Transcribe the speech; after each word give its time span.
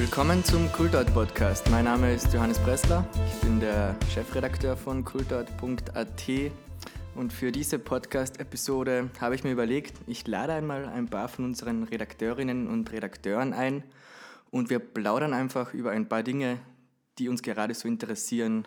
Willkommen 0.00 0.42
zum 0.42 0.72
Kultort 0.72 1.12
Podcast. 1.12 1.68
Mein 1.68 1.84
Name 1.84 2.14
ist 2.14 2.32
Johannes 2.32 2.58
Pressler. 2.58 3.06
Ich 3.26 3.38
bin 3.42 3.60
der 3.60 3.94
Chefredakteur 4.08 4.74
von 4.74 5.04
kultort.at 5.04 6.24
und 7.14 7.34
für 7.34 7.52
diese 7.52 7.78
Podcast-Episode 7.78 9.10
habe 9.20 9.34
ich 9.34 9.44
mir 9.44 9.52
überlegt, 9.52 9.98
ich 10.06 10.26
lade 10.26 10.54
einmal 10.54 10.86
ein 10.86 11.06
paar 11.06 11.28
von 11.28 11.44
unseren 11.44 11.82
Redakteurinnen 11.82 12.66
und 12.66 12.90
Redakteuren 12.92 13.52
ein 13.52 13.84
und 14.50 14.70
wir 14.70 14.78
plaudern 14.78 15.34
einfach 15.34 15.74
über 15.74 15.90
ein 15.90 16.08
paar 16.08 16.22
Dinge, 16.22 16.60
die 17.18 17.28
uns 17.28 17.42
gerade 17.42 17.74
so 17.74 17.86
interessieren, 17.86 18.66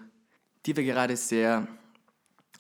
die 0.68 0.78
wir 0.78 0.84
gerade 0.84 1.18
sehr, 1.18 1.68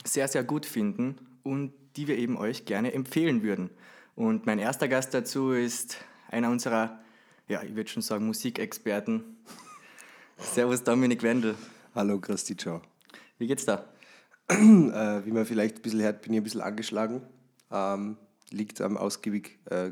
sehr, 0.03 0.27
sehr 0.27 0.43
gut 0.43 0.65
finden 0.65 1.17
und 1.43 1.73
die 1.95 2.07
wir 2.07 2.17
eben 2.17 2.37
euch 2.37 2.65
gerne 2.65 2.91
empfehlen 2.91 3.43
würden. 3.43 3.69
Und 4.15 4.47
mein 4.47 4.57
erster 4.57 4.87
Gast 4.87 5.13
dazu 5.13 5.51
ist 5.51 5.97
einer 6.31 6.49
unserer, 6.49 7.02
ja, 7.47 7.61
ich 7.63 7.75
würde 7.75 7.89
schon 7.89 8.01
sagen, 8.01 8.25
Musikexperten. 8.25 9.37
Servus 10.37 10.83
Dominik 10.83 11.23
Wendel. 11.23 11.55
Hallo 11.93 12.19
Christi, 12.19 12.55
ciao. 12.55 12.81
Wie 13.37 13.47
geht's 13.47 13.65
da? 13.65 13.85
äh, 14.47 14.55
wie 14.55 15.31
man 15.31 15.45
vielleicht 15.45 15.77
ein 15.77 15.81
bisschen 15.81 16.01
hört, 16.01 16.21
bin 16.21 16.33
ich 16.33 16.39
ein 16.39 16.43
bisschen 16.43 16.61
angeschlagen. 16.61 17.21
Ähm, 17.71 18.17
liegt 18.49 18.81
am 18.81 18.97
ausgiebig 18.97 19.59
äh, 19.65 19.91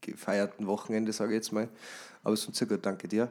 gefeierten 0.00 0.66
Wochenende, 0.66 1.12
sage 1.12 1.32
ich 1.32 1.36
jetzt 1.36 1.52
mal. 1.52 1.68
Aber 2.22 2.36
sonst 2.36 2.58
sehr 2.58 2.68
gut, 2.68 2.84
danke 2.84 3.08
dir. 3.08 3.30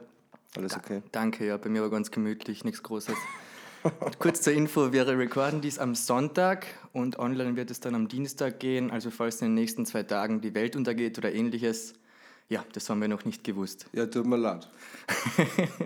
Alles 0.56 0.76
okay? 0.76 1.02
Danke, 1.12 1.46
ja, 1.46 1.56
bei 1.56 1.68
mir 1.68 1.82
war 1.82 1.90
ganz 1.90 2.10
gemütlich, 2.10 2.64
nichts 2.64 2.82
Großes. 2.82 3.16
Kurz 4.18 4.42
zur 4.42 4.52
Info, 4.52 4.92
wir 4.92 5.06
recorden 5.06 5.60
dies 5.60 5.78
am 5.78 5.94
Sonntag 5.94 6.66
und 6.92 7.18
online 7.18 7.56
wird 7.56 7.70
es 7.70 7.80
dann 7.80 7.94
am 7.94 8.08
Dienstag 8.08 8.58
gehen. 8.58 8.90
Also 8.90 9.10
falls 9.10 9.40
in 9.40 9.48
den 9.48 9.54
nächsten 9.54 9.86
zwei 9.86 10.02
Tagen 10.02 10.40
die 10.40 10.54
Welt 10.54 10.76
untergeht 10.76 11.16
oder 11.18 11.32
ähnliches, 11.32 11.94
ja, 12.50 12.64
das 12.72 12.90
haben 12.90 13.00
wir 13.00 13.08
noch 13.08 13.24
nicht 13.24 13.44
gewusst. 13.44 13.86
Ja, 13.92 14.06
tut 14.06 14.26
mir 14.26 14.36
leid. 14.36 14.68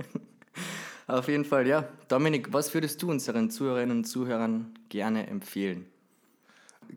Auf 1.07 1.29
jeden 1.29 1.45
Fall, 1.45 1.67
ja. 1.67 1.87
Dominik, 2.09 2.53
was 2.53 2.73
würdest 2.73 3.03
du 3.03 3.11
unseren 3.11 3.51
Zuhörerinnen 3.51 3.99
und 3.99 4.05
Zuhörern 4.05 4.75
gerne 4.89 5.27
empfehlen? 5.27 5.85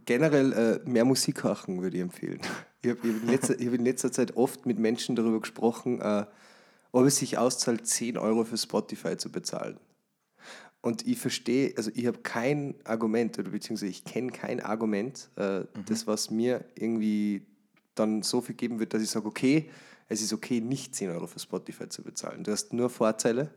Generell 0.06 0.54
äh, 0.54 0.90
mehr 0.90 1.04
Musik 1.04 1.44
hören 1.44 1.82
würde 1.82 1.98
ich 1.98 2.04
empfehlen. 2.04 2.42
Ich 2.84 2.92
habe 2.92 3.08
in, 3.08 3.28
hab 3.28 3.50
in, 3.60 3.84
letzter 3.84 4.12
Zeit 4.12 4.38
oft 4.38 4.68
mit 4.68 4.78
Menschen 4.78 5.16
darüber 5.16 5.42
gesprochen, 5.42 6.00
äh, 6.00 6.26
ob 6.92 7.06
es 7.06 7.18
sich 7.18 7.38
auszahlt, 7.38 7.88
10 7.88 8.18
Euro 8.18 8.46
für 8.46 8.56
Spotify 8.56 9.18
zu 9.18 9.32
bezahlen. 9.32 9.80
Und 10.82 11.06
ich 11.06 11.20
verstehe, 11.20 11.74
also 11.76 11.90
ich 11.96 12.06
habe 12.06 12.20
kein 12.20 12.76
Argument, 12.86 13.38
oder 13.40 13.50
beziehungsweise 13.50 13.90
ich 13.90 14.06
kenne 14.06 14.32
kein 14.32 14.62
Argument, 14.62 15.28
äh, 15.38 15.62
mhm. 15.62 15.68
das, 15.88 16.06
was 16.06 16.30
mir 16.30 16.64
irgendwie 16.76 17.48
dann 18.00 18.24
so 18.24 18.42
viel 18.42 18.56
geben 18.56 18.80
wird, 18.80 18.94
dass 18.94 19.02
ich 19.02 19.10
sage, 19.10 19.28
okay, 19.28 19.70
es 20.08 20.22
ist 20.22 20.34
okay, 20.34 20.62
nicht 20.62 20.96
10 20.96 21.10
Euro 21.12 21.28
für 21.28 21.40
Spotify 21.40 21.90
zu 21.90 22.02
bezahlen. 22.04 22.44
Du 22.44 22.52
hast 22.52 22.74
nur 22.74 22.90
Vorteile. 22.90 23.52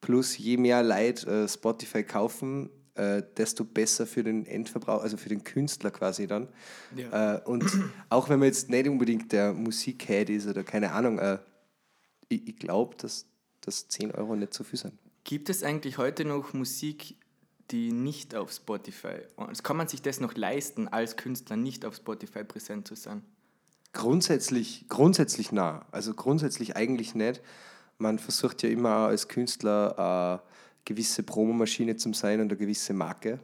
Plus, 0.00 0.36
je 0.36 0.56
mehr 0.56 0.82
Leute 0.82 1.44
äh, 1.44 1.48
Spotify 1.48 2.02
kaufen, 2.02 2.70
äh, 2.94 3.22
desto 3.36 3.64
besser 3.64 4.06
für 4.06 4.22
den 4.22 4.46
Endverbraucher, 4.46 5.02
also 5.02 5.16
für 5.16 5.28
den 5.28 5.44
Künstler 5.44 5.90
quasi 5.90 6.26
dann. 6.26 6.48
Ja. 6.96 7.36
Äh, 7.36 7.44
und 7.44 7.64
auch 8.08 8.28
wenn 8.28 8.38
man 8.38 8.48
jetzt 8.48 8.68
nicht 8.68 8.88
unbedingt 8.88 9.32
der 9.32 9.52
Musikhead 9.52 10.28
ist 10.28 10.46
oder 10.46 10.64
keine 10.64 10.92
Ahnung, 10.92 11.18
äh, 11.18 11.38
ich, 12.28 12.48
ich 12.48 12.56
glaube, 12.56 12.96
dass, 12.96 13.26
dass 13.60 13.88
10 13.88 14.10
Euro 14.12 14.36
nicht 14.36 14.52
zu 14.52 14.64
viel 14.64 14.78
sind. 14.78 14.94
Gibt 15.24 15.48
es 15.48 15.62
eigentlich 15.62 15.98
heute 15.98 16.24
noch 16.24 16.52
Musik, 16.52 17.16
die 17.70 17.92
nicht 17.92 18.34
auf 18.34 18.52
Spotify, 18.52 19.22
also 19.36 19.62
kann 19.62 19.76
man 19.76 19.88
sich 19.88 20.02
das 20.02 20.20
noch 20.20 20.34
leisten, 20.34 20.88
als 20.88 21.16
Künstler 21.16 21.56
nicht 21.56 21.86
auf 21.86 21.94
Spotify 21.96 22.44
präsent 22.44 22.88
zu 22.88 22.96
sein? 22.96 23.22
Grundsätzlich, 23.92 24.86
grundsätzlich 24.88 25.52
nah. 25.52 25.86
Also 25.90 26.14
grundsätzlich 26.14 26.76
eigentlich 26.76 27.14
nicht 27.14 27.42
man 28.02 28.18
versucht 28.18 28.62
ja 28.62 28.68
immer 28.68 29.06
als 29.06 29.28
Künstler 29.28 29.98
eine 29.98 30.40
gewisse 30.84 31.22
Promomaschine 31.22 31.96
zu 31.96 32.12
sein 32.12 32.40
und 32.40 32.50
eine 32.50 32.58
gewisse 32.58 32.92
Marke. 32.92 33.38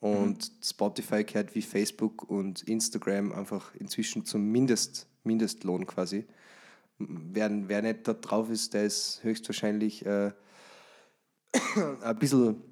Und 0.00 0.38
mhm. 0.38 0.62
Spotify 0.62 1.24
gehört 1.24 1.54
wie 1.54 1.62
Facebook 1.62 2.30
und 2.30 2.62
Instagram 2.62 3.32
einfach 3.32 3.74
inzwischen 3.74 4.24
zum 4.24 4.50
Mindest, 4.50 5.06
Mindestlohn 5.24 5.86
quasi. 5.86 6.26
Wer, 6.98 7.50
wer 7.68 7.82
nicht 7.82 8.06
da 8.06 8.14
drauf 8.14 8.50
ist, 8.50 8.74
der 8.74 8.84
ist 8.84 9.20
höchstwahrscheinlich 9.24 10.06
äh, 10.06 10.30
ein, 12.02 12.16
bisschen, 12.18 12.48
ein 12.48 12.62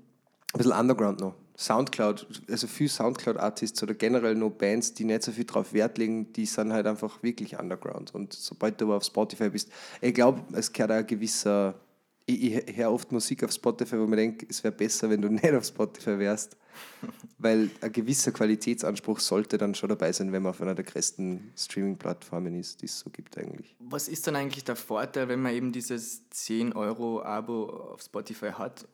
bisschen 0.54 0.72
underground 0.72 1.20
noch. 1.20 1.34
Soundcloud, 1.56 2.26
also 2.50 2.66
viele 2.66 2.88
Soundcloud-Artists 2.88 3.82
oder 3.82 3.94
generell 3.94 4.34
nur 4.34 4.50
Bands, 4.50 4.94
die 4.94 5.04
nicht 5.04 5.22
so 5.22 5.32
viel 5.32 5.44
drauf 5.44 5.72
Wert 5.72 5.98
legen, 5.98 6.32
die 6.32 6.46
sind 6.46 6.72
halt 6.72 6.86
einfach 6.86 7.22
wirklich 7.22 7.58
underground. 7.58 8.14
Und 8.14 8.32
sobald 8.32 8.80
du 8.80 8.86
aber 8.86 8.96
auf 8.96 9.04
Spotify 9.04 9.50
bist, 9.50 9.70
ich 10.00 10.14
glaube, 10.14 10.42
es 10.56 10.72
gehört 10.72 10.92
ein 10.92 11.06
gewisser. 11.06 11.74
Ich, 12.24 12.54
ich 12.54 12.76
höre 12.76 12.92
oft 12.92 13.10
Musik 13.12 13.42
auf 13.44 13.52
Spotify, 13.52 13.98
wo 13.98 14.06
man 14.06 14.16
denkt, 14.16 14.46
es 14.48 14.62
wäre 14.62 14.74
besser, 14.74 15.10
wenn 15.10 15.20
du 15.20 15.28
nicht 15.30 15.52
auf 15.52 15.64
Spotify 15.64 16.18
wärst. 16.18 16.56
Weil 17.36 17.70
ein 17.82 17.92
gewisser 17.92 18.32
Qualitätsanspruch 18.32 19.20
sollte 19.20 19.58
dann 19.58 19.74
schon 19.74 19.90
dabei 19.90 20.10
sein, 20.12 20.32
wenn 20.32 20.42
man 20.42 20.50
auf 20.50 20.62
einer 20.62 20.74
der 20.74 20.84
größten 20.84 21.52
Streaming-Plattformen 21.54 22.58
ist, 22.58 22.80
die 22.80 22.86
es 22.86 22.98
so 22.98 23.10
gibt 23.10 23.36
eigentlich. 23.36 23.76
Was 23.80 24.08
ist 24.08 24.26
dann 24.26 24.36
eigentlich 24.36 24.64
der 24.64 24.76
Vorteil, 24.76 25.28
wenn 25.28 25.42
man 25.42 25.52
eben 25.52 25.72
dieses 25.72 26.22
10-Euro-Abo 26.32 27.64
auf 27.92 28.00
Spotify 28.00 28.52
hat 28.52 28.86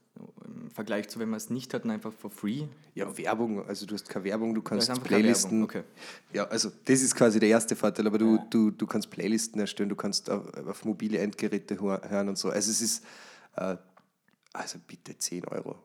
im 0.45 0.71
Vergleich 0.71 1.09
zu, 1.09 1.19
wenn 1.19 1.29
man 1.29 1.37
es 1.37 1.51
nicht 1.51 1.75
hat 1.75 1.85
einfach 1.87 2.13
for 2.13 2.31
free? 2.31 2.65
Ja, 2.95 3.17
Werbung, 3.17 3.67
also 3.67 3.87
du 3.87 3.95
hast 3.95 4.09
keine 4.09 4.25
Werbung, 4.25 4.55
du 4.55 4.63
kannst 4.63 5.03
Playlisten. 5.03 5.63
Okay. 5.63 5.83
Ja, 6.33 6.47
also 6.49 6.71
das 6.85 7.03
ist 7.03 7.15
quasi 7.15 7.41
der 7.41 7.49
erste 7.49 7.77
Vorteil, 7.77 8.07
aber 8.07 8.19
du, 8.19 8.37
ja. 8.37 8.47
du, 8.51 8.71
du 8.71 8.87
kannst 8.87 9.11
Playlisten 9.11 9.61
erstellen, 9.61 9.89
du 9.89 9.97
kannst 9.97 10.31
auf, 10.31 10.53
auf 10.67 10.85
mobile 10.85 11.19
Endgeräte 11.19 11.81
hören 11.81 12.29
und 12.29 12.39
so. 12.39 12.51
Also 12.51 12.71
es 12.71 12.81
ist, 12.81 13.05
äh, 13.57 13.77
also 14.53 14.79
bitte 14.87 15.17
10 15.17 15.47
Euro. 15.47 15.77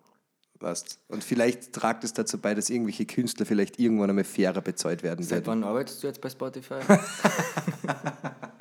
Weißt. 0.59 0.99
Und 1.09 1.23
vielleicht 1.25 1.73
tragt 1.73 2.05
es 2.05 2.13
dazu 2.13 2.37
bei, 2.37 2.55
dass 2.55 2.69
irgendwelche 2.69 3.05
Künstler 3.05 3.45
vielleicht 3.45 3.79
irgendwann 3.79 4.09
einmal 4.09 4.23
fairer 4.23 4.61
bezahlt 4.61 5.03
werden 5.03 5.23
Seit 5.23 5.45
werden. 5.45 5.61
wann 5.61 5.63
arbeitest 5.65 6.01
du 6.01 6.07
jetzt 6.07 6.21
bei 6.21 6.29
Spotify? 6.29 6.79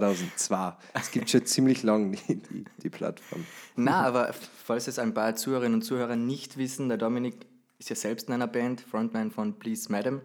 2002. 0.00 0.76
Es 0.94 1.10
gibt 1.10 1.28
schon 1.28 1.44
ziemlich 1.44 1.82
lange 1.82 2.16
die, 2.16 2.36
die, 2.36 2.64
die, 2.82 2.88
Plattform. 2.88 3.44
Na, 3.76 4.02
aber 4.06 4.32
falls 4.32 4.88
es 4.88 4.98
ein 4.98 5.12
paar 5.12 5.34
Zuhörerinnen 5.34 5.74
und 5.74 5.82
Zuhörer 5.82 6.16
nicht 6.16 6.56
wissen, 6.56 6.88
der 6.88 6.98
Dominik 6.98 7.46
ist 7.78 7.90
ja 7.90 7.96
selbst 7.96 8.28
in 8.28 8.34
einer 8.34 8.46
Band, 8.46 8.80
Frontman 8.80 9.30
von 9.30 9.58
Please 9.58 9.90
Madam, 9.92 10.22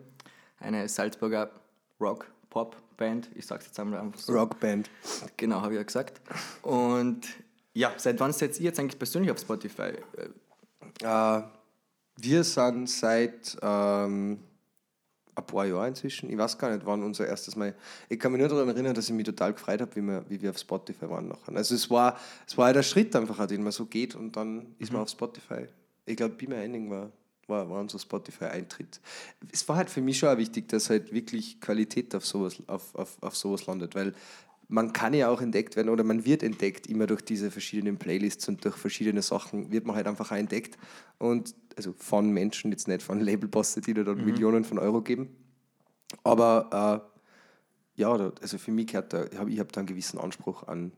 eine 0.59 0.87
Salzburger 0.87 1.51
Rock-Pop-Band. 1.99 3.29
Ich 3.35 3.45
sag's 3.45 3.65
jetzt 3.65 3.79
einmal 3.79 3.99
einfach 3.99 4.19
so. 4.19 4.33
Rockband. 4.33 4.89
Genau, 5.35 5.61
habe 5.61 5.73
ich 5.73 5.77
ja 5.77 5.83
gesagt. 5.83 6.21
Und 6.61 7.27
ja, 7.73 7.93
seit 7.97 8.19
wann 8.19 8.31
seid 8.31 8.57
ihr 8.59 8.65
jetzt 8.65 8.79
eigentlich 8.79 8.97
persönlich 8.97 9.31
auf 9.31 9.39
Spotify? 9.39 9.93
Äh, 11.01 11.41
wir 12.15 12.43
sind 12.43 12.89
seit 12.89 13.57
ähm, 13.61 14.39
ein 15.37 15.45
paar 15.45 15.65
Jahre 15.65 15.87
inzwischen. 15.87 16.29
Ich 16.29 16.37
weiß 16.37 16.57
gar 16.57 16.73
nicht, 16.73 16.85
wann 16.85 17.03
unser 17.03 17.27
erstes 17.27 17.55
Mal. 17.55 17.75
Ich 18.09 18.19
kann 18.19 18.31
mich 18.31 18.39
nur 18.39 18.49
daran 18.49 18.69
erinnern, 18.69 18.93
dass 18.93 19.07
ich 19.07 19.13
mich 19.13 19.25
total 19.25 19.53
gefreut 19.53 19.81
habe, 19.81 19.95
wie 19.95 20.01
wir, 20.01 20.25
wie 20.29 20.41
wir 20.41 20.49
auf 20.49 20.57
Spotify 20.57 21.09
waren. 21.09 21.27
Nachher. 21.27 21.55
Also 21.55 21.75
es 21.75 21.89
war, 21.89 22.17
es 22.45 22.57
war 22.57 22.73
der 22.73 22.83
Schritt 22.83 23.15
einfach, 23.15 23.45
den 23.47 23.63
man 23.63 23.71
so 23.71 23.85
geht 23.85 24.15
und 24.15 24.35
dann 24.35 24.75
ist 24.79 24.91
man 24.91 24.99
mhm. 24.99 25.03
auf 25.03 25.09
Spotify. 25.09 25.67
Ich 26.05 26.15
glaube, 26.15 26.35
Be 26.35 26.47
My 26.47 26.55
Ending 26.55 26.89
war, 26.89 27.11
war, 27.47 27.69
war 27.69 27.79
unser 27.79 27.99
Spotify-Eintritt. 27.99 28.99
Es 29.51 29.67
war 29.69 29.77
halt 29.77 29.89
für 29.89 30.01
mich 30.01 30.17
schon 30.17 30.29
auch 30.29 30.37
wichtig, 30.37 30.67
dass 30.69 30.89
halt 30.89 31.13
wirklich 31.13 31.61
Qualität 31.61 32.15
auf 32.15 32.25
sowas, 32.25 32.61
auf, 32.67 32.95
auf, 32.95 33.17
auf 33.21 33.35
sowas 33.35 33.65
landet, 33.67 33.93
weil 33.95 34.13
man 34.69 34.91
kann 34.91 35.13
ja 35.13 35.29
auch 35.29 35.41
entdeckt 35.41 35.75
werden 35.75 35.89
oder 35.89 36.03
man 36.03 36.25
wird 36.25 36.43
entdeckt 36.43 36.87
immer 36.87 37.07
durch 37.07 37.21
diese 37.21 37.51
verschiedenen 37.51 37.97
Playlists 37.97 38.49
und 38.49 38.65
durch 38.65 38.75
verschiedene 38.75 39.21
Sachen 39.21 39.71
wird 39.71 39.85
man 39.85 39.95
halt 39.95 40.07
einfach 40.07 40.31
auch 40.31 40.35
entdeckt 40.35 40.77
und 41.19 41.55
also 41.77 41.93
von 41.93 42.31
Menschen, 42.31 42.71
jetzt 42.71 42.87
nicht 42.87 43.03
von 43.03 43.21
Labelbosse, 43.21 43.81
die 43.81 43.93
da 43.93 44.03
dann 44.03 44.17
mhm. 44.17 44.25
Millionen 44.25 44.63
von 44.65 44.79
Euro 44.79 45.01
geben. 45.01 45.29
Aber 46.23 47.05
äh, 47.95 48.01
ja, 48.01 48.11
also 48.11 48.57
für 48.57 48.71
mich 48.71 48.87
gehört 48.87 49.13
da, 49.13 49.25
ich 49.25 49.37
habe 49.37 49.51
hab 49.59 49.71
da 49.71 49.81
einen 49.81 49.87
gewissen 49.87 50.19
Anspruch 50.19 50.63
an, 50.63 50.91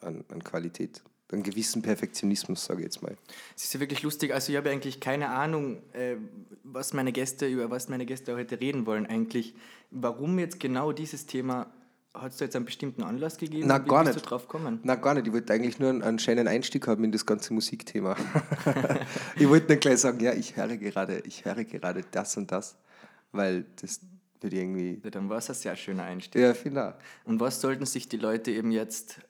an, 0.00 0.24
an 0.28 0.44
Qualität 0.44 1.02
einen 1.32 1.42
gewissen 1.42 1.82
Perfektionismus, 1.82 2.64
sage 2.64 2.80
ich 2.80 2.86
jetzt 2.86 3.02
mal. 3.02 3.16
Es 3.56 3.64
ist 3.64 3.74
ja 3.74 3.80
wirklich 3.80 4.02
lustig. 4.02 4.32
Also 4.34 4.52
ich 4.52 4.58
habe 4.58 4.70
eigentlich 4.70 5.00
keine 5.00 5.28
Ahnung, 5.28 5.78
äh, 5.92 6.16
was 6.64 6.92
meine 6.92 7.12
Gäste 7.12 7.46
über 7.46 7.70
was 7.70 7.88
meine 7.88 8.06
Gäste 8.06 8.34
heute 8.34 8.60
reden 8.60 8.86
wollen 8.86 9.06
eigentlich. 9.06 9.54
Warum 9.90 10.38
jetzt 10.38 10.60
genau 10.60 10.92
dieses 10.92 11.26
Thema 11.26 11.72
hat 12.14 12.32
es 12.32 12.40
jetzt 12.40 12.56
einen 12.56 12.64
bestimmten 12.64 13.02
Anlass 13.02 13.36
gegeben? 13.36 13.68
Na, 13.68 13.78
gar 13.78 14.04
nicht. 14.04 14.20
Drauf 14.22 14.48
kommen? 14.48 14.80
Na, 14.82 14.96
gar 14.96 15.14
nicht. 15.14 15.26
Ich 15.26 15.32
wollte 15.32 15.52
eigentlich 15.52 15.78
nur 15.78 15.90
einen, 15.90 16.02
einen 16.02 16.18
schönen 16.18 16.48
Einstieg 16.48 16.86
haben 16.88 17.04
in 17.04 17.12
das 17.12 17.24
ganze 17.24 17.54
Musikthema. 17.54 18.16
ich 19.36 19.48
wollte 19.48 19.72
nicht 19.72 19.82
gleich 19.82 19.98
sagen, 19.98 20.20
ja, 20.20 20.32
ich 20.32 20.56
höre 20.56 20.76
gerade, 20.76 21.20
ich 21.20 21.44
höre 21.44 21.64
gerade 21.64 22.04
das 22.10 22.36
und 22.36 22.50
das, 22.50 22.76
weil 23.32 23.64
das 23.80 24.00
wird 24.40 24.54
irgendwie. 24.54 25.00
Ja, 25.04 25.10
dann 25.10 25.28
war 25.28 25.38
es 25.38 25.48
ein 25.50 25.54
sehr 25.54 25.76
schöner 25.76 26.04
Einstieg. 26.04 26.42
Ja, 26.42 26.54
finde 26.54 26.96
Und 27.24 27.40
was 27.40 27.60
sollten 27.60 27.86
sich 27.86 28.08
die 28.08 28.16
Leute 28.16 28.50
eben 28.50 28.72
jetzt, 28.72 29.20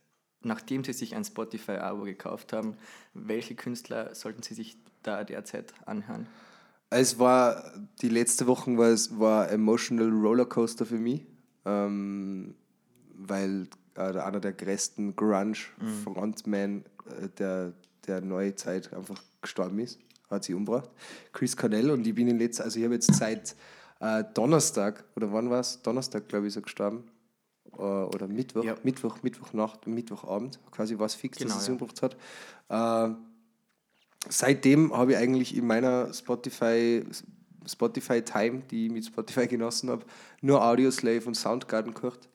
nachdem 0.42 0.82
sie 0.82 0.94
sich 0.94 1.14
ein 1.14 1.24
Spotify-Abo 1.24 2.04
gekauft 2.04 2.52
haben, 2.54 2.76
welche 3.12 3.54
Künstler 3.54 4.14
sollten 4.14 4.42
sie 4.42 4.54
sich 4.54 4.78
da 5.02 5.24
derzeit 5.24 5.74
anhören? 5.86 6.26
Es 6.88 7.18
war, 7.18 7.72
die 8.00 8.08
letzte 8.08 8.46
Woche 8.46 8.76
war 8.76 8.88
es 8.88 9.18
war 9.18 9.50
Emotional 9.50 10.08
Rollercoaster 10.08 10.86
für 10.86 10.98
mich. 10.98 11.26
Ähm, 11.64 12.54
weil 13.28 13.68
äh, 13.96 14.00
einer 14.00 14.40
der 14.40 14.52
größten 14.52 15.16
Grunge-Frontmen 15.16 16.84
äh, 17.06 17.28
der, 17.38 17.72
der 18.06 18.20
neuen 18.20 18.56
Zeit 18.56 18.92
einfach 18.92 19.22
gestorben 19.42 19.78
ist, 19.80 19.98
hat 20.28 20.44
sie 20.44 20.54
umgebracht. 20.54 20.90
Chris 21.32 21.56
Cornell 21.56 21.90
und 21.90 22.06
ich 22.06 22.14
bin 22.14 22.28
in 22.28 22.38
letzter, 22.38 22.64
also 22.64 22.78
ich 22.78 22.84
habe 22.84 22.94
jetzt 22.94 23.14
seit 23.14 23.56
äh, 24.00 24.24
Donnerstag, 24.34 25.04
oder 25.16 25.32
wann 25.32 25.50
war 25.50 25.60
es? 25.60 25.82
Donnerstag, 25.82 26.28
glaube 26.28 26.46
ich, 26.46 26.52
ist 26.52 26.56
er 26.56 26.62
gestorben. 26.62 27.04
Äh, 27.72 27.82
oder 27.82 28.28
Mittwoch, 28.28 28.64
Ja. 28.64 28.74
Mittwoch, 28.82 29.22
Mittwochnacht, 29.22 29.86
Mittwochabend, 29.86 30.58
quasi 30.70 30.98
war 30.98 31.06
es 31.06 31.14
fix, 31.14 31.38
Genau, 31.38 31.48
dass 31.48 31.58
er 31.58 31.62
sie 31.62 31.68
ja. 31.68 31.72
umgebracht 31.72 32.02
hat. 32.02 32.16
Äh, 32.68 33.14
seitdem 34.28 34.96
habe 34.96 35.12
ich 35.12 35.18
eigentlich 35.18 35.56
in 35.56 35.66
meiner 35.66 36.12
Spotify 36.12 37.04
Spotify 37.66 38.22
Time, 38.22 38.62
die 38.70 38.86
ich 38.86 38.92
mit 38.92 39.04
Spotify 39.04 39.46
genossen 39.46 39.90
habe, 39.90 40.04
nur 40.40 40.64
Audioslave 40.64 41.26
und 41.26 41.34
Soundgarden 41.34 41.92
gehört. 41.92 42.28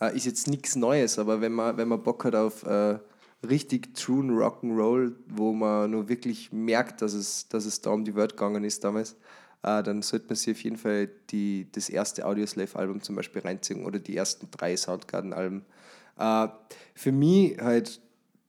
Äh, 0.00 0.16
ist 0.16 0.26
jetzt 0.26 0.48
nichts 0.48 0.76
Neues, 0.76 1.18
aber 1.18 1.40
wenn 1.40 1.52
man, 1.52 1.76
wenn 1.76 1.88
man 1.88 2.02
Bock 2.02 2.24
hat 2.24 2.34
auf 2.34 2.64
äh, 2.64 2.98
richtig 3.46 3.94
true 3.94 4.24
Rock'n'Roll, 4.24 5.14
wo 5.28 5.52
man 5.52 5.90
nur 5.90 6.08
wirklich 6.08 6.52
merkt, 6.52 7.02
dass 7.02 7.12
es, 7.12 7.48
dass 7.48 7.66
es 7.66 7.80
da 7.80 7.90
um 7.90 8.04
die 8.04 8.14
Welt 8.14 8.32
gegangen 8.32 8.64
ist 8.64 8.84
damals, 8.84 9.12
äh, 9.62 9.82
dann 9.82 10.02
sollte 10.02 10.26
man 10.28 10.36
sich 10.36 10.54
auf 10.54 10.62
jeden 10.62 10.76
Fall 10.76 11.10
die, 11.30 11.66
das 11.72 11.88
erste 11.88 12.26
Audioslave-Album 12.26 13.02
zum 13.02 13.16
Beispiel 13.16 13.42
reinziehen 13.42 13.84
oder 13.84 13.98
die 13.98 14.16
ersten 14.16 14.50
drei 14.50 14.76
Soundgarden-Alben. 14.76 15.64
Äh, 16.18 16.48
für 16.94 17.12
mich 17.12 17.58
halt, 17.58 18.00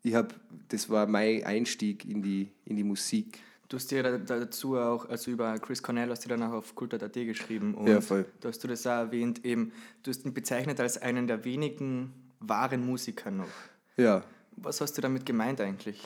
ich 0.04 0.16
habe, 0.16 0.30
das 0.70 0.90
war 0.90 1.08
mein 1.08 1.44
Einstieg 1.44 2.06
in 2.06 2.22
die, 2.22 2.50
in 2.66 2.76
die 2.78 2.84
Musik. 2.84 3.40
Du 3.72 3.78
hast 3.78 3.90
dir 3.90 4.04
da- 4.04 4.18
dazu 4.18 4.76
auch, 4.78 5.08
also 5.08 5.32
über 5.32 5.58
Chris 5.60 5.82
Cornell 5.82 6.10
hast 6.10 6.26
du 6.26 6.30
dann 6.30 6.44
auch 6.44 6.52
auf 6.52 6.76
kultat.at 6.76 7.14
geschrieben 7.14 7.74
und 7.74 7.88
Ja, 7.88 8.02
voll. 8.02 8.26
da 8.42 8.50
hast 8.50 8.62
du 8.62 8.68
das 8.68 8.86
auch 8.86 8.92
erwähnt, 8.92 9.46
eben, 9.46 9.72
du 10.04 10.12
hast 10.12 10.26
ihn 10.26 10.34
bezeichnet 10.34 10.82
als 10.82 10.98
einen 10.98 11.26
der 11.26 11.46
wenigen 11.46 12.12
wahren 12.42 12.86
Musiker 12.86 13.32
noch. 13.32 13.48
Ja. 13.96 14.26
Was 14.58 14.82
hast 14.82 14.98
du 14.98 15.02
damit 15.02 15.26
gemeint 15.26 15.62
eigentlich? 15.62 16.02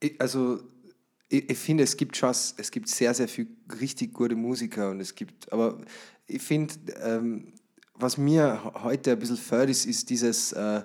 Ich, 0.00 0.18
also 0.18 0.60
ich, 1.28 1.50
ich 1.50 1.58
finde, 1.58 1.84
es 1.84 1.98
gibt 1.98 2.16
schon, 2.16 2.30
es 2.30 2.70
gibt 2.70 2.88
sehr, 2.88 3.12
sehr 3.12 3.28
viel 3.28 3.46
richtig 3.78 4.14
gute 4.14 4.34
Musiker 4.34 4.88
und 4.90 5.00
es 5.00 5.14
gibt, 5.14 5.52
aber 5.52 5.82
ich 6.26 6.40
finde, 6.40 6.74
ähm, 7.02 7.52
was 7.94 8.16
mir 8.16 8.58
he- 8.64 8.82
heute 8.84 9.12
ein 9.12 9.18
bisschen 9.18 9.36
fehlt, 9.36 9.68
ist, 9.68 9.84
ist 9.84 10.08
dieses 10.08 10.52
äh, 10.52 10.82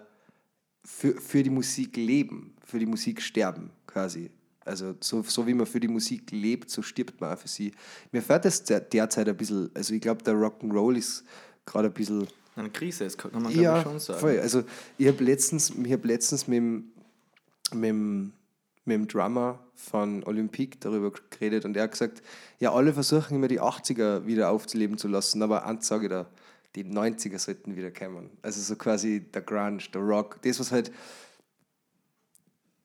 für, 0.84 1.14
für 1.22 1.42
die 1.42 1.50
Musik 1.50 1.96
leben, 1.96 2.54
für 2.66 2.80
die 2.80 2.86
Musik 2.86 3.22
sterben 3.22 3.72
quasi. 3.88 4.30
Also 4.68 4.96
so, 5.00 5.24
so 5.24 5.46
wie 5.48 5.54
man 5.54 5.66
für 5.66 5.80
die 5.80 5.88
Musik 5.88 6.32
lebt, 6.32 6.70
so 6.70 6.82
stirbt 6.82 7.20
man 7.22 7.34
auch 7.34 7.40
für 7.40 7.48
sie. 7.48 7.72
Mir 8.12 8.22
fehlt 8.22 8.46
das 8.46 8.64
der, 8.64 8.80
derzeit 8.82 9.28
ein 9.30 9.38
bisschen, 9.38 9.70
also 9.74 9.94
ich 9.94 10.02
glaube, 10.02 10.24
der 10.24 10.34
Rock'n'Roll 10.36 10.98
ist 10.98 11.24
gerade 11.66 11.88
ein 11.88 11.94
bisschen 11.94 12.28
Eine 12.56 12.70
Krise, 12.70 13.04
das 13.06 13.18
kann 13.18 13.32
man 13.42 13.52
ja, 13.54 13.82
schon 13.84 14.00
sagen. 14.00 14.20
voll. 14.20 14.40
Also 14.40 14.64
ich 14.98 15.08
habe 15.08 15.24
letztens, 15.24 15.70
ich 15.72 15.92
hab 15.94 16.04
letztens 16.06 16.48
mit, 16.48 16.58
dem- 16.58 16.92
mit, 17.74 17.84
dem- 17.90 18.32
mit 18.86 18.96
dem 18.96 19.08
Drummer 19.08 19.60
von 19.76 20.24
Olympique 20.24 20.78
darüber 20.80 21.12
geredet 21.30 21.66
und 21.66 21.76
er 21.78 21.84
hat 21.84 21.92
gesagt, 21.92 22.22
ja, 22.60 22.72
alle 22.74 22.94
versuchen 22.94 23.36
immer 23.36 23.48
die 23.48 23.62
80er 23.62 24.26
wieder 24.26 24.50
aufzuleben 24.50 24.98
zu 24.98 25.08
lassen, 25.08 25.42
aber 25.44 25.66
eins 25.66 25.88
sage 25.88 26.06
ich 26.06 26.10
da, 26.10 26.26
die 26.76 26.84
90er 26.86 27.38
sollten 27.40 27.76
wieder 27.76 27.92
kommen. 27.92 28.30
Also 28.42 28.62
so 28.62 28.76
quasi 28.76 29.20
der 29.34 29.42
Grunge, 29.42 29.80
der 29.94 30.02
Rock, 30.02 30.40
das 30.44 30.60
was 30.60 30.72
halt 30.72 30.92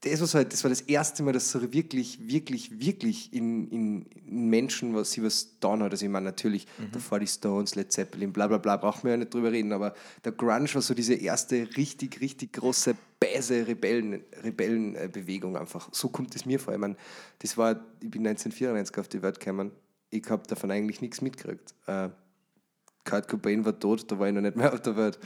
das, 0.02 0.20
was 0.20 0.34
halt, 0.34 0.52
das 0.52 0.64
war 0.64 0.69
das 0.69 0.81
erste 0.81 1.22
Mal, 1.22 1.32
dass 1.32 1.50
so 1.50 1.72
wirklich, 1.72 2.19
wirklich, 2.28 2.81
wirklich 2.81 3.32
in, 3.32 3.69
in, 3.70 4.06
in 4.26 4.49
Menschen 4.50 4.94
was 4.94 5.12
sie 5.12 5.22
was 5.22 5.54
getan 5.54 5.81
hat. 5.82 5.93
Also 5.93 6.04
ich 6.04 6.10
meine, 6.10 6.25
natürlich, 6.25 6.66
davor 6.93 7.20
die 7.20 7.26
Stones, 7.28 7.76
Led 7.76 7.93
Zeppelin, 7.93 8.32
bla 8.32 8.49
bla 8.49 8.58
bla, 8.58 8.76
brauchen 8.76 9.04
wir 9.04 9.12
ja 9.12 9.16
nicht 9.16 9.32
drüber 9.32 9.52
reden, 9.52 9.72
aber 9.72 9.94
der 10.25 10.32
Grunge 10.32 10.75
war 10.75 10.82
so 10.82 10.93
diese 10.93 11.14
erste 11.14 11.69
richtig, 11.76 12.20
richtig 12.20 12.52
große, 12.54 12.96
bäse 13.20 13.64
Rebellen, 13.66 14.25
Rebellenbewegung 14.43 15.56
einfach. 15.56 15.88
So 15.93 16.08
kommt 16.08 16.34
es 16.34 16.44
mir 16.46 16.58
vor. 16.58 16.75
Ich 16.75 16.81
meine, 16.81 16.96
das 17.38 17.56
war, 17.56 17.70
ich 18.00 18.10
bin 18.10 18.26
1994 18.26 18.98
auf 18.98 19.08
die 19.08 19.22
Welt 19.22 19.38
gekommen, 19.38 19.70
ich 20.10 20.28
habe 20.28 20.43
davon 20.48 20.72
eigentlich 20.72 21.00
nichts 21.00 21.22
mitgekriegt. 21.22 21.75
Äh, 21.87 22.08
Kurt 23.05 23.28
Cobain 23.28 23.64
war 23.64 23.78
tot, 23.78 24.10
da 24.10 24.19
war 24.19 24.28
ich 24.28 24.34
noch 24.34 24.43
nicht 24.43 24.56
mehr 24.56 24.72
auf 24.72 24.81
der 24.81 24.96
Welt. 24.96 25.19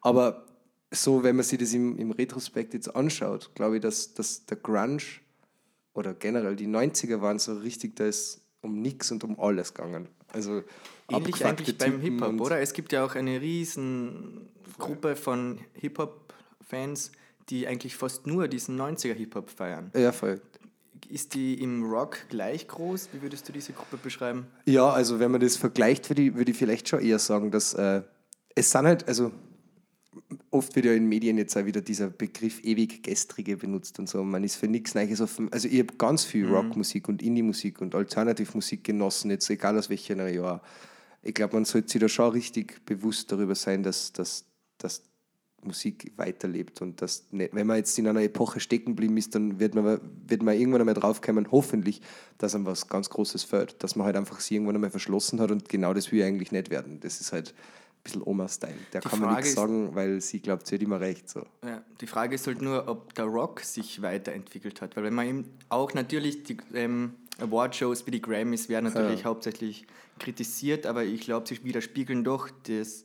Aber 0.00 0.46
so, 0.92 1.22
wenn 1.22 1.36
man 1.36 1.44
sich 1.44 1.58
das 1.58 1.72
im, 1.72 1.98
im 1.98 2.10
Retrospekt 2.10 2.74
jetzt 2.74 2.94
anschaut, 2.94 3.50
glaube 3.54 3.76
ich, 3.76 3.82
dass, 3.82 4.14
dass 4.14 4.46
der 4.46 4.58
Grunge 4.58 5.02
oder 5.94 6.14
generell 6.14 6.54
die 6.56 6.68
90er 6.68 7.20
waren 7.20 7.38
so 7.38 7.54
richtig, 7.54 7.96
da 7.96 8.06
ist 8.06 8.42
um 8.60 8.80
nichts 8.80 9.10
und 9.10 9.24
um 9.24 9.38
alles 9.40 9.74
gegangen. 9.74 10.08
Also 10.32 10.62
Ähnlich 11.10 11.44
eigentlich 11.44 11.76
beim 11.76 12.00
Hip-Hop, 12.00 12.40
oder? 12.40 12.60
Es 12.60 12.72
gibt 12.72 12.92
ja 12.92 13.04
auch 13.04 13.14
eine 13.14 13.40
riesen 13.40 14.48
Gruppe 14.78 15.16
von 15.16 15.58
Hip-Hop-Fans, 15.74 17.12
die 17.48 17.66
eigentlich 17.66 17.96
fast 17.96 18.26
nur 18.26 18.48
diesen 18.48 18.80
90er 18.80 19.14
Hip-Hop 19.14 19.50
feiern. 19.50 19.90
Ja, 19.94 20.12
voll. 20.12 20.40
Ist 21.08 21.34
die 21.34 21.60
im 21.60 21.84
Rock 21.84 22.18
gleich 22.28 22.68
groß? 22.68 23.08
Wie 23.12 23.20
würdest 23.20 23.46
du 23.48 23.52
diese 23.52 23.72
Gruppe 23.72 23.96
beschreiben? 23.96 24.46
Ja, 24.64 24.88
also 24.88 25.18
wenn 25.18 25.30
man 25.30 25.40
das 25.40 25.56
vergleicht, 25.56 26.08
würde 26.08 26.22
ich, 26.22 26.34
würde 26.34 26.52
ich 26.52 26.56
vielleicht 26.56 26.88
schon 26.88 27.00
eher 27.00 27.18
sagen, 27.18 27.50
dass 27.50 27.74
äh, 27.74 28.02
es 28.54 28.70
sind 28.70 28.86
halt, 28.86 29.08
also 29.08 29.32
oft 30.50 30.74
wird 30.76 30.86
ja 30.86 30.92
in 30.92 31.08
Medien 31.08 31.38
jetzt 31.38 31.56
auch 31.56 31.64
wieder 31.64 31.80
dieser 31.80 32.10
Begriff 32.10 32.62
ewig 32.64 33.02
Gestrige 33.02 33.56
benutzt 33.56 33.98
und 33.98 34.08
so. 34.08 34.22
Man 34.22 34.44
ist 34.44 34.56
für 34.56 34.68
nichts 34.68 34.94
Neues 34.94 35.20
offen. 35.20 35.50
Also 35.52 35.68
ich 35.68 35.78
habe 35.78 35.94
ganz 35.96 36.24
viel 36.24 36.46
Rockmusik 36.46 37.08
und 37.08 37.22
Indie-Musik 37.22 37.80
und 37.80 37.94
Alternativmusik 37.94 38.84
genossen, 38.84 39.30
jetzt 39.30 39.48
egal 39.48 39.78
aus 39.78 39.88
welcher 39.88 40.28
Jahr. 40.28 40.62
Ich 41.22 41.34
glaube, 41.34 41.54
man 41.54 41.64
sollte 41.64 41.90
sich 41.90 42.00
da 42.00 42.08
schon 42.08 42.32
richtig 42.32 42.84
bewusst 42.84 43.32
darüber 43.32 43.54
sein, 43.54 43.82
dass, 43.82 44.12
dass, 44.12 44.44
dass 44.78 45.02
Musik 45.64 46.12
weiterlebt 46.16 46.82
und 46.82 47.00
dass, 47.00 47.26
nicht, 47.30 47.54
wenn 47.54 47.66
man 47.66 47.76
jetzt 47.76 47.96
in 47.98 48.08
einer 48.08 48.22
Epoche 48.22 48.60
stecken 48.60 48.90
geblieben 48.90 49.16
ist, 49.16 49.34
dann 49.34 49.60
wird 49.60 49.74
man, 49.74 50.00
wird 50.26 50.42
man 50.42 50.58
irgendwann 50.58 50.80
einmal 50.80 50.94
draufkommen, 50.94 51.50
hoffentlich, 51.52 52.02
dass 52.38 52.54
einem 52.54 52.66
was 52.66 52.88
ganz 52.88 53.08
Großes 53.08 53.44
fällt, 53.44 53.82
dass 53.82 53.94
man 53.94 54.06
halt 54.06 54.16
einfach 54.16 54.40
sie 54.40 54.56
irgendwann 54.56 54.74
einmal 54.74 54.90
verschlossen 54.90 55.40
hat 55.40 55.52
und 55.52 55.68
genau 55.68 55.94
das 55.94 56.10
will 56.10 56.18
ich 56.18 56.24
eigentlich 56.24 56.50
nicht 56.52 56.70
werden. 56.70 56.98
Das 57.00 57.20
ist 57.20 57.32
halt 57.32 57.54
bisschen 58.02 58.22
Oma-Style. 58.22 58.74
Der 58.92 59.00
Die 59.00 59.08
kann 59.08 59.20
man 59.20 59.28
Frage 59.30 59.36
nichts 59.42 59.48
ist- 59.50 59.56
sagen, 59.56 59.94
weil 59.94 60.20
sie 60.20 60.40
glaubt, 60.40 60.66
sie 60.66 60.74
hat 60.74 60.82
immer 60.82 61.00
recht. 61.00 61.28
So. 61.28 61.44
Ja, 61.64 61.82
die 62.00 62.06
Frage 62.06 62.34
ist 62.34 62.46
halt 62.46 62.60
nur, 62.62 62.88
ob 62.88 63.14
der 63.14 63.24
Rock 63.26 63.60
sich 63.60 64.02
weiterentwickelt 64.02 64.80
hat. 64.80 64.96
Weil 64.96 65.04
wenn 65.04 65.14
man 65.14 65.26
eben 65.26 65.58
auch 65.68 65.94
natürlich 65.94 66.42
die 66.42 66.56
ähm, 66.74 67.14
Awardshows 67.40 68.06
wie 68.06 68.10
die 68.10 68.20
Grammys 68.22 68.68
werden 68.68 68.92
natürlich 68.92 69.24
hauptsächlich 69.24 69.86
kritisiert, 70.18 70.86
aber 70.86 71.04
ich 71.04 71.20
glaube, 71.22 71.46
sie 71.48 71.62
widerspiegeln 71.64 72.24
doch 72.24 72.48
das, 72.68 73.04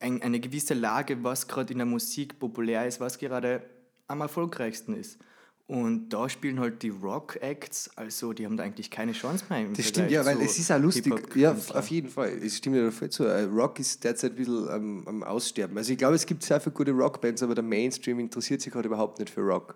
ein, 0.00 0.20
eine 0.22 0.40
gewisse 0.40 0.74
Lage, 0.74 1.22
was 1.22 1.46
gerade 1.48 1.72
in 1.72 1.78
der 1.78 1.86
Musik 1.86 2.38
populär 2.38 2.86
ist, 2.86 3.00
was 3.00 3.18
gerade 3.18 3.62
am 4.08 4.20
erfolgreichsten 4.20 4.94
ist. 4.96 5.18
Und 5.66 6.10
da 6.10 6.28
spielen 6.28 6.60
halt 6.60 6.82
die 6.82 6.90
Rock-Acts, 6.90 7.90
also 7.96 8.34
die 8.34 8.44
haben 8.44 8.58
da 8.58 8.64
eigentlich 8.64 8.90
keine 8.90 9.12
Chance 9.12 9.46
mehr. 9.48 9.60
Im 9.60 9.72
Das 9.72 9.88
stimmt, 9.88 10.10
ja, 10.10 10.24
weil 10.26 10.38
es 10.42 10.58
ist 10.58 10.70
auch 10.70 10.78
lustig. 10.78 11.14
Ja, 11.36 11.52
auf 11.52 11.88
jeden 11.88 12.10
Fall. 12.10 12.32
Es 12.42 12.58
stimmt 12.58 12.76
ja 12.76 12.90
voll 12.90 13.08
zu. 13.08 13.24
Äh, 13.24 13.44
Rock 13.44 13.80
ist 13.80 14.04
derzeit 14.04 14.32
ein 14.32 14.36
bisschen 14.36 14.68
am, 14.68 15.08
am 15.08 15.22
Aussterben. 15.22 15.78
Also 15.78 15.92
ich 15.92 15.98
glaube, 15.98 16.16
es 16.16 16.26
gibt 16.26 16.42
sehr 16.42 16.60
viele 16.60 16.74
gute 16.74 16.90
Rockbands, 16.90 17.42
aber 17.42 17.54
der 17.54 17.64
Mainstream 17.64 18.18
interessiert 18.18 18.60
sich 18.60 18.70
gerade 18.70 18.88
überhaupt 18.88 19.18
nicht 19.20 19.30
für 19.30 19.40
Rock. 19.40 19.74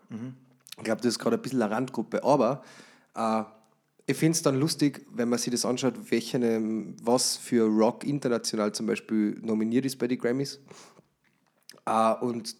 Ich 0.76 0.84
glaube, 0.84 1.00
das 1.00 1.12
ist 1.12 1.18
gerade 1.18 1.36
ein 1.36 1.42
bisschen 1.42 1.62
eine 1.62 1.74
Randgruppe. 1.74 2.22
Aber 2.22 2.62
äh, 3.14 3.44
ich 4.06 4.16
finde 4.16 4.36
es 4.36 4.42
dann 4.42 4.60
lustig, 4.60 5.06
wenn 5.14 5.30
man 5.30 5.38
sich 5.38 5.50
das 5.50 5.64
anschaut, 5.64 5.94
welche, 6.10 6.36
ähm, 6.36 6.96
was 7.02 7.38
für 7.38 7.64
Rock 7.64 8.04
international 8.04 8.72
zum 8.72 8.86
Beispiel 8.86 9.38
nominiert 9.40 9.86
ist 9.86 9.98
bei 9.98 10.06
den 10.06 10.18
Grammys. 10.18 10.60
Äh, 11.86 12.14
und 12.20 12.56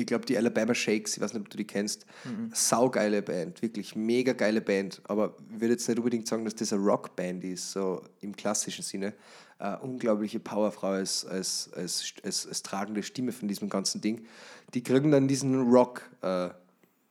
ich 0.00 0.06
glaube, 0.06 0.26
die 0.26 0.36
Alabama 0.36 0.74
Shakes, 0.74 1.16
ich 1.16 1.22
weiß 1.22 1.32
nicht, 1.34 1.42
ob 1.42 1.50
du 1.50 1.56
die 1.56 1.66
kennst, 1.66 2.06
saugeile 2.52 3.22
Band, 3.22 3.62
wirklich 3.62 3.94
mega 3.94 4.32
geile 4.32 4.60
Band, 4.60 5.00
aber 5.04 5.36
ich 5.54 5.60
würde 5.60 5.74
jetzt 5.74 5.88
nicht 5.88 5.98
unbedingt 5.98 6.26
sagen, 6.26 6.44
dass 6.44 6.54
das 6.54 6.72
eine 6.72 6.82
Rockband 6.82 7.44
ist, 7.44 7.72
so 7.72 8.02
im 8.20 8.34
klassischen 8.34 8.82
Sinne. 8.82 9.14
Äh, 9.58 9.76
unglaubliche 9.76 10.40
Powerfrau 10.40 10.88
als, 10.92 11.26
als, 11.26 11.70
als, 11.74 12.14
als, 12.24 12.46
als 12.46 12.62
tragende 12.62 13.02
Stimme 13.02 13.30
von 13.30 13.46
diesem 13.46 13.68
ganzen 13.68 14.00
Ding. 14.00 14.24
Die 14.72 14.82
kriegen 14.82 15.10
dann 15.10 15.28
diesen 15.28 15.70
Rock 15.70 16.08
äh, 16.22 16.48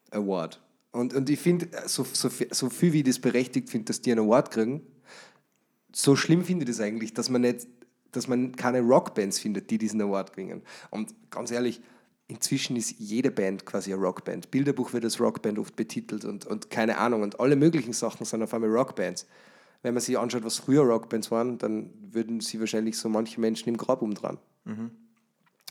Award. 0.09 0.59
Und, 0.91 1.13
und 1.13 1.29
ich 1.29 1.39
finde, 1.39 1.67
so, 1.85 2.03
so, 2.11 2.27
viel- 2.29 2.51
so 2.51 2.71
viel 2.71 2.91
wie 2.93 2.99
ich 2.99 3.03
das 3.03 3.19
berechtigt 3.19 3.69
finde, 3.69 3.85
dass 3.85 4.01
die 4.01 4.11
einen 4.11 4.25
Award 4.25 4.49
kriegen, 4.49 4.81
so 5.93 6.15
schlimm 6.15 6.43
finde 6.43 6.63
ich 6.63 6.71
das 6.71 6.79
eigentlich, 6.79 7.13
dass 7.13 7.29
man 7.29 7.41
nicht, 7.41 7.67
dass 8.11 8.27
man 8.27 8.55
keine 8.55 8.81
Rockbands 8.81 9.37
findet, 9.37 9.69
die 9.69 9.77
diesen 9.77 10.01
Award 10.01 10.33
kriegen. 10.33 10.63
Und 10.89 11.13
ganz 11.29 11.51
ehrlich, 11.51 11.81
inzwischen 12.29 12.75
ist 12.75 12.95
jede 12.99 13.31
Band 13.31 13.65
quasi 13.65 13.91
eine 13.91 14.01
Rockband. 14.01 14.51
Bilderbuch 14.51 14.93
wird 14.93 15.03
als 15.03 15.19
Rockband 15.19 15.59
oft 15.59 15.75
betitelt 15.75 16.23
und, 16.23 16.45
und 16.45 16.69
keine 16.69 16.97
Ahnung. 16.97 17.23
Und 17.23 17.39
alle 17.39 17.55
möglichen 17.55 17.91
Sachen 17.91 18.25
sind 18.25 18.41
auf 18.43 18.53
einmal 18.53 18.69
Rockbands. 18.69 19.25
Wenn 19.81 19.93
man 19.93 20.01
sich 20.01 20.17
anschaut, 20.17 20.43
was 20.43 20.57
früher 20.57 20.83
Rockbands 20.83 21.31
waren, 21.31 21.57
dann 21.57 21.89
würden 22.11 22.39
sie 22.39 22.59
wahrscheinlich 22.59 22.97
so 22.97 23.09
manche 23.09 23.41
Menschen 23.41 23.69
im 23.69 23.77
Grab 23.77 24.01
umdrehen. 24.01 24.37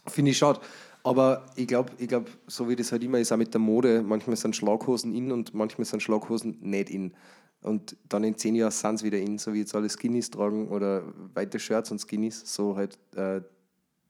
Finde 0.06 0.32
ich 0.32 0.38
schade. 0.38 0.60
Aber 1.04 1.46
ich 1.54 1.68
glaube, 1.68 1.92
ich 1.98 2.08
glaub, 2.08 2.28
so 2.48 2.68
wie 2.68 2.74
das 2.74 2.90
halt 2.90 3.04
immer 3.04 3.20
ist, 3.20 3.30
auch 3.30 3.36
mit 3.36 3.54
der 3.54 3.60
Mode, 3.60 4.02
manchmal 4.02 4.36
sind 4.36 4.56
Schlaghosen 4.56 5.14
in 5.14 5.30
und 5.30 5.54
manchmal 5.54 5.84
sind 5.84 6.02
Schlaghosen 6.02 6.58
nicht 6.60 6.90
in. 6.90 7.14
Und 7.62 7.96
dann 8.08 8.24
in 8.24 8.36
zehn 8.36 8.56
Jahren 8.56 8.72
sind 8.72 8.98
sie 8.98 9.06
wieder 9.06 9.18
in, 9.18 9.38
so 9.38 9.52
wie 9.52 9.60
jetzt 9.60 9.74
alle 9.74 9.88
Skinnies 9.88 10.30
tragen 10.30 10.68
oder 10.68 11.04
weite 11.34 11.58
Shirts 11.58 11.90
und 11.90 12.00
Skinnies, 12.00 12.42
so 12.52 12.76
halt 12.76 12.98
äh, 13.14 13.40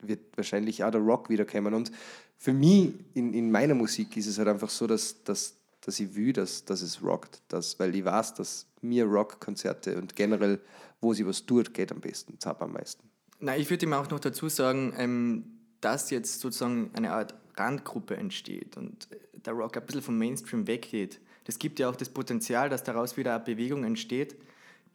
wird 0.00 0.21
wahrscheinlich 0.37 0.85
auch 0.85 0.90
der 0.90 1.00
Rock 1.00 1.28
wiederkommen. 1.28 1.75
Und 1.75 1.90
für 2.38 2.52
mich 2.52 2.95
in, 3.14 3.35
in 3.35 3.50
meiner 3.50 3.75
Musik 3.75 4.16
ist 4.16 4.28
es 4.28 4.38
halt 4.38 4.49
einfach 4.49 4.71
so, 4.71 4.87
dass, 4.87 5.23
dass, 5.25 5.57
dass 5.80 5.99
ich 5.99 6.14
will, 6.14 6.33
dass, 6.33 6.64
dass 6.64 6.83
es 6.83 7.02
rockt. 7.02 7.42
Dass, 7.49 7.78
weil 7.80 7.95
ich 7.95 8.04
weiß, 8.04 8.35
dass 8.35 8.66
mir 8.80 9.04
Rockkonzerte 9.04 9.99
und 9.99 10.14
generell, 10.14 10.61
wo 11.00 11.12
sie 11.12 11.26
was 11.26 11.45
tut, 11.45 11.75
geht 11.75 11.90
am 11.90 12.00
besten, 12.00 12.38
zahlt 12.38 12.61
am 12.61 12.73
meisten. 12.73 13.02
Na, 13.40 13.57
ich 13.57 13.68
würde 13.68 13.87
ihm 13.87 13.92
auch 13.92 14.09
noch 14.09 14.21
dazu 14.21 14.49
sagen, 14.49 14.95
ähm, 14.97 15.45
dass 15.80 16.11
jetzt 16.11 16.40
sozusagen 16.40 16.90
eine 16.95 17.12
Art 17.12 17.35
Randgruppe 17.57 18.16
entsteht 18.16 18.76
und 18.76 19.09
der 19.35 19.52
Rock 19.52 19.76
ein 19.76 19.85
bisschen 19.85 20.02
vom 20.02 20.18
Mainstream 20.18 20.66
weggeht. 20.68 21.21
Das 21.45 21.59
gibt 21.59 21.80
ja 21.80 21.88
auch 21.88 21.97
das 21.97 22.09
Potenzial, 22.09 22.68
dass 22.68 22.85
daraus 22.85 23.16
wieder 23.16 23.35
eine 23.35 23.45
Bewegung 23.45 23.83
entsteht, 23.83 24.37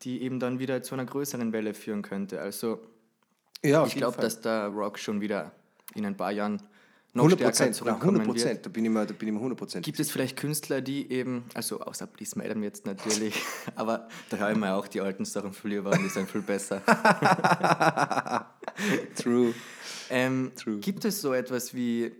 die 0.04 0.22
eben 0.22 0.40
dann 0.40 0.60
wieder 0.60 0.82
zu 0.82 0.96
einer 0.96 1.06
größeren 1.06 1.52
Welle 1.52 1.74
führen 1.74 2.04
könnte. 2.04 2.42
Also 2.42 2.80
Ja, 3.64 3.86
ich 3.86 3.96
glaube, 3.96 4.22
dass 4.22 4.40
der 4.40 4.68
Rock 4.68 5.00
schon 5.00 5.20
wieder 5.20 5.52
in 5.96 6.06
ein 6.06 6.16
paar 6.16 6.32
Jahren 6.32 6.62
noch 7.14 7.26
100 7.26 7.40
stärker 7.40 7.52
Prozent, 7.52 7.76
zurückkommen 7.76 8.22
100 8.22 8.28
wird. 8.28 8.36
Prozent, 8.36 8.66
da 8.66 8.70
bin 8.70 8.86
ich 8.86 8.92
mir, 8.92 9.06
da 9.06 9.14
bin 9.14 9.28
ich 9.28 9.34
mir 9.34 9.40
100 9.40 9.58
Prozent. 9.58 9.86
Gibt 9.86 10.00
es 10.00 10.10
vielleicht 10.10 10.36
Künstler, 10.36 10.82
die 10.82 11.12
eben, 11.12 11.46
also 11.54 11.80
außer 11.80 12.08
Bliss 12.08 12.36
Madam 12.36 12.64
jetzt 12.64 12.88
natürlich, 12.88 13.36
aber 13.76 14.08
da 14.30 14.38
hören 14.38 14.60
wir 14.60 14.76
auch 14.76 14.88
die 14.88 15.00
alten 15.00 15.24
Sachen 15.26 15.54
früher 15.54 15.86
waren, 15.86 16.02
die 16.02 16.10
sind 16.10 16.28
viel 16.30 16.42
besser. 16.42 16.82
True. 19.16 19.54
Ähm, 20.10 20.52
True. 20.56 20.80
Gibt 20.80 21.06
es 21.06 21.22
so 21.22 21.34
etwas 21.34 21.76
wie, 21.76 22.12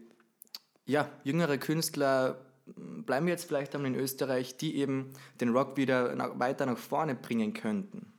ja, 0.86 1.10
jüngere 1.24 1.58
Künstler, 1.58 2.46
bleiben 2.66 3.26
wir 3.26 3.34
jetzt 3.34 3.46
vielleicht 3.46 3.74
einmal 3.74 3.92
in 3.92 4.00
Österreich, 4.00 4.58
die 4.58 4.78
eben 4.78 5.10
den 5.42 5.50
Rock 5.50 5.76
wieder 5.76 6.16
nach, 6.16 6.38
weiter 6.38 6.68
nach 6.68 6.78
vorne 6.78 7.16
bringen 7.16 7.54
könnten? 7.54 8.13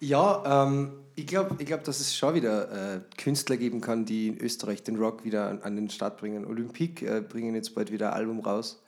Ja, 0.00 0.64
ähm, 0.66 0.92
ich 1.14 1.26
glaube, 1.26 1.56
ich 1.58 1.66
glaub, 1.66 1.84
dass 1.84 2.00
es 2.00 2.16
schon 2.16 2.34
wieder 2.34 2.96
äh, 2.96 3.00
Künstler 3.16 3.56
geben 3.56 3.80
kann, 3.80 4.04
die 4.04 4.28
in 4.28 4.38
Österreich 4.38 4.82
den 4.82 4.96
Rock 4.96 5.24
wieder 5.24 5.48
an, 5.48 5.62
an 5.62 5.76
den 5.76 5.90
Start 5.90 6.18
bringen. 6.18 6.44
Olympique 6.46 7.02
äh, 7.06 7.20
bringen 7.20 7.54
jetzt 7.54 7.74
bald 7.74 7.92
wieder 7.92 8.12
ein 8.12 8.14
Album 8.14 8.40
raus. 8.40 8.82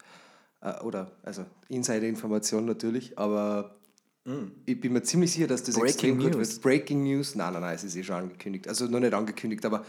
Äh, 0.63 0.81
oder, 0.81 1.13
also 1.23 1.45
Insider-Information 1.69 2.65
natürlich, 2.65 3.19
aber 3.19 3.77
ich 4.67 4.81
bin 4.81 4.93
mir 4.93 5.03
ziemlich 5.03 5.33
sicher, 5.33 5.49
dass 5.49 5.65
das 5.65 5.75
Mm. 5.75 5.81
Breaking 5.81 5.89
extrem 5.89 6.19
gut 6.19 6.35
News. 6.37 6.53
wird. 6.53 6.63
Breaking 6.63 7.03
News? 7.03 7.35
Nein, 7.35 7.53
nein, 7.55 7.63
nein, 7.63 7.75
es 7.75 7.83
ist 7.83 7.97
eh 7.97 8.05
schon 8.05 8.15
angekündigt. 8.15 8.69
Also 8.69 8.87
noch 8.87 9.01
nicht 9.01 9.13
angekündigt, 9.15 9.65
aber 9.67 9.85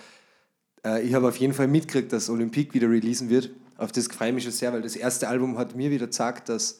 äh, 0.84 1.04
ich 1.04 1.14
habe 1.14 1.28
auf 1.28 1.38
jeden 1.38 1.54
Fall 1.54 1.68
mitgekriegt, 1.68 2.12
dass 2.12 2.32
Olympique 2.32 2.74
wieder 2.74 2.90
releasen 2.90 3.30
wird. 3.30 3.52
Auf 3.78 3.92
das 3.92 4.08
freue 4.08 4.30
ich 4.30 4.34
mich 4.34 4.44
schon 4.44 4.52
sehr, 4.52 4.74
weil 4.74 4.82
das 4.82 4.96
erste 4.96 5.28
Album 5.28 5.60
hat 5.60 5.76
mir 5.76 5.92
wieder 5.92 6.08
gezeigt, 6.08 6.50
dass 6.50 6.80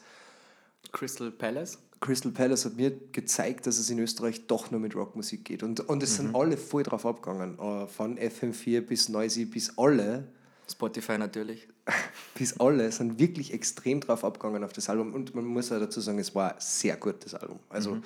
Crystal 0.92 1.30
Palace? 1.30 1.78
Crystal 2.04 2.34
Palace 2.34 2.66
hat 2.66 2.76
mir 2.76 2.92
gezeigt, 3.14 3.66
dass 3.66 3.78
es 3.78 3.90
in 3.90 3.98
Österreich 3.98 4.46
doch 4.48 4.72
nur 4.72 4.82
mit 4.82 4.94
Rockmusik 4.94 5.46
geht. 5.46 5.64
Und, 5.64 5.80
und 5.80 6.04
es 6.04 6.18
sind 6.18 6.36
alle 6.36 6.58
voll 6.58 6.84
drauf 6.84 7.06
abgegangen. 7.06 7.58
Äh, 7.58 7.88
Von 7.88 8.20
FM4 8.20 8.82
bis 8.82 9.08
Noisy 9.08 9.46
bis 9.46 9.78
alle, 9.78 10.28
Spotify 10.70 11.18
natürlich. 11.18 11.68
bis 12.36 12.60
alle 12.60 12.92
sind 12.92 13.20
wirklich 13.20 13.54
extrem 13.54 14.02
drauf 14.02 14.26
abgegangen 14.26 14.66
auf 14.66 14.74
das 14.74 14.90
Album. 14.90 15.14
Und 15.14 15.34
man 15.34 15.46
muss 15.46 15.72
auch 15.72 15.80
dazu 15.80 16.02
sagen, 16.02 16.20
es 16.20 16.36
war 16.36 16.52
ein 16.52 16.60
sehr 16.60 16.98
gutes 16.98 17.36
Album. 17.36 17.60
Also, 17.70 18.00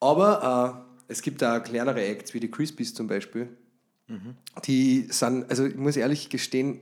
Aber 0.00 0.84
äh, 1.08 1.12
es 1.12 1.22
gibt 1.22 1.42
da 1.42 1.60
kleinere 1.60 2.04
Acts, 2.04 2.34
wie 2.34 2.40
die 2.40 2.50
Crispies 2.50 2.92
zum 2.92 3.06
Beispiel. 3.06 3.48
Die 4.64 5.06
sind, 5.10 5.48
also 5.48 5.66
ich 5.66 5.76
muss 5.76 5.96
ehrlich 5.96 6.28
gestehen, 6.28 6.80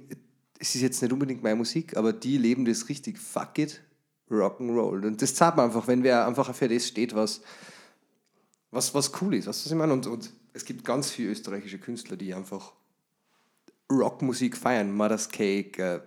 es 0.58 0.74
ist 0.74 0.80
jetzt 0.80 1.02
nicht 1.02 1.12
unbedingt 1.12 1.42
meine 1.42 1.56
Musik, 1.56 1.98
aber 1.98 2.14
die 2.14 2.38
leben 2.38 2.64
das 2.64 2.88
richtig. 2.88 3.18
Fuck 3.18 3.58
it, 3.58 3.82
Rock'n'Roll. 4.30 5.06
Und 5.06 5.22
das 5.22 5.34
zeigt 5.34 5.56
man 5.56 5.66
einfach, 5.66 5.86
wenn 5.86 6.02
wer 6.02 6.26
einfach 6.26 6.54
für 6.54 6.68
das 6.68 6.86
steht, 6.86 7.14
was, 7.14 7.40
was, 8.70 8.94
was 8.94 9.12
cool 9.20 9.34
ist. 9.34 9.46
Weißt 9.46 9.60
du, 9.60 9.64
was 9.66 9.72
ich 9.72 9.78
meine? 9.78 9.92
Und, 9.92 10.06
und 10.06 10.30
es 10.52 10.64
gibt 10.64 10.84
ganz 10.84 11.10
viele 11.10 11.30
österreichische 11.30 11.78
Künstler, 11.78 12.16
die 12.16 12.34
einfach 12.34 12.72
Rockmusik 13.90 14.56
feiern. 14.56 14.92
Mother's 14.92 15.28
Cake, 15.28 15.82
äh, 15.82 16.00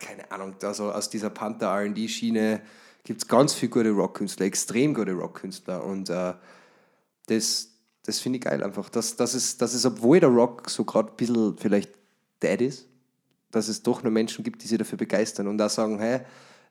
keine 0.00 0.30
Ahnung, 0.30 0.54
also 0.62 0.90
aus 0.92 1.08
dieser 1.10 1.30
Panther 1.30 1.72
RD-Schiene 1.72 2.60
gibt 3.04 3.22
es 3.22 3.28
ganz 3.28 3.54
viele 3.54 3.70
gute 3.70 3.90
Rockkünstler, 3.90 4.46
extrem 4.46 4.92
gute 4.92 5.12
Rockkünstler. 5.12 5.84
Und 5.84 6.10
äh, 6.10 6.34
das, 7.26 7.68
das 8.04 8.18
finde 8.18 8.38
ich 8.38 8.44
geil 8.44 8.62
einfach. 8.62 8.88
Dass, 8.88 9.16
dass, 9.16 9.34
es, 9.34 9.56
dass 9.56 9.74
es, 9.74 9.86
obwohl 9.86 10.20
der 10.20 10.30
Rock 10.30 10.68
so 10.68 10.84
gerade 10.84 11.10
ein 11.10 11.16
bisschen 11.16 11.56
vielleicht 11.56 11.92
dead 12.42 12.60
ist, 12.60 12.86
dass 13.50 13.68
es 13.68 13.82
doch 13.82 14.02
noch 14.02 14.10
Menschen 14.10 14.44
gibt, 14.44 14.62
die 14.62 14.66
sich 14.66 14.78
dafür 14.78 14.98
begeistern 14.98 15.46
und 15.46 15.60
auch 15.62 15.70
sagen, 15.70 15.98
hey, 15.98 16.20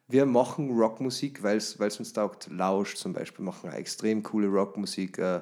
wir 0.07 0.25
machen 0.25 0.71
Rockmusik, 0.71 1.43
weil 1.43 1.57
es 1.57 1.75
uns 1.75 2.13
taugt. 2.13 2.47
Lausch 2.49 2.95
zum 2.95 3.13
Beispiel 3.13 3.43
machen 3.43 3.71
extrem 3.71 4.23
coole 4.23 4.47
Rockmusik. 4.47 5.17
Äh, 5.17 5.41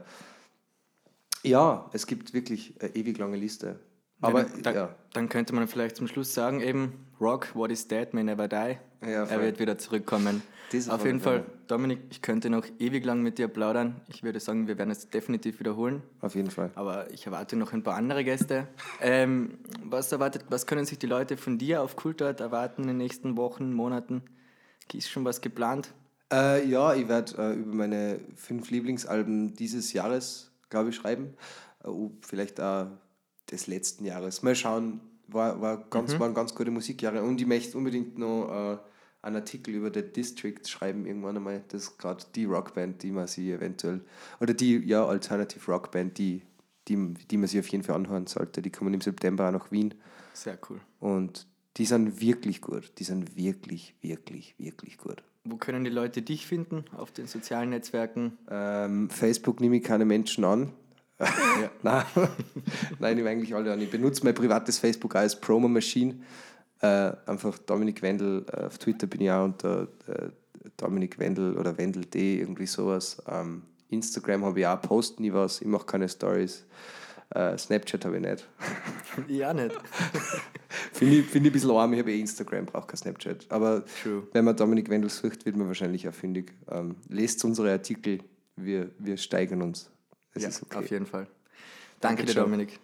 ja, 1.43 1.89
es 1.93 2.07
gibt 2.07 2.33
wirklich 2.33 2.75
eine 2.81 2.95
ewig 2.95 3.17
lange 3.17 3.37
Liste. 3.37 3.79
Aber 4.21 4.41
ja, 4.41 4.47
dann, 4.63 4.75
ja, 4.75 4.95
dann 5.13 5.29
könnte 5.29 5.53
man 5.53 5.67
vielleicht 5.67 5.97
zum 5.97 6.07
Schluss 6.07 6.33
sagen, 6.33 6.61
eben, 6.61 7.05
Rock, 7.21 7.53
what 7.53 7.69
is 7.69 7.87
dead, 7.87 8.13
may 8.13 8.23
never 8.23 8.47
die. 8.47 8.77
Ja, 9.01 9.25
er 9.25 9.41
wird 9.41 9.59
wieder 9.59 9.77
zurückkommen. 9.77 10.41
Das 10.71 10.89
Auf 10.89 11.05
jeden 11.05 11.19
Fall. 11.19 11.45
Dominik, 11.67 11.99
ich 12.09 12.23
könnte 12.23 12.49
noch 12.49 12.65
ewig 12.79 13.05
lang 13.05 13.21
mit 13.21 13.37
dir 13.37 13.47
plaudern. 13.47 14.01
Ich 14.07 14.23
würde 14.23 14.39
sagen, 14.39 14.67
wir 14.67 14.77
werden 14.79 14.89
es 14.89 15.09
definitiv 15.09 15.59
wiederholen. 15.59 16.01
auf 16.21 16.33
jeden 16.33 16.49
Fall. 16.49 16.71
Aber 16.73 17.11
ich 17.11 17.27
erwarte 17.27 17.55
noch 17.55 17.71
ein 17.71 17.83
paar 17.83 17.95
andere 17.95 18.23
Gäste. 18.23 18.67
ähm, 19.01 19.59
was, 19.83 20.11
erwartet, 20.11 20.45
was 20.49 20.65
können 20.65 20.85
sich 20.85 20.97
die 20.97 21.07
Leute 21.07 21.37
von 21.37 21.59
dir 21.59 21.83
auf 21.83 21.95
Kultort 21.95 22.39
erwarten 22.39 22.83
in 22.83 22.87
den 22.87 22.97
nächsten 22.97 23.37
Wochen, 23.37 23.73
Monaten? 23.73 24.23
Ist 24.93 25.09
schon 25.09 25.25
was 25.25 25.41
geplant? 25.41 25.89
Äh, 26.31 26.67
ja, 26.67 26.93
ich 26.93 27.07
werde 27.07 27.37
äh, 27.37 27.53
über 27.53 27.75
meine 27.75 28.19
fünf 28.35 28.69
Lieblingsalben 28.71 29.55
dieses 29.55 29.93
Jahres, 29.93 30.51
glaube 30.69 30.89
ich, 30.89 30.95
schreiben. 30.95 31.35
Äh, 31.83 31.89
vielleicht 32.21 32.59
auch 32.59 32.87
des 33.51 33.67
letzten 33.67 34.05
Jahres. 34.05 34.41
Mal 34.41 34.55
schauen, 34.55 35.01
war, 35.27 35.61
war 35.61 35.85
ganz, 35.89 36.17
waren 36.19 36.33
ganz 36.33 36.55
gute 36.55 36.71
Musikjahre. 36.71 37.23
Und 37.23 37.39
ich 37.39 37.47
möchte 37.47 37.77
unbedingt 37.77 38.17
noch 38.17 38.49
äh, 38.49 38.77
einen 39.21 39.37
Artikel 39.37 39.73
über 39.73 39.91
The 39.93 40.01
District 40.01 40.61
schreiben, 40.65 41.05
irgendwann 41.05 41.37
einmal. 41.37 41.63
Das 41.67 41.83
ist 41.83 41.97
gerade 41.97 42.23
die 42.35 42.45
Rockband, 42.45 43.03
die 43.03 43.11
man 43.11 43.27
sich 43.27 43.47
eventuell, 43.47 44.01
oder 44.39 44.53
die, 44.53 44.77
ja, 44.77 45.05
Alternative 45.05 45.71
Rockband, 45.71 46.17
die, 46.17 46.41
die, 46.87 47.13
die 47.13 47.37
man 47.37 47.47
sich 47.47 47.59
auf 47.59 47.67
jeden 47.67 47.83
Fall 47.83 47.95
anhören 47.95 48.27
sollte. 48.27 48.61
Die 48.61 48.71
kommen 48.71 48.93
im 48.93 49.01
September 49.01 49.47
auch 49.47 49.51
nach 49.51 49.71
Wien. 49.71 49.93
Sehr 50.33 50.57
cool. 50.69 50.79
Und 50.99 51.47
die 51.77 51.85
sind 51.85 52.21
wirklich 52.21 52.61
gut. 52.61 52.91
Die 52.99 53.03
sind 53.03 53.35
wirklich, 53.35 53.95
wirklich, 54.01 54.55
wirklich 54.57 54.97
gut. 54.97 55.23
Wo 55.43 55.57
können 55.57 55.83
die 55.83 55.91
Leute 55.91 56.21
dich 56.21 56.47
finden? 56.47 56.85
Auf 56.97 57.11
den 57.11 57.27
sozialen 57.27 57.69
Netzwerken? 57.69 58.37
Ähm, 58.49 59.09
Facebook 59.09 59.59
nehme 59.61 59.77
ich 59.77 59.83
keine 59.83 60.05
Menschen 60.05 60.43
an. 60.43 60.71
Ja. 61.61 61.71
Nein, 61.83 62.05
Nein, 62.99 63.11
ich 63.11 63.15
nehme 63.15 63.29
eigentlich 63.29 63.55
alle 63.55 63.71
an. 63.71 63.79
Ich 63.79 63.89
benutze 63.89 64.25
mein 64.25 64.35
privates 64.35 64.79
Facebook 64.79 65.15
als 65.15 65.39
Promo-Machine. 65.39 66.15
Äh, 66.81 67.13
einfach 67.25 67.57
Dominik 67.59 68.01
Wendel, 68.01 68.45
äh, 68.51 68.65
auf 68.65 68.77
Twitter 68.77 69.07
bin 69.07 69.21
ich 69.21 69.31
auch 69.31 69.45
unter 69.45 69.87
äh, 70.07 70.29
Dominik 70.75 71.17
Wendel 71.17 71.57
oder 71.57 71.77
Wendel.d, 71.77 72.39
irgendwie 72.39 72.65
sowas. 72.65 73.23
Ähm, 73.27 73.63
Instagram 73.89 74.43
habe 74.43 74.59
ich 74.59 74.67
auch, 74.67 74.81
poste 74.81 75.21
nie 75.21 75.31
was, 75.31 75.61
ich 75.61 75.67
mache 75.67 75.85
keine 75.85 76.09
Stories. 76.09 76.65
Äh, 77.29 77.57
Snapchat 77.57 78.03
habe 78.05 78.17
ich 78.17 78.21
nicht. 78.21 78.47
ja, 79.29 79.53
nicht. 79.53 79.75
Finde 80.93 81.17
ich, 81.17 81.25
find 81.25 81.45
ich 81.45 81.51
ein 81.51 81.53
bisschen 81.53 81.71
arm, 81.71 81.93
ich 81.93 81.99
habe 81.99 82.11
eh 82.11 82.19
Instagram, 82.19 82.65
brauche 82.65 82.87
kein 82.87 82.97
Snapchat. 82.97 83.45
Aber 83.49 83.83
True. 84.03 84.27
wenn 84.33 84.45
man 84.45 84.55
Dominik 84.55 84.89
Wendel 84.89 85.09
sucht, 85.09 85.45
wird 85.45 85.55
man 85.55 85.67
wahrscheinlich 85.67 86.07
auch 86.07 86.13
fündig. 86.13 86.53
Ähm, 86.69 86.95
lest 87.09 87.43
unsere 87.45 87.71
Artikel, 87.71 88.19
wir, 88.55 88.91
wir 88.99 89.17
steigern 89.17 89.61
uns. 89.61 89.89
Es 90.33 90.43
ja, 90.43 90.49
ist 90.49 90.63
okay. 90.63 90.77
auf 90.77 90.89
jeden 90.89 91.05
Fall. 91.05 91.27
Danke, 91.99 92.23
Danke, 92.23 92.33
dir. 92.33 92.41
Dominik. 92.41 92.79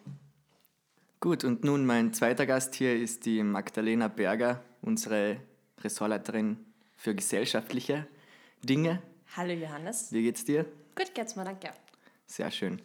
Gut, 1.20 1.43
und 1.43 1.63
nun 1.63 1.86
mein 1.86 2.13
zweiter 2.13 2.46
Gast 2.46 2.74
hier 2.75 2.96
ist 2.96 3.25
die 3.25 3.43
Magdalena 3.43 4.08
Berger, 4.08 4.63
unsere 4.81 5.38
Ressortleiterin 5.84 6.58
für 6.96 7.13
gesellschaftliche 7.13 8.08
Dinge. 8.63 9.01
Hallo 9.36 9.53
Johannes. 9.53 10.12
Wie 10.12 10.24
geht's 10.24 10.46
dir? 10.46 10.65
Gut 10.96 11.13
geht's 11.13 11.36
mir, 11.36 11.43
danke. 11.46 11.70
Sehr 12.25 12.50
schön. 12.50 12.81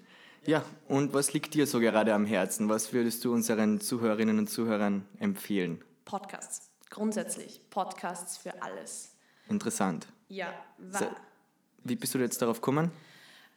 Ja, 0.47 0.65
und 0.88 1.12
was 1.12 1.33
liegt 1.33 1.55
dir 1.55 1.67
so 1.67 1.81
gerade 1.81 2.15
am 2.15 2.25
Herzen? 2.25 2.69
Was 2.69 2.93
würdest 2.93 3.25
du 3.25 3.33
unseren 3.33 3.81
Zuhörerinnen 3.81 4.38
und 4.38 4.49
Zuhörern 4.49 5.05
empfehlen? 5.19 5.83
Podcasts. 6.05 6.71
Grundsätzlich 6.88 7.61
Podcasts 7.69 8.37
für 8.37 8.62
alles. 8.62 9.17
Interessant. 9.49 10.07
Ja, 10.29 10.53
So. 10.93 11.07
Wie 11.83 11.97
bist 11.97 12.15
du 12.15 12.19
jetzt 12.19 12.41
darauf 12.43 12.61
gekommen? 12.61 12.91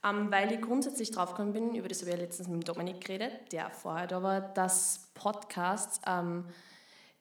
ähm, 0.03 0.31
weil 0.31 0.51
ich 0.51 0.61
grundsätzlich 0.61 1.11
draufgekommen 1.11 1.53
bin, 1.53 1.75
über 1.75 1.87
das 1.87 2.01
habe 2.01 2.11
ich 2.11 2.17
ja 2.17 2.23
letztens 2.23 2.47
mit 2.47 2.67
Dominik 2.67 3.01
geredet, 3.01 3.51
der 3.51 3.69
vorher 3.69 4.07
da 4.07 4.23
war, 4.23 4.41
dass 4.41 5.09
Podcasts, 5.13 5.99
ähm, 6.07 6.45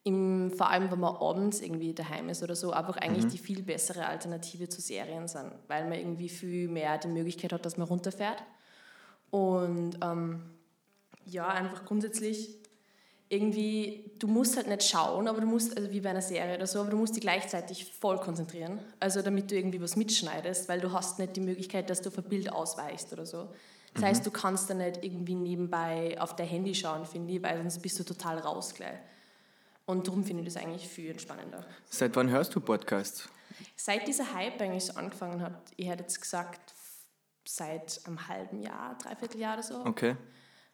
im, 0.05 0.53
vor 0.57 0.71
allem 0.71 0.91
wenn 0.91 1.01
man 1.01 1.17
abends 1.17 1.61
irgendwie 1.61 1.93
daheim 1.93 2.29
ist 2.29 2.43
oder 2.43 2.55
so, 2.55 2.71
einfach 2.73 2.97
eigentlich 2.99 3.27
die 3.27 3.39
viel 3.39 3.63
bessere 3.63 4.07
Alternative 4.07 4.69
zu 4.69 4.81
Serien 4.81 5.27
sind, 5.29 5.53
weil 5.67 5.85
man 5.89 5.99
irgendwie 5.99 6.29
viel 6.29 6.69
mehr 6.69 6.99
die 6.99 7.09
Möglichkeit 7.09 7.53
hat, 7.53 7.67
dass 7.67 7.77
man 7.77 7.89
runterfährt. 7.89 8.43
Und 9.31 9.99
ähm, 10.03 10.43
ja, 11.27 11.49
einfach 11.49 11.85
grundsätzlich 11.85 12.59
irgendwie, 13.29 14.11
du 14.19 14.27
musst 14.27 14.57
halt 14.57 14.69
nicht 14.69 14.85
schauen, 14.85 15.29
aber 15.29 15.41
du 15.41 15.47
musst, 15.47 15.77
also 15.77 15.91
wie 15.91 16.01
bei 16.01 16.11
einer 16.11 16.23
Serie 16.23 16.57
oder 16.57 16.67
so, 16.67 16.81
aber 16.81 16.91
du 16.91 16.97
musst 16.97 17.15
dich 17.15 17.21
gleichzeitig 17.21 17.93
voll 17.93 18.19
konzentrieren. 18.19 18.81
Also 19.01 19.21
damit 19.21 19.51
du 19.51 19.57
irgendwie 19.57 19.81
was 19.83 19.97
mitschneidest, 19.97 20.69
weil 20.69 20.81
du 20.81 20.93
hast 20.93 21.19
nicht 21.19 21.37
die 21.37 21.41
Möglichkeit, 21.41 21.91
dass 21.91 22.01
du 22.01 22.11
ein 22.11 22.23
Bild 22.25 22.51
ausweichst 22.51 23.13
oder 23.13 23.27
so. 23.27 23.49
Das 23.95 24.03
heißt, 24.03 24.27
du 24.27 24.31
kannst 24.31 24.71
da 24.71 24.75
nicht 24.75 25.05
irgendwie 25.05 25.35
nebenbei 25.35 26.17
auf 26.21 26.37
dein 26.37 26.47
Handy 26.47 26.75
schauen, 26.75 27.05
finde 27.05 27.33
ich, 27.33 27.43
weil 27.43 27.59
sonst 27.59 27.81
bist 27.81 27.99
du 27.99 28.05
total 28.05 28.39
raus 28.39 28.75
gleich. 28.75 28.99
Und 29.87 30.07
darum 30.07 30.25
finde 30.25 30.43
ich 30.43 30.53
das 30.53 30.63
eigentlich 30.63 30.87
viel 30.87 31.11
entspannender. 31.11 31.65
Seit 31.89 32.15
wann 32.15 32.31
hörst 32.31 32.55
du 32.55 32.61
Podcasts? 32.61 33.29
Seit 33.75 34.07
dieser 34.07 34.35
Hype 34.35 34.61
eigentlich 34.61 34.85
so 34.85 34.95
angefangen 34.95 35.41
hat, 35.41 35.55
ich 35.77 35.89
hätte 35.89 36.03
jetzt 36.03 36.21
gesagt, 36.21 36.75
seit 37.49 38.01
einem 38.05 38.29
halben 38.29 38.63
Jahr, 38.63 38.97
dreiviertel 39.03 39.41
Jahr 39.41 39.55
oder 39.55 39.63
so. 39.63 39.85
Okay. 39.85 40.17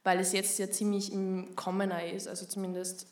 Weil 0.02 0.18
es 0.18 0.32
jetzt 0.32 0.58
ja 0.58 0.68
ziemlich 0.68 1.12
im 1.12 1.54
Commoner 1.54 2.04
ist, 2.04 2.28
also 2.28 2.46
zumindest 2.46 3.06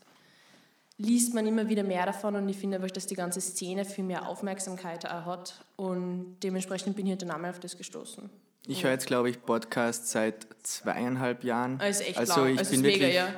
liest 0.98 1.32
man 1.32 1.46
immer 1.46 1.68
wieder 1.68 1.84
mehr 1.84 2.04
davon 2.04 2.36
und 2.36 2.48
ich 2.48 2.58
finde 2.58 2.76
einfach, 2.76 2.90
dass 2.90 3.06
die 3.06 3.14
ganze 3.14 3.40
Szene 3.40 3.84
viel 3.84 4.04
mehr 4.04 4.28
Aufmerksamkeit 4.28 5.06
auch 5.06 5.24
hat 5.24 5.64
und 5.76 6.36
dementsprechend 6.42 6.96
bin 6.96 7.06
ich 7.06 7.12
halt 7.12 7.22
dann 7.22 7.30
einmal 7.30 7.50
auf 7.50 7.60
das 7.60 7.76
gestoßen. 7.76 8.28
Ich 8.66 8.84
höre 8.84 8.92
jetzt, 8.92 9.06
glaube 9.06 9.30
ich, 9.30 9.42
Podcasts 9.42 10.12
seit 10.12 10.46
zweieinhalb 10.62 11.42
Jahren. 11.42 11.80
Also 11.80 12.04
echt 12.04 12.18
also 12.18 12.46
ich 12.46 12.58
Also 12.58 12.70
bin 12.70 12.80
ist 12.80 12.86
mega, 12.86 13.00
wirklich, 13.00 13.14
ja. 13.14 13.28
Mhm. 13.28 13.34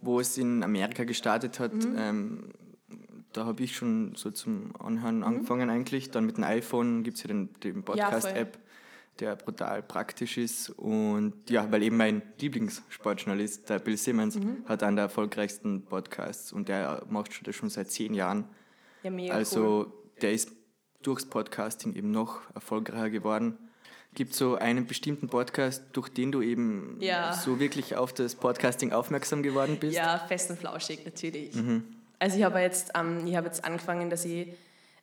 wo 0.00 0.20
es 0.20 0.36
in 0.36 0.62
Amerika 0.62 1.04
gestartet 1.04 1.60
hat, 1.60 1.72
ähm, 1.96 2.52
da 3.32 3.44
habe 3.44 3.62
ich 3.62 3.76
schon 3.76 4.14
so 4.16 4.30
zum 4.30 4.74
Anhören 4.78 5.22
angefangen 5.22 5.70
eigentlich. 5.70 6.10
Dann 6.10 6.26
mit 6.26 6.38
dem 6.38 6.44
iPhone 6.44 7.04
gibt 7.04 7.18
es 7.18 7.22
ja 7.22 7.28
den, 7.28 7.52
den 7.60 7.84
Podcast-App, 7.84 8.58
der 9.20 9.36
brutal 9.36 9.82
praktisch 9.82 10.36
ist. 10.38 10.70
Und 10.70 11.48
ja, 11.48 11.70
weil 11.70 11.82
eben 11.82 11.96
mein 11.96 12.22
Lieblingssportjournalist, 12.40 13.68
der 13.68 13.78
Bill 13.78 13.96
Simmons, 13.96 14.36
Mhm. 14.36 14.64
hat 14.66 14.82
einen 14.82 14.96
der 14.96 15.04
erfolgreichsten 15.06 15.84
Podcasts 15.84 16.52
und 16.52 16.68
der 16.68 17.02
macht 17.08 17.46
das 17.46 17.54
schon 17.56 17.70
seit 17.70 17.90
zehn 17.90 18.14
Jahren. 18.14 18.44
Ja, 19.02 19.10
mega 19.10 19.34
Also 19.34 19.60
cool. 19.86 19.92
der 20.22 20.32
ist 20.32 20.52
durchs 21.02 21.26
Podcasting 21.26 21.94
eben 21.94 22.10
noch 22.10 22.40
erfolgreicher 22.54 23.10
geworden. 23.10 23.58
Gibt 24.14 24.34
so 24.34 24.56
einen 24.56 24.86
bestimmten 24.86 25.28
Podcast, 25.28 25.84
durch 25.92 26.08
den 26.08 26.32
du 26.32 26.40
eben 26.40 26.96
Ja. 27.00 27.32
so 27.34 27.60
wirklich 27.60 27.96
auf 27.96 28.12
das 28.14 28.34
Podcasting 28.34 28.92
aufmerksam 28.92 29.42
geworden 29.42 29.76
bist? 29.78 29.96
Ja, 29.96 30.18
fest 30.26 30.50
und 30.50 30.58
flauschig, 30.58 31.04
natürlich. 31.04 31.54
Mhm. 31.54 31.84
Also 32.18 32.38
ich 32.38 32.44
habe 32.44 32.60
jetzt, 32.60 32.92
ähm, 32.96 33.26
ich 33.26 33.36
habe 33.36 33.46
jetzt 33.46 33.62
angefangen, 33.64 34.08
dass 34.08 34.24
ich, 34.24 34.48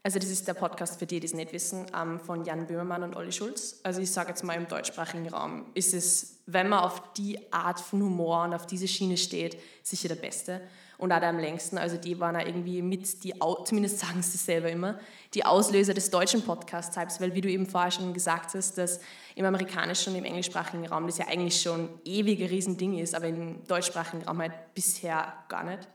also 0.06 0.20
das 0.20 0.30
ist 0.30 0.50
der 0.50 0.54
Podcast 0.54 1.00
für 1.00 1.06
die, 1.06 1.22
die 1.22 1.28
es 1.28 1.34
nicht 1.34 1.54
wissen, 1.54 1.86
ähm, 1.98 2.20
von 2.20 2.44
Jan 2.44 2.68
Böhmermann 2.68 3.04
und 3.04 3.16
Olli 3.16 3.32
Schulz. 3.32 3.80
Also 3.84 4.02
ich 4.02 4.12
sage 4.12 4.30
jetzt 4.30 4.44
mal 4.44 4.56
im 4.56 4.68
deutschsprachigen 4.68 5.30
Raum, 5.30 5.66
ist 5.76 5.94
es, 5.94 6.40
wenn 6.46 6.68
man 6.68 6.80
auf 6.80 7.14
die 7.14 7.40
Art 7.54 7.80
von 7.80 8.04
Humor 8.04 8.44
und 8.44 8.54
auf 8.54 8.68
diese 8.68 8.88
Schiene 8.88 9.16
steht, 9.16 9.58
sicher 9.82 10.10
der 10.10 10.16
Beste. 10.16 10.60
Und 10.98 11.12
auch 11.12 11.20
der 11.20 11.30
am 11.30 11.40
längsten. 11.40 11.78
Also 11.78 11.98
die 11.98 12.20
waren 12.20 12.36
auch 12.36 12.46
irgendwie 12.46 12.82
mit, 12.82 13.24
die, 13.24 13.34
zumindest 13.66 14.00
sagen 14.00 14.22
sie 14.22 14.36
es 14.36 14.46
selber 14.46 14.70
immer, 14.70 15.00
die 15.34 15.46
Auslöser 15.46 15.94
des 15.94 16.10
deutschen 16.10 16.44
Podcast-Types, 16.44 17.22
weil 17.22 17.34
wie 17.34 17.42
du 17.42 17.50
eben 17.50 17.66
vorher 17.66 17.92
schon 17.92 18.14
gesagt 18.14 18.54
hast, 18.54 18.78
dass 18.78 19.00
im 19.36 19.46
amerikanischen 19.46 20.14
und 20.14 20.20
im 20.20 20.26
englischsprachigen 20.26 20.86
Raum 20.86 21.08
das 21.08 21.18
ja 21.18 21.28
eigentlich 21.28 21.62
schon 21.62 21.90
ewig 22.04 22.42
ein 22.42 22.48
Riesending 22.48 23.00
ist, 23.00 23.16
aber 23.16 23.28
im 23.28 23.66
deutschsprachigen 23.68 24.24
Raum 24.24 24.40
halt 24.40 24.54
bisher 24.76 25.34
gar 25.48 25.64
nicht. 25.64 25.88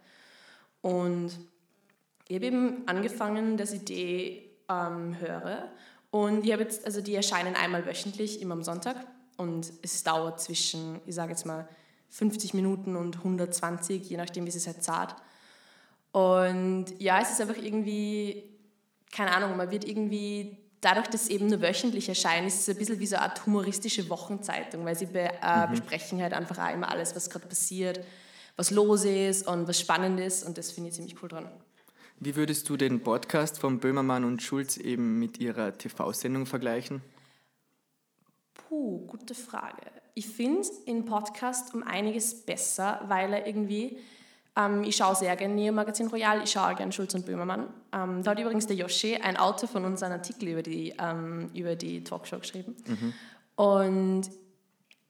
Und 0.80 1.30
ich 2.28 2.36
habe 2.36 2.46
eben 2.46 2.86
angefangen, 2.86 3.56
dass 3.56 3.72
ich 3.72 3.84
die 3.84 4.42
ähm, 4.68 5.18
höre. 5.18 5.70
Und 6.10 6.44
ich 6.44 6.52
habe 6.52 6.62
jetzt, 6.62 6.84
also 6.84 7.00
die 7.00 7.14
erscheinen 7.14 7.54
einmal 7.56 7.86
wöchentlich, 7.86 8.40
immer 8.40 8.54
am 8.54 8.62
Sonntag. 8.62 8.96
Und 9.36 9.72
es 9.82 10.02
dauert 10.02 10.40
zwischen, 10.40 11.00
ich 11.06 11.14
sage 11.14 11.30
jetzt 11.30 11.46
mal, 11.46 11.68
50 12.10 12.54
Minuten 12.54 12.96
und 12.96 13.16
120, 13.18 14.08
je 14.08 14.16
nachdem, 14.16 14.44
wie 14.44 14.50
es 14.50 14.66
halt 14.66 14.82
zart. 14.82 15.16
Und 16.12 16.86
ja, 16.98 17.20
es 17.20 17.30
ist 17.30 17.40
einfach 17.40 17.62
irgendwie, 17.62 18.44
keine 19.12 19.32
Ahnung, 19.32 19.56
man 19.56 19.70
wird 19.70 19.86
irgendwie, 19.86 20.58
dadurch, 20.80 21.06
dass 21.08 21.24
es 21.24 21.28
eben 21.28 21.46
nur 21.46 21.60
wöchentlich 21.60 22.08
erscheint, 22.08 22.46
ist 22.46 22.60
es 22.60 22.68
ein 22.68 22.76
bisschen 22.76 22.98
wie 22.98 23.06
so 23.06 23.16
eine 23.16 23.24
Art 23.24 23.44
humoristische 23.46 24.08
Wochenzeitung, 24.08 24.84
weil 24.84 24.96
sie 24.96 25.06
be 25.06 25.30
äh, 25.42 25.66
besprechen 25.68 26.22
halt 26.22 26.32
einfach 26.32 26.58
auch 26.58 26.72
immer 26.72 26.90
alles, 26.90 27.14
was 27.14 27.28
gerade 27.28 27.46
passiert, 27.46 28.04
was 28.56 28.70
los 28.70 29.04
ist 29.04 29.46
und 29.46 29.68
was 29.68 29.78
spannend 29.80 30.18
ist. 30.20 30.44
Und 30.44 30.58
das 30.58 30.72
finde 30.72 30.88
ich 30.88 30.96
ziemlich 30.96 31.22
cool 31.22 31.28
dran. 31.28 31.50
Wie 32.20 32.34
würdest 32.34 32.68
du 32.68 32.76
den 32.76 33.00
Podcast 33.00 33.60
von 33.60 33.78
Böhmermann 33.78 34.24
und 34.24 34.42
Schulz 34.42 34.76
eben 34.76 35.20
mit 35.20 35.38
ihrer 35.38 35.78
TV-Sendung 35.78 36.46
vergleichen? 36.46 37.00
Puh, 38.54 39.06
gute 39.06 39.36
Frage. 39.36 39.82
Ich 40.14 40.26
finde 40.26 40.66
in 40.86 41.04
Podcast 41.04 41.72
um 41.74 41.84
einiges 41.84 42.44
besser, 42.44 43.00
weil 43.06 43.32
er 43.32 43.46
irgendwie, 43.46 43.98
ähm, 44.56 44.82
ich 44.82 44.96
schaue 44.96 45.14
sehr 45.14 45.36
gerne 45.36 45.54
Neo 45.54 45.72
Magazin 45.72 46.08
Royal, 46.08 46.42
ich 46.42 46.50
schaue 46.50 46.74
gerne 46.74 46.90
Schulz 46.90 47.14
und 47.14 47.24
Böhmermann. 47.24 47.68
Ähm, 47.92 48.24
da 48.24 48.32
hat 48.32 48.40
übrigens 48.40 48.66
der 48.66 48.74
Yoshi, 48.74 49.14
ein 49.14 49.36
Autor 49.36 49.68
von 49.68 49.84
uns, 49.84 50.02
einen 50.02 50.14
Artikel 50.14 50.48
über 50.48 50.62
die, 50.62 50.94
ähm, 50.98 51.50
über 51.54 51.76
die 51.76 52.02
Talkshow 52.02 52.40
geschrieben. 52.40 52.74
Und 53.54 54.28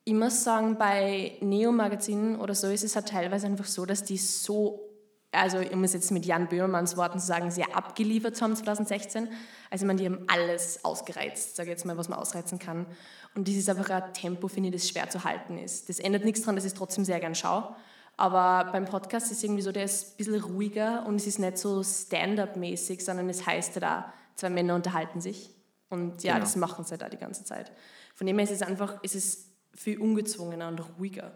ich 0.05 0.15
muss 0.15 0.45
sagen, 0.45 0.77
bei 0.77 1.39
Neo 1.41 1.73
Magazin 1.73 2.37
oder 2.37 2.55
so 2.55 2.67
ist 2.69 2.85
es 2.85 2.97
halt 2.97 3.09
teilweise 3.09 3.47
einfach 3.47 3.65
so, 3.65 3.87
dass 3.87 4.05
die 4.05 4.19
so, 4.19 4.88
also 5.33 5.59
um 5.59 5.85
es 5.85 5.93
jetzt 5.93 6.11
mit 6.11 6.25
Jan 6.25 6.49
Böhmermanns 6.49 6.97
Worten 6.97 7.19
zu 7.19 7.27
sagen, 7.27 7.51
sehr 7.51 7.77
abgeliefert 7.77 8.41
haben 8.41 8.57
2016. 8.57 9.29
Also 9.71 9.85
ich 9.85 9.87
meine, 9.87 9.99
die 10.01 10.07
haben 10.07 10.25
alles 10.27 10.85
ausgereizt, 10.85 11.57
sage 11.57 11.69
ich 11.69 11.73
jetzt 11.77 11.85
mal, 11.85 11.97
was 11.99 12.09
man 12.09 12.19
ausreizen 12.19 12.59
kann. 12.59 12.87
Und 13.35 13.47
das 13.47 13.55
ist 13.55 13.69
einfach 13.69 13.91
ein 13.91 14.15
Tempo, 14.15 14.49
finde 14.49 14.71
ich, 14.71 14.75
das 14.77 14.89
schwer 14.89 15.11
zu 15.11 15.25
halten 15.25 15.59
ist. 15.59 15.89
Das 15.89 15.99
ändert 15.99 16.25
nichts 16.25 16.41
daran, 16.41 16.57
dass 16.57 16.65
ich 16.65 16.73
es 16.73 16.79
trotzdem 16.79 17.05
sehr 17.05 17.21
gern 17.21 17.35
schaue. 17.35 17.75
Aber 18.17 18.73
beim 18.73 18.85
Podcast 18.87 19.31
ist 19.31 19.45
irgendwie 19.45 19.63
so, 19.63 19.71
der 19.71 19.85
ist 19.85 20.15
ein 20.15 20.17
bisschen 20.17 20.41
ruhiger 20.43 21.05
und 21.07 21.17
es 21.17 21.27
ist 21.27 21.39
nicht 21.39 21.59
so 21.59 21.85
Stand-up-mäßig, 21.85 23.05
sondern 23.05 23.29
es 23.29 23.47
heißt 23.47 23.77
ja 23.77 23.81
da, 23.81 24.13
zwei 24.35 24.51
Männer 24.51 24.75
unterhalten 24.75 25.21
sich. 25.21 25.55
Und 25.91 26.23
ja, 26.25 26.35
Genau. 26.35 26.45
das 26.45 26.57
machen 26.57 26.85
sie 26.85 26.93
halt 26.93 27.03
da 27.03 27.09
die 27.09 27.17
ganze 27.17 27.45
Zeit. 27.45 27.71
Von 28.15 28.27
dem 28.27 28.37
her 28.39 28.45
ist 28.45 28.51
es 28.51 28.63
einfach, 28.63 29.03
ist 29.03 29.15
es 29.15 29.51
viel 29.75 30.01
ungezwungener 30.01 30.69
und 30.69 30.81
ruhiger. 30.99 31.31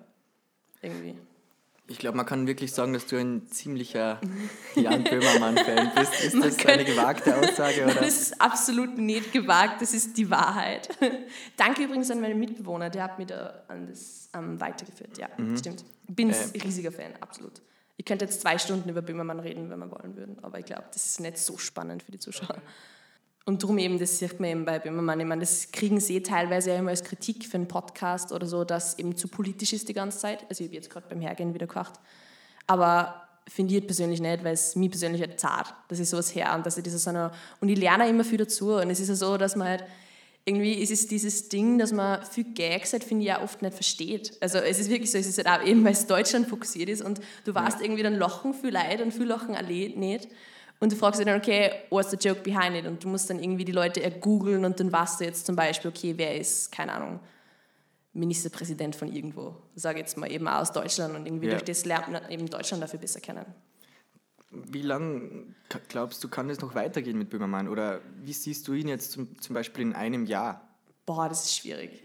Irgendwie. 0.80 1.16
Ich 1.88 1.98
glaube, 1.98 2.16
man 2.16 2.24
kann 2.24 2.46
wirklich 2.46 2.72
sagen, 2.72 2.92
dass 2.92 3.06
du 3.06 3.16
ein 3.16 3.46
ziemlicher 3.48 4.20
Jan 4.76 5.02
Böhmermann-Fan 5.04 5.92
bist. 5.96 6.24
Ist 6.24 6.34
Man 6.34 6.48
das 6.48 6.56
kann- 6.56 6.70
eine 6.72 6.84
gewagte 6.84 7.36
Aussage? 7.36 7.84
Oder? 7.84 7.94
Das 7.94 8.06
ist 8.22 8.40
absolut 8.40 8.96
nicht 8.98 9.32
gewagt, 9.32 9.82
das 9.82 9.92
ist 9.92 10.16
die 10.16 10.30
Wahrheit. 10.30 10.88
Danke 11.56 11.82
übrigens 11.82 12.10
an 12.10 12.20
meinen 12.20 12.38
Mitbewohner, 12.38 12.88
der 12.88 13.02
hat 13.02 13.18
mich 13.18 13.26
da 13.26 13.64
an 13.68 13.88
das 13.88 14.30
ähm, 14.34 14.60
weitergeführt. 14.60 15.18
Ja, 15.18 15.28
stimmt. 15.58 15.84
Ich 16.08 16.14
bin 16.14 16.30
ein 16.32 16.50
riesiger 16.62 16.92
Fan, 16.92 17.12
absolut. 17.20 17.60
Ich 17.96 18.04
könnte 18.06 18.24
jetzt 18.24 18.40
zwei 18.40 18.58
Stunden 18.58 18.88
über 18.88 19.02
Böhmermann 19.02 19.40
reden, 19.40 19.68
wenn 19.68 19.78
wir 19.80 19.90
wollen 19.90 20.16
würden, 20.16 20.38
aber 20.42 20.58
ich 20.60 20.64
glaube, 20.64 20.84
das 20.92 21.04
ist 21.04 21.20
nicht 21.20 21.36
so 21.38 21.58
spannend 21.58 22.02
für 22.02 22.12
die 22.12 22.18
Zuschauer. 22.18 22.56
Und 23.44 23.62
darum 23.62 23.78
eben, 23.78 23.98
das 23.98 24.18
sieht 24.18 24.38
man 24.38 24.50
eben 24.50 24.64
bei 24.64 24.78
Böhmermann. 24.78 25.18
Ich 25.18 25.26
meine, 25.26 25.40
das 25.40 25.72
kriegen 25.72 25.98
sie 25.98 26.22
teilweise 26.22 26.70
ja 26.70 26.78
immer 26.78 26.90
als 26.90 27.02
Kritik 27.02 27.44
für 27.44 27.56
einen 27.56 27.66
Podcast 27.66 28.30
oder 28.30 28.46
so, 28.46 28.64
dass 28.64 28.98
eben 28.98 29.16
zu 29.16 29.26
politisch 29.26 29.72
ist 29.72 29.88
die 29.88 29.94
ganze 29.94 30.18
Zeit. 30.18 30.44
Also 30.48 30.62
ich 30.62 30.68
habe 30.68 30.76
jetzt 30.76 30.90
gerade 30.90 31.06
beim 31.08 31.20
Hergehen 31.20 31.52
wieder 31.52 31.66
gekocht. 31.66 31.94
Aber 32.68 33.22
finde 33.48 33.76
ich 33.76 33.86
persönlich 33.86 34.20
nicht, 34.20 34.44
weil 34.44 34.54
es 34.54 34.76
mir 34.76 34.88
persönlich 34.88 35.20
halt 35.20 35.40
zart, 35.40 35.74
dass 35.88 35.98
ich 35.98 36.08
sowas 36.08 36.34
her 36.34 36.54
und 36.54 36.64
dass 36.64 36.76
ich 36.76 36.84
das 36.84 37.02
so 37.02 37.10
eine, 37.10 37.32
und 37.60 37.68
ich 37.68 37.78
lerne 37.78 38.08
immer 38.08 38.24
viel 38.24 38.38
dazu 38.38 38.74
und 38.74 38.90
es 38.90 39.00
ist 39.00 39.08
ja 39.08 39.16
so, 39.16 39.36
dass 39.36 39.56
man 39.56 39.68
halt 39.68 39.84
irgendwie 40.44 40.74
ist 40.74 40.90
es 40.90 41.06
dieses 41.06 41.48
Ding, 41.48 41.78
dass 41.78 41.92
man 41.92 42.24
viel 42.26 42.44
Gags 42.44 42.92
halt, 42.92 43.04
finde 43.04 43.24
ich, 43.24 43.32
auch 43.32 43.42
oft 43.42 43.62
nicht 43.62 43.74
versteht. 43.74 44.36
Also 44.40 44.58
es 44.58 44.80
ist 44.80 44.90
wirklich 44.90 45.10
so, 45.10 45.18
es 45.18 45.28
ist 45.28 45.38
halt 45.38 45.46
auch 45.46 45.64
eben, 45.64 45.84
weil 45.84 45.92
es 45.92 46.06
Deutschland 46.06 46.48
fokussiert 46.48 46.88
ist 46.88 47.02
und 47.02 47.20
du 47.44 47.54
weißt 47.54 47.80
irgendwie, 47.80 48.02
dann 48.02 48.16
lachen 48.16 48.52
viel 48.52 48.72
Leute 48.72 49.04
und 49.04 49.12
viel 49.12 49.26
lachen 49.26 49.54
alle 49.54 49.68
nicht. 49.68 50.28
Und 50.82 50.90
du 50.90 50.96
fragst 50.96 51.20
dich 51.20 51.26
dann, 51.26 51.38
okay, 51.38 51.70
what's 51.90 52.10
the 52.10 52.16
joke 52.16 52.40
behind 52.40 52.74
it? 52.74 52.86
Und 52.86 53.04
du 53.04 53.08
musst 53.08 53.30
dann 53.30 53.38
irgendwie 53.38 53.64
die 53.64 53.70
Leute 53.70 54.00
googeln 54.10 54.64
und 54.64 54.80
dann 54.80 54.90
weißt 54.90 55.20
du 55.20 55.24
jetzt 55.24 55.46
zum 55.46 55.54
Beispiel, 55.54 55.92
okay, 55.92 56.14
wer 56.16 56.36
ist, 56.36 56.72
keine 56.72 56.92
Ahnung, 56.92 57.20
Ministerpräsident 58.14 58.96
von 58.96 59.06
irgendwo, 59.06 59.54
sage 59.76 60.00
jetzt 60.00 60.16
mal 60.16 60.28
eben 60.28 60.48
aus 60.48 60.72
Deutschland 60.72 61.14
und 61.14 61.24
irgendwie 61.24 61.46
Ja. 61.46 61.52
durch 61.52 61.62
das 61.62 61.84
lernt 61.84 62.08
man 62.08 62.28
eben 62.28 62.50
Deutschland 62.50 62.82
dafür 62.82 62.98
besser 62.98 63.20
kennen. 63.20 63.46
Wie 64.50 64.82
lange 64.82 65.54
glaubst 65.86 66.24
du, 66.24 66.28
kann 66.28 66.50
es 66.50 66.60
noch 66.60 66.74
weitergehen 66.74 67.16
mit 67.16 67.30
Böhmermann? 67.30 67.68
Oder 67.68 68.00
wie 68.20 68.32
siehst 68.32 68.66
du 68.66 68.72
ihn 68.72 68.88
jetzt 68.88 69.12
zum, 69.12 69.40
zum 69.40 69.54
Beispiel 69.54 69.82
in 69.82 69.92
einem 69.92 70.26
Jahr? 70.26 70.68
Boah, 71.06 71.28
das 71.28 71.44
ist 71.44 71.58
schwierig. 71.58 72.02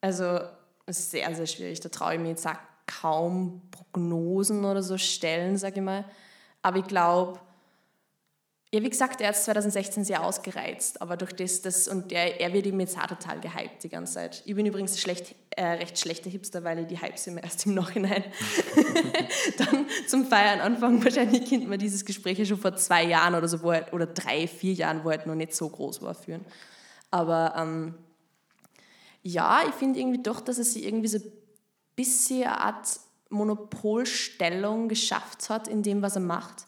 Also, 0.00 0.38
es 0.86 1.00
ist 1.00 1.10
sehr, 1.10 1.34
sehr 1.34 1.46
schwierig. 1.48 1.80
Da 1.80 1.88
traue 1.88 2.14
ich 2.14 2.20
mir 2.20 2.28
jetzt 2.28 2.46
auch 2.46 2.54
kaum 2.86 3.60
Prognosen 3.72 4.64
oder 4.64 4.84
so 4.84 4.98
stellen, 4.98 5.56
sage 5.56 5.80
ich 5.80 5.82
mal. 5.82 6.04
Aber 6.62 6.78
ich 6.78 6.86
glaube, 6.86 7.40
ja, 8.74 8.82
wie 8.82 8.90
gesagt, 8.90 9.20
er 9.20 9.28
hat 9.28 9.36
es 9.36 9.44
2016 9.44 10.02
sehr 10.02 10.24
ausgereizt, 10.24 11.00
aber 11.00 11.16
durch 11.16 11.32
das, 11.32 11.62
das 11.62 11.86
und 11.86 12.10
er, 12.10 12.40
er 12.40 12.52
wird 12.52 12.66
ihm 12.66 12.80
jetzt 12.80 12.98
auch 12.98 13.06
total 13.06 13.38
gehypt 13.38 13.84
die 13.84 13.88
ganze 13.88 14.14
Zeit. 14.14 14.42
Ich 14.46 14.56
bin 14.56 14.66
übrigens 14.66 15.00
schlecht, 15.00 15.36
äh, 15.50 15.64
recht 15.64 15.96
schlechter 15.96 16.28
Hipster, 16.28 16.64
weil 16.64 16.80
ich 16.80 16.88
die 16.88 17.00
Hypes 17.00 17.28
immer 17.28 17.44
erst 17.44 17.66
im 17.66 17.74
Nachhinein 17.74 18.24
dann 19.58 19.86
zum 20.08 20.26
Feiern 20.26 20.58
anfangen. 20.58 21.04
Wahrscheinlich 21.04 21.48
kennt 21.48 21.68
man 21.68 21.78
dieses 21.78 22.04
Gespräch 22.04 22.36
ja 22.36 22.44
schon 22.44 22.58
vor 22.58 22.74
zwei 22.74 23.04
Jahren 23.04 23.36
oder 23.36 23.46
so, 23.46 23.62
wo 23.62 23.70
er, 23.70 23.94
oder 23.94 24.06
drei, 24.06 24.48
vier 24.48 24.72
Jahren, 24.72 25.04
wo 25.04 25.10
er 25.10 25.18
halt 25.18 25.28
noch 25.28 25.36
nicht 25.36 25.54
so 25.54 25.68
groß 25.68 26.02
war, 26.02 26.16
führen. 26.16 26.44
Aber 27.12 27.54
ähm, 27.56 27.94
ja, 29.22 29.62
ich 29.68 29.74
finde 29.76 30.00
irgendwie 30.00 30.20
doch, 30.20 30.40
dass 30.40 30.58
er 30.58 30.64
sich 30.64 30.84
irgendwie 30.84 31.06
so 31.06 31.18
ein 31.18 31.32
bisschen 31.94 32.42
eine 32.42 32.60
Art 32.60 32.98
Monopolstellung 33.28 34.88
geschafft 34.88 35.48
hat 35.48 35.68
in 35.68 35.84
dem, 35.84 36.02
was 36.02 36.16
er 36.16 36.22
macht. 36.22 36.66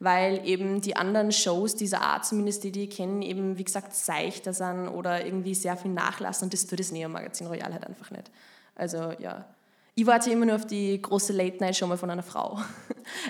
Weil 0.00 0.46
eben 0.46 0.80
die 0.80 0.94
anderen 0.94 1.32
Shows 1.32 1.74
dieser 1.74 2.02
Art, 2.02 2.24
zumindest 2.24 2.62
die, 2.62 2.70
die 2.70 2.84
ich 2.84 2.90
kenne, 2.90 3.24
eben 3.26 3.58
wie 3.58 3.64
gesagt 3.64 3.94
seichter 3.94 4.52
sind 4.52 4.88
oder 4.88 5.26
irgendwie 5.26 5.54
sehr 5.54 5.76
viel 5.76 5.90
nachlassen 5.90 6.46
und 6.46 6.52
das 6.52 6.66
tut 6.66 6.78
das 6.78 6.92
Neo-Magazin 6.92 7.48
Royal 7.48 7.72
halt 7.72 7.84
einfach 7.84 8.10
nicht. 8.12 8.30
Also 8.76 9.12
ja. 9.18 9.44
Ich 9.96 10.06
warte 10.06 10.30
immer 10.30 10.46
nur 10.46 10.54
auf 10.54 10.66
die 10.66 11.02
große 11.02 11.32
Late-Night-Show 11.32 11.88
mal 11.88 11.98
von 11.98 12.10
einer 12.10 12.22
Frau. 12.22 12.60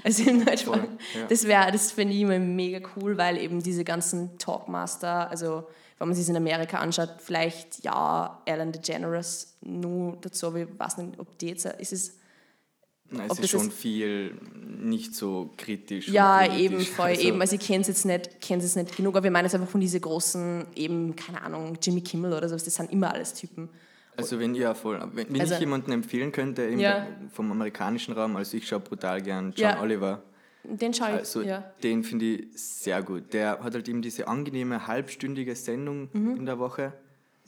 Also 0.02 0.28
in 0.28 0.44
Deutschland. 0.44 0.82
Voll, 0.82 0.98
ja. 1.14 1.26
Das 1.28 1.46
wäre, 1.46 1.70
das 1.70 1.92
finde 1.92 2.12
ich 2.12 2.22
immer 2.22 2.40
mega 2.40 2.86
cool, 2.96 3.16
weil 3.16 3.38
eben 3.38 3.62
diese 3.62 3.84
ganzen 3.84 4.36
Talkmaster, 4.36 5.30
also 5.30 5.68
wenn 5.98 6.08
man 6.08 6.16
sich 6.16 6.28
in 6.28 6.36
Amerika 6.36 6.78
anschaut, 6.78 7.14
vielleicht 7.18 7.84
ja, 7.84 8.42
Ellen 8.44 8.72
DeGeneres 8.72 9.56
nur 9.60 10.16
dazu, 10.20 10.48
aber 10.48 10.58
ich 10.58 10.78
weiß 10.78 10.98
nicht, 10.98 11.18
ob 11.20 11.38
die 11.38 11.50
jetzt, 11.50 11.64
ist 11.64 11.92
es 11.92 12.18
Nein, 13.10 13.30
Ob 13.30 13.38
es 13.38 13.44
ist 13.44 13.50
schon 13.50 13.70
viel 13.70 14.34
nicht 14.80 15.14
so 15.14 15.50
kritisch. 15.56 16.08
Ja, 16.08 16.44
eben, 16.54 16.80
voll, 16.80 17.06
Also, 17.06 17.22
eben. 17.22 17.40
Also 17.40 17.56
ich 17.56 17.62
kenne 17.66 17.80
es 17.80 17.88
jetzt 17.88 18.04
nicht, 18.04 18.40
kenn's 18.40 18.64
jetzt 18.64 18.76
nicht 18.76 18.96
genug, 18.96 19.16
aber 19.16 19.24
wir 19.24 19.30
meinen 19.30 19.44
jetzt 19.46 19.54
einfach 19.54 19.68
von 19.68 19.80
diesen 19.80 20.00
großen, 20.00 20.66
eben, 20.74 21.16
keine 21.16 21.40
Ahnung, 21.42 21.78
Jimmy 21.82 22.02
Kimmel 22.02 22.32
oder 22.34 22.48
so, 22.48 22.54
das 22.56 22.64
sind 22.66 22.92
immer 22.92 23.12
alles 23.12 23.32
Typen. 23.34 23.70
Also 24.16 24.38
wenn 24.38 24.54
ihr 24.54 24.74
voll, 24.74 25.00
wenn, 25.14 25.40
Also- 25.40 25.54
ich 25.54 25.60
jemanden 25.60 25.92
empfehlen 25.92 26.32
könnte 26.32 26.68
Ja. 26.68 27.06
vom 27.32 27.50
amerikanischen 27.50 28.12
Raum, 28.14 28.36
also 28.36 28.56
ich 28.56 28.66
schaue 28.68 28.80
brutal 28.80 29.22
gern 29.22 29.52
John 29.56 29.70
Ja. 29.70 29.80
Oliver. 29.80 30.22
Den 30.64 30.92
schaue 30.92 31.08
ich, 31.10 31.14
Also 31.14 31.42
ja. 31.42 31.64
den 31.82 32.04
finde 32.04 32.24
ich 32.26 32.46
sehr 32.54 33.00
gut. 33.02 33.32
Der 33.32 33.60
hat 33.62 33.72
halt 33.74 33.88
eben 33.88 34.02
diese 34.02 34.28
angenehme 34.28 34.86
halbstündige 34.86 35.54
Sendung 35.54 36.08
Mhm. 36.12 36.36
in 36.36 36.44
der 36.46 36.58
Woche. 36.58 36.92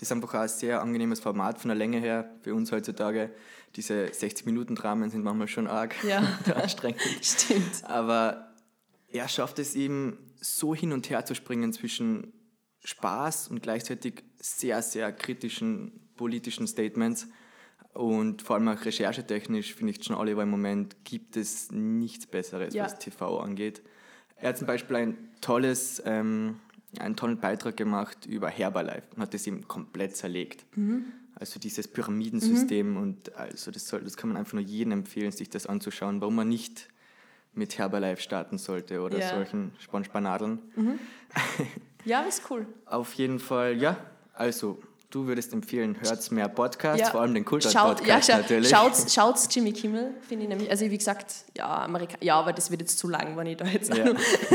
Das 0.00 0.08
ist 0.08 0.12
einfach 0.12 0.32
auch 0.34 0.40
ein 0.40 0.48
sehr 0.48 0.80
angenehmes 0.80 1.20
Format 1.20 1.60
von 1.60 1.68
der 1.68 1.76
Länge 1.76 1.98
her 2.00 2.34
für 2.40 2.54
uns 2.54 2.72
heutzutage. 2.72 3.30
Diese 3.76 4.06
60-Minuten-Dramen 4.06 5.10
sind 5.10 5.22
manchmal 5.22 5.46
schon 5.46 5.66
arg 5.66 5.94
Ja. 6.02 6.20
anstrengend. 6.54 7.00
Stimmt. 7.22 7.84
Aber 7.84 8.54
er 9.08 9.28
schafft 9.28 9.58
es 9.58 9.74
eben 9.74 10.16
so 10.40 10.74
hin 10.74 10.92
und 10.94 11.10
her 11.10 11.26
zu 11.26 11.34
springen 11.34 11.74
zwischen 11.74 12.32
Spaß 12.82 13.48
und 13.48 13.62
gleichzeitig 13.62 14.24
sehr, 14.40 14.80
sehr 14.80 15.12
kritischen 15.12 16.08
politischen 16.16 16.66
Statements. 16.66 17.28
Und 17.92 18.40
vor 18.40 18.56
allem 18.56 18.68
auch 18.68 18.82
recherchetechnisch 18.82 19.74
finde 19.74 19.92
ich 19.92 20.02
John 20.02 20.16
Oliver 20.16 20.44
im 20.44 20.48
Moment 20.50 21.04
gibt 21.04 21.36
es 21.36 21.70
nichts 21.72 22.26
Besseres, 22.26 22.72
Ja. 22.72 22.84
was 22.84 22.98
TV 22.98 23.38
angeht. 23.40 23.82
Er 24.36 24.48
hat 24.48 24.56
zum 24.56 24.66
Beispiel 24.66 24.96
ein 24.96 25.28
tolles, 25.42 26.00
ähm, 26.06 26.58
einen 26.98 27.16
tollen 27.16 27.38
Beitrag 27.38 27.76
gemacht 27.76 28.26
über 28.26 28.48
Herbalife 28.48 29.03
und 29.14 29.22
hat 29.22 29.33
das 29.35 29.46
eben 29.46 29.66
komplett 29.68 30.16
zerlegt. 30.16 30.64
Also 31.35 31.61
dieses 31.61 31.88
Pyramidensystem 31.88 32.96
und 32.96 33.35
also 33.37 33.70
das, 33.70 33.87
soll, 33.88 34.00
das 34.03 34.16
kann 34.16 34.29
man 34.29 34.37
einfach 34.37 34.55
nur 34.55 34.62
jedem 34.62 34.92
empfehlen, 34.92 35.31
sich 35.33 35.48
das 35.50 35.66
anzuschauen, 35.66 36.20
warum 36.20 36.35
man 36.37 36.48
nicht 36.48 36.88
mit 37.55 37.79
Herbalife 37.79 38.20
starten 38.22 38.59
sollte 38.59 39.00
oder 39.00 39.18
Ja. 39.18 39.29
solchen 39.31 39.72
Spongespanadeln. 39.79 40.59
Ja, 42.07 42.22
ist 42.22 42.50
cool. 42.50 42.66
Auf 42.87 43.12
jeden 43.14 43.38
Fall, 43.38 43.76
ja. 43.76 43.94
Also, 44.33 44.81
du 45.11 45.27
würdest 45.27 45.53
empfehlen, 45.53 45.96
hört 46.01 46.31
mehr 46.31 46.49
Podcasts, 46.49 47.01
Ja. 47.01 47.11
vor 47.11 47.20
allem 47.20 47.35
den 47.35 47.44
Schaut, 47.73 48.07
ja, 48.07 48.23
scha 48.23 48.38
natürlich. 48.38 48.68
schaut's, 48.70 49.12
schaut's 49.14 49.49
Jimmy 49.51 49.73
Kimmel, 49.73 50.14
finde 50.29 50.44
ich 50.44 50.49
nämlich. 50.49 50.70
Also 50.70 50.85
wie 50.90 50.96
gesagt, 50.99 51.35
ja, 51.57 51.83
Amerika 51.85 52.16
ja, 52.20 52.37
aber 52.37 52.53
das 52.53 52.70
wird 52.70 52.81
jetzt 52.81 52.99
zu 52.99 53.09
lang, 53.09 53.37
wenn 53.37 53.46
ich 53.46 53.57
da 53.57 53.64
jetzt 53.66 53.94
Ja. 53.94 54.05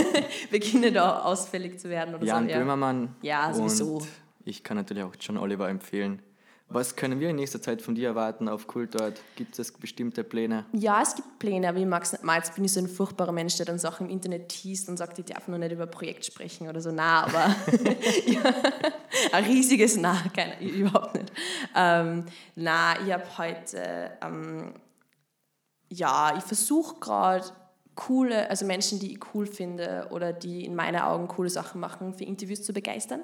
beginne, 0.51 0.91
da 0.91 1.19
ausfällig 1.23 1.79
zu 1.79 1.89
werden 1.89 2.15
oder 2.15 2.25
Jan 2.25 2.47
so. 2.47 2.53
Böhmermann. 2.55 3.15
Ja, 3.21 3.53
sowieso. 3.53 3.97
Und 3.97 4.07
ich 4.45 4.63
kann 4.63 4.77
natürlich 4.77 5.03
auch 5.03 5.13
John 5.19 5.37
Oliver 5.37 5.69
empfehlen. 5.69 6.21
Was 6.67 6.95
können 6.95 7.19
wir 7.19 7.29
in 7.29 7.35
nächster 7.35 7.61
Zeit 7.61 7.81
von 7.81 7.93
dir 7.93 8.09
erwarten 8.09 8.49
auf 8.49 8.65
Kultort? 8.65 9.21
Gibt 9.35 9.57
es 9.59 9.71
bestimmte 9.71 10.23
Pläne? 10.23 10.65
Ja, 10.73 11.01
es 11.01 11.15
gibt 11.15 11.37
Pläne, 11.37 11.69
aber 11.69 11.77
ich 11.77 11.85
mag's 11.85 12.11
nicht 12.11 12.23
mal. 12.23 12.37
Jetzt 12.37 12.55
bin 12.55 12.65
ich 12.65 12.73
so 12.73 12.79
ein 12.79 12.87
furchtbarer 12.87 13.31
Mensch, 13.31 13.55
der 13.57 13.67
dann 13.67 13.77
Sachen 13.77 14.07
im 14.07 14.11
Internet 14.11 14.49
teast 14.49 14.89
und 14.89 14.97
sagt, 14.97 15.19
ich 15.19 15.25
darf 15.25 15.47
noch 15.47 15.59
nicht 15.59 15.71
über 15.71 15.85
Projekt 15.85 16.25
sprechen 16.25 16.67
oder 16.67 16.81
so. 16.81 16.91
Na, 16.91 17.23
aber 17.25 17.55
ja, 18.25 18.41
ein 19.31 19.43
riesiges 19.43 19.95
Na, 19.97 20.17
überhaupt 20.59 21.15
nicht. 21.15 21.31
Ähm, 21.75 22.25
na, 22.55 22.99
ich 23.05 23.13
habe 23.13 23.37
heute, 23.37 24.11
ähm, 24.23 24.73
ja, 25.89 26.35
ich 26.35 26.43
versuche 26.43 26.99
gerade 26.99 27.45
coole, 27.95 28.49
also 28.49 28.65
Menschen, 28.65 28.99
die 28.99 29.13
ich 29.13 29.19
cool 29.33 29.47
finde 29.47 30.07
oder 30.11 30.33
die 30.33 30.65
in 30.65 30.75
meinen 30.75 31.01
Augen 31.01 31.27
coole 31.27 31.49
Sachen 31.49 31.79
machen, 31.79 32.13
für 32.13 32.25
Interviews 32.25 32.61
zu 32.63 32.73
begeistern. 32.73 33.21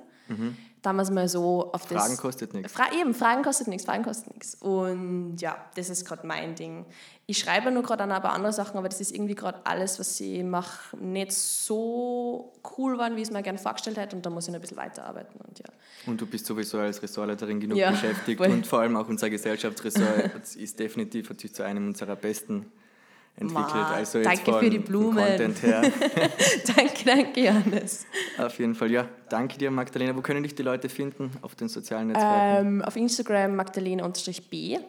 Damals 0.81 1.12
mal 1.12 1.27
so 1.27 1.71
auf 1.73 1.81
das. 1.81 1.91
Mhm. 1.91 1.97
Fragen 1.97 2.17
kostet 2.17 2.53
nichts. 2.53 2.71
Fra 2.71 2.86
eben, 2.97 3.13
Fragen 3.13 3.43
kostet 3.43 3.67
nichts, 3.67 3.86
Fragen 3.86 4.03
kostet 4.03 4.34
nichts. 4.34 4.55
Und 4.55 5.38
ja, 5.41 5.57
das 5.75 5.89
ist 5.89 6.05
gerade 6.05 6.25
mein 6.25 6.55
Ding. 6.55 6.86
Ich 7.25 7.38
schreibe 7.39 7.69
nur 7.69 7.84
gerade 7.84 8.03
an 8.03 8.13
ein 8.13 8.21
paar 8.21 8.31
andere 8.31 8.53
Sachen, 8.53 8.77
aber 8.77 8.88
das 8.88 9.01
ist 9.01 9.12
irgendwie 9.13 9.36
gerade 9.36 9.60
alles, 9.65 9.99
was 9.99 10.17
ich 10.21 10.41
mache, 10.43 10.95
nicht 10.97 11.34
so 11.34 12.53
cool 12.77 12.97
waren, 12.97 13.17
wie 13.17 13.21
ich 13.21 13.27
es 13.27 13.34
mir 13.34 13.43
gerne 13.43 13.60
vorgestellt 13.60 13.97
hätte. 13.97 14.15
Und 14.15 14.25
da 14.25 14.29
muss 14.29 14.45
ich 14.45 14.51
noch 14.51 14.60
ein 14.60 14.62
bisschen 14.62 14.77
weiterarbeiten. 14.77 15.39
Und 15.41 15.60
ja. 15.60 15.65
Und 16.07 16.21
du 16.21 16.25
bist 16.25 16.45
sowieso 16.45 16.79
als 16.79 17.03
Ressortleiterin 17.03 17.60
genug 17.60 17.77
Ja, 17.77 17.91
beschäftigt 17.91 18.38
voll. 18.38 18.51
und 18.51 18.65
vor 18.65 18.79
allem 18.79 18.95
auch 18.95 19.10
unser 19.10 19.29
Gesellschaftsressort 19.29 20.55
ist 20.55 20.79
definitiv 20.79 21.29
hat 21.29 21.41
sich 21.41 21.53
zu 21.53 21.63
einem 21.63 21.88
unserer 21.88 22.15
besten 22.15 22.71
entwickelt. 23.41 23.73
Ma, 23.73 23.93
also 23.93 24.19
jetzt 24.19 24.27
danke 24.27 24.51
von, 24.51 24.60
für 24.60 24.69
die 24.69 24.80
Blumen. 24.80 25.25
Content 25.25 25.62
her. 25.63 25.82
danke, 26.75 27.06
danke, 27.06 27.39
Johannes. 27.41 28.06
Auf 28.38 28.58
jeden 28.60 28.75
Fall, 28.75 28.91
ja. 28.91 29.08
Danke 29.30 29.58
dir, 29.58 29.71
Magdalena. 29.71 30.15
Wo 30.15 30.21
können 30.21 30.43
dich 30.43 30.56
die 30.56 30.63
Leute 30.63 30.89
finden? 30.89 31.32
Auf 31.41 31.56
den 31.56 31.67
sozialen 31.67 32.08
Netzwerken? 32.08 32.67
Ähm, 32.67 32.82
auf 32.82 32.95
Instagram 32.95 33.56
magdalena-b. 33.56 34.80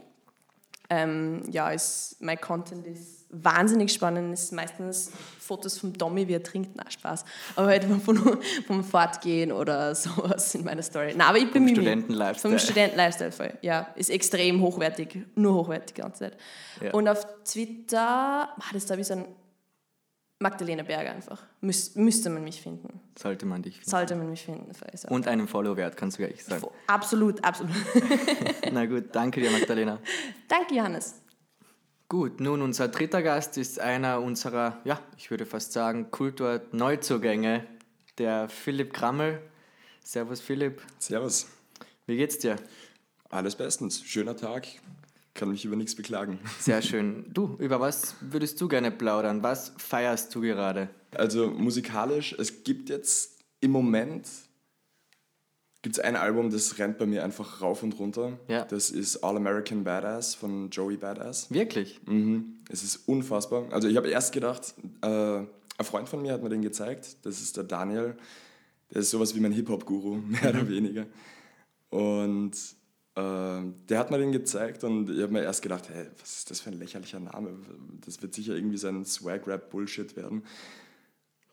Ähm, 0.93 1.43
ja, 1.51 1.71
ist, 1.71 2.17
mein 2.21 2.39
Content 2.39 2.87
ist 2.87 3.25
wahnsinnig 3.31 3.91
spannend. 3.91 4.35
Es 4.35 4.45
ist 4.45 4.53
meistens 4.53 5.11
Fotos 5.39 5.79
vom 5.79 5.97
Tommy, 5.97 6.29
wie 6.29 6.35
er 6.35 6.43
trinkt. 6.43 6.73
Na, 6.75 6.91
Spaß. 6.91 7.25
Aber 7.57 7.69
halt 7.69 7.85
vom, 7.85 8.39
vom 8.67 8.85
Fortgehen 8.85 9.53
oder 9.53 9.95
sowas 9.95 10.55
in 10.55 10.65
meiner 10.65 10.83
Story. 10.83 11.15
Na, 11.17 11.29
aber 11.29 11.39
ich 11.39 11.51
bin 11.51 11.67
Studenten-Lifestyle. 11.67 12.53
Vom 12.53 12.59
Studenten-Lifestyle, 12.59 13.33
voll. 13.33 13.55
Ja, 13.63 13.89
ist 13.97 14.11
extrem 14.11 14.61
hochwertig. 14.61 15.25
Nur 15.35 15.55
hochwertig 15.55 15.95
die 15.95 16.01
ganze 16.03 16.19
Zeit. 16.25 16.37
Ja. 16.83 16.93
Und 16.93 17.09
auf 17.09 17.27
Twitter, 17.45 18.51
ah, 18.55 18.71
das 18.75 18.85
da 18.85 18.99
wie 18.99 19.05
so 19.05 19.15
ein 19.15 19.25
Magdalena 20.43 20.83
Berger 20.83 21.13
einfach. 21.13 21.43
Müs 21.61 21.95
müsste 21.95 22.29
man 22.29 22.43
mich 22.43 22.61
finden. 22.61 23.01
Sollte 23.17 23.47
man 23.47 23.63
dich 23.63 23.77
finden. 23.77 23.91
Sollte 23.91 24.17
man 24.17 24.29
mich 24.29 24.43
finden. 24.45 24.71
Und 25.09 25.29
einen 25.29 25.47
Follow 25.47 25.77
wert, 25.77 25.97
kannst 25.97 26.19
du 26.19 26.27
gleich 26.27 26.45
sagen. 26.45 26.67
Absolut, 26.89 27.43
absolut. 27.45 27.75
Na 28.73 28.85
gut, 28.87 29.05
danke 29.13 29.41
dir, 29.41 29.51
Magdalena. 29.51 29.99
Danke, 30.49 30.75
Johannes. 30.75 31.23
Gut, 32.09 32.41
nun 32.41 32.61
unser 32.61 32.89
dritter 32.89 33.23
Gast 33.23 33.57
ist 33.57 33.81
einer 33.81 34.21
unserer, 34.21 34.83
ja, 34.85 35.01
ich 35.17 35.31
würde 35.31 35.47
fast 35.47 35.73
sagen, 35.73 36.11
Kultur-Neuzugänge, 36.11 37.67
der 38.19 38.49
Philipp 38.51 38.93
Krammel. 38.93 39.41
Servus 40.05 40.41
Philipp, 40.41 40.83
Servus. 40.99 41.47
wie 42.07 42.17
geht's 42.17 42.39
dir? 42.39 42.57
Alles 43.31 43.57
bestens. 43.57 44.03
Schöner 44.03 44.37
Tag. 44.37 44.67
Kann 45.35 45.51
mich 45.51 45.65
über 45.65 45.77
nichts 45.77 45.95
beklagen. 45.95 46.39
Sehr 46.61 46.83
schön. 46.83 47.25
Du, 47.33 47.57
über 47.59 47.81
was 47.81 48.17
würdest 48.21 48.61
du 48.61 48.69
gerne 48.69 48.91
plaudern? 48.91 49.43
Was 49.43 49.73
feierst 49.79 50.35
du 50.35 50.43
gerade? 50.43 50.91
Also 51.15 51.51
musikalisch, 51.51 52.35
es 52.39 52.65
gibt 52.65 52.91
jetzt 52.91 53.41
im 53.61 53.71
Moment 53.71 54.29
gibt's 55.83 55.99
ein 55.99 56.15
Album, 56.17 56.51
das 56.51 56.79
rennt 56.79 56.97
bei 56.99 57.07
mir 57.07 57.25
einfach 57.25 57.61
rauf 57.61 57.83
und 57.83 57.99
runter. 57.99 58.39
Ja. 58.47 58.65
Das 58.65 58.91
ist 58.91 59.25
All 59.25 59.37
American 59.37 59.83
Badass 59.83 60.35
von 60.35 60.71
Joey 60.71 60.97
Badass. 60.97 61.51
Wirklich? 61.51 62.01
Mhm. 62.07 62.61
Es 62.71 62.85
ist 62.85 63.09
unfassbar. 63.09 63.65
Also 63.73 63.89
ich 63.89 63.97
habe 63.97 64.09
erst 64.09 64.33
gedacht, 64.33 64.75
äh, 65.03 65.09
ein 65.09 65.85
Freund 65.85 66.09
von 66.09 66.23
mir 66.23 66.33
hat 66.33 66.43
mir 66.43 66.49
den 66.49 66.63
gezeigt. 66.63 67.17
Das 67.23 67.43
ist 67.43 67.57
der 67.57 67.65
Daniel. 67.65 68.17
Der 68.93 69.01
ist 69.01 69.11
sowas 69.11 69.35
wie 69.35 69.41
mein 69.41 69.53
Hip-Hop-Guru, 69.53 70.17
mehr 70.29 70.51
oder 70.51 70.69
weniger. 70.69 71.07
Und 71.91 72.53
der 73.15 73.99
hat 73.99 74.11
mir 74.11 74.19
den 74.19 74.33
gezeigt 74.33 74.85
und 74.85 75.11
ich 75.11 75.21
habe 75.21 75.35
mir 75.35 75.43
erst 75.43 75.61
gedacht, 75.61 75.91
hey, 75.91 76.07
was 76.19 76.39
ist 76.39 76.51
das 76.51 76.61
für 76.61 76.71
ein 76.71 76.79
lächerlicher 76.79 77.21
Name? 77.21 77.51
Das 78.07 78.23
wird 78.23 78.33
sicher 78.33 78.55
irgendwie 78.55 78.79
so 78.79 78.89
ein 78.89 79.05
Swag-Rap-Bullshit 79.05 80.17
werden. 80.17 80.45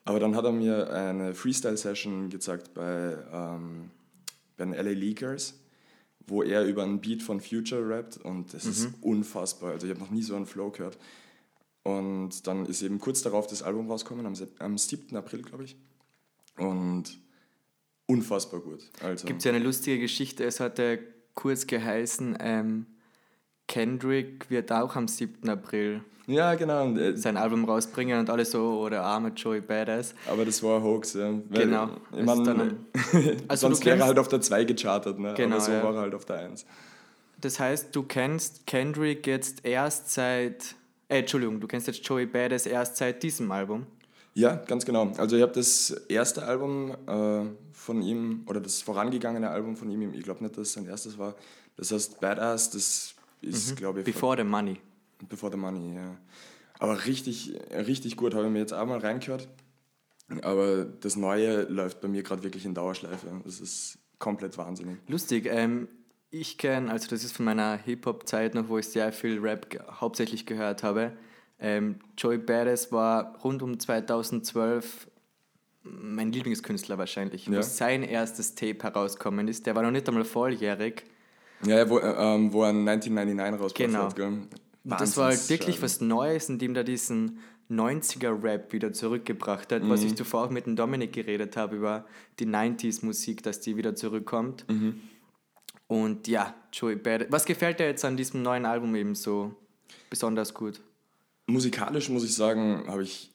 Aber 0.05 0.21
dann 0.21 0.35
hat 0.35 0.45
er 0.45 0.53
mir 0.53 0.91
eine 0.91 1.35
Freestyle-Session 1.35 2.29
gezeigt 2.29 2.73
bei, 2.73 3.17
ähm, 3.33 3.91
bei 4.55 4.65
den 4.65 4.73
LA 4.73 4.91
Leakers, 4.91 5.59
wo 6.27 6.43
er 6.43 6.63
über 6.63 6.83
einen 6.83 7.01
Beat 7.01 7.21
von 7.21 7.41
Future 7.41 7.89
rappt 7.89 8.17
und 8.17 8.53
das 8.53 8.65
ist 8.65 8.89
unfassbar. 9.01 9.71
Also 9.71 9.85
ich 9.85 9.91
habe 9.91 9.99
noch 9.99 10.11
nie 10.11 10.23
so 10.23 10.35
einen 10.35 10.45
Flow 10.45 10.71
gehört. 10.71 10.97
Und 11.83 12.47
dann 12.47 12.65
ist 12.67 12.81
eben 12.81 12.99
kurz 12.99 13.21
darauf 13.21 13.47
das 13.47 13.63
Album 13.63 13.89
rausgekommen, 13.89 14.25
am, 14.25 14.33
am 14.59 14.77
7. 14.77 15.15
April, 15.15 15.41
glaube 15.41 15.65
ich. 15.65 15.75
Und 16.57 17.17
unfassbar 18.05 18.59
gut. 18.59 18.81
Also, 19.01 19.27
Gibt 19.27 19.39
es 19.39 19.45
ja 19.45 19.51
eine 19.51 19.63
lustige 19.63 19.99
Geschichte. 19.99 20.43
Es 20.43 20.59
hatte 20.59 20.99
kurz 21.35 21.67
geheißen, 21.67 22.37
ähm, 22.39 22.85
Kendrick 23.67 24.49
wird 24.49 24.71
auch 24.71 24.95
am 24.95 25.07
7. 25.07 25.47
April 25.49 26.01
ja, 26.29 26.53
genau. 26.53 26.95
Äh, 26.95 27.17
sein 27.17 27.37
Album 27.37 27.65
rausbringen 27.65 28.19
und 28.19 28.29
alle 28.29 28.45
so, 28.45 28.81
oder 28.81 29.01
arme 29.01 29.29
Joey 29.29 29.61
Badass. 29.61 30.13
aber 30.29 30.45
das 30.45 30.61
war 30.61 30.77
ein 30.77 30.83
Hoax, 30.83 31.15
ja. 31.15 31.31
Weil, 31.49 31.65
Genau. 31.65 31.89
Ich 32.15 32.23
mein, 32.23 32.43
dann- 32.43 32.85
Also 33.47 33.67
sonst 33.67 33.81
du 33.81 33.87
wäre 33.87 33.97
er 33.97 34.05
halt 34.05 34.19
auf 34.19 34.27
der 34.27 34.39
2 34.39 34.63
gechartet, 34.65 35.17
ne? 35.17 35.33
Genau, 35.35 35.55
aber 35.55 35.65
so 35.65 35.71
ja. 35.71 35.83
war 35.83 35.95
er 35.95 36.01
halt 36.01 36.13
auf 36.13 36.25
der 36.25 36.35
1. 36.37 36.67
Das 37.41 37.59
heißt, 37.59 37.95
du 37.95 38.03
kennst 38.03 38.67
Kendrick 38.67 39.25
jetzt 39.25 39.65
erst 39.65 40.13
seit, 40.13 40.75
äh, 41.07 41.19
Entschuldigung, 41.19 41.59
du 41.59 41.67
kennst 41.67 41.87
jetzt 41.87 42.07
Joey 42.07 42.27
Badass 42.27 42.67
erst 42.67 42.97
seit 42.97 43.23
diesem 43.23 43.51
Album. 43.51 43.87
Ja, 44.39 44.55
ganz 44.55 44.85
genau. 44.85 45.11
Also 45.17 45.35
ich 45.35 45.41
habe 45.41 45.51
das 45.51 45.91
erste 46.07 46.43
Album 46.43 46.95
äh, 47.07 47.45
von 47.73 48.01
ihm, 48.01 48.43
oder 48.47 48.61
das 48.61 48.81
vorangegangene 48.81 49.49
Album 49.49 49.75
von 49.75 49.91
ihm, 49.91 50.13
ich 50.13 50.23
glaube 50.23 50.41
nicht, 50.41 50.55
dass 50.57 50.67
es 50.67 50.73
sein 50.73 50.85
erstes 50.85 51.17
war, 51.17 51.35
das 51.75 51.91
heißt 51.91 52.21
Badass, 52.21 52.69
das 52.69 53.15
ist, 53.41 53.75
glaube 53.75 53.99
ich, 53.99 54.05
Before 54.05 54.37
the 54.37 54.45
Money. 54.45 54.79
Before 55.27 55.51
the 55.51 55.57
Money, 55.57 55.95
ja. 55.95 56.15
Aber 56.79 57.05
richtig, 57.05 57.53
richtig 57.73 58.15
gut, 58.15 58.33
habe 58.33 58.45
ich 58.45 58.51
mir 58.51 58.59
jetzt 58.59 58.73
auch 58.73 58.85
mal 58.85 58.99
reingehört. 58.99 59.49
Aber 60.41 60.85
das 60.85 61.17
Neue 61.17 61.63
läuft 61.63 61.99
bei 61.99 62.07
mir 62.07 62.23
gerade 62.23 62.41
wirklich 62.41 62.63
in 62.63 62.73
Dauerschleife. 62.73 63.27
Das 63.43 63.59
ist 63.59 63.97
komplett 64.19 64.57
wahnsinnig. 64.57 64.99
Lustig, 65.07 65.47
ähm, 65.47 65.89
ich 66.29 66.57
kenne, 66.57 66.89
also 66.89 67.09
das 67.09 67.25
ist 67.25 67.35
von 67.35 67.43
meiner 67.43 67.75
Hip-Hop-Zeit 67.75 68.55
noch, 68.55 68.69
wo 68.69 68.77
ich 68.77 68.87
sehr 68.87 69.11
viel 69.11 69.39
Rap 69.39 69.67
hauptsächlich 69.99 70.45
gehört 70.45 70.83
habe. 70.83 71.11
Ähm, 71.59 71.99
Joey 72.17 72.37
Badass 72.37 72.91
war 72.91 73.37
rund 73.43 73.61
um 73.61 73.79
2012 73.79 75.07
mein 75.83 76.31
Lieblingskünstler 76.31 76.97
wahrscheinlich, 76.97 77.47
Ja. 77.47 77.57
wo 77.57 77.61
sein 77.61 78.03
erstes 78.03 78.53
Tape 78.55 78.83
herausgekommen 78.83 79.47
ist. 79.47 79.65
Der 79.65 79.75
war 79.75 79.83
noch 79.83 79.91
nicht 79.91 80.07
einmal 80.07 80.25
volljährig. 80.25 81.03
Ja, 81.65 81.89
wo, 81.89 81.97
äh, 81.99 82.13
ähm, 82.17 82.53
wo 82.53 82.63
er 82.63 82.73
1999 82.73 83.59
rausgebracht 83.61 83.91
Genau. 83.91 84.03
hat. 84.05 84.15
Gell? 84.15 84.27
Und 84.27 85.01
das 85.01 85.17
war 85.17 85.25
halt 85.25 85.35
Wahnsinns- 85.37 85.49
wirklich 85.49 85.81
was 85.81 85.99
Neues, 86.01 86.49
indem 86.49 86.75
er 86.75 86.83
diesen 86.83 87.39
90er-Rap 87.69 88.71
wieder 88.73 88.93
zurückgebracht 88.93 89.71
hat, 89.71 89.87
was 89.87 90.03
ich 90.03 90.15
zuvor 90.15 90.45
auch 90.45 90.49
mit 90.49 90.65
dem 90.65 90.75
Dominik 90.75 91.13
geredet 91.13 91.55
habe 91.57 91.75
über 91.75 92.05
die 92.39 92.45
90s-Musik, 92.45 93.43
dass 93.43 93.59
die 93.59 93.75
wieder 93.77 93.95
zurückkommt. 93.95 94.65
Und 95.87 96.27
ja, 96.27 96.55
Joey 96.73 96.95
Badass. 96.95 97.27
Was 97.31 97.45
gefällt 97.45 97.79
dir 97.79 97.85
jetzt 97.87 98.05
an 98.05 98.15
diesem 98.17 98.41
neuen 98.41 98.65
Album 98.65 98.95
eben 98.95 99.15
so 99.15 99.53
besonders 100.09 100.53
gut? 100.53 100.79
Musikalisch 101.49 102.09
muss 102.09 102.23
ich 102.23 102.35
sagen, 102.35 102.85
habe 102.87 103.03
ich 103.03 103.31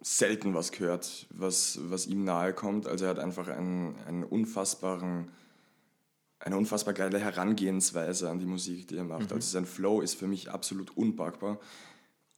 selten 0.00 0.54
was 0.54 0.72
gehört, 0.72 1.26
was, 1.30 1.78
was 1.82 2.06
ihm 2.06 2.24
nahe 2.24 2.52
kommt. 2.52 2.86
Also 2.86 3.04
er 3.04 3.10
hat 3.10 3.18
einfach 3.18 3.48
einen, 3.48 3.96
einen 4.06 4.24
unfassbaren, 4.24 5.30
eine 6.38 6.56
unfassbar 6.56 6.94
geile 6.94 7.18
Herangehensweise 7.18 8.30
an 8.30 8.38
die 8.38 8.46
Musik, 8.46 8.88
die 8.88 8.96
er 8.96 9.04
macht. 9.04 9.32
Also 9.32 9.50
sein 9.50 9.66
Flow 9.66 10.00
ist 10.00 10.14
für 10.14 10.26
mich 10.28 10.50
absolut 10.50 10.96
unpackbar. 10.96 11.58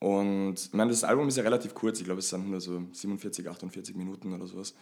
Und 0.01 0.55
ich 0.59 0.73
meine, 0.73 0.91
das 0.91 1.05
Album 1.05 1.29
ist 1.29 1.37
ja 1.37 1.43
relativ 1.43 1.75
kurz, 1.75 1.99
ich 1.99 2.05
glaube, 2.05 2.21
es 2.21 2.29
sind 2.29 2.49
nur 2.49 2.61
so 2.61 2.83
47, 2.93 3.49
48 3.49 3.97
Minuten 3.97 4.33
oder 4.33 4.47
sowas. 4.47 4.75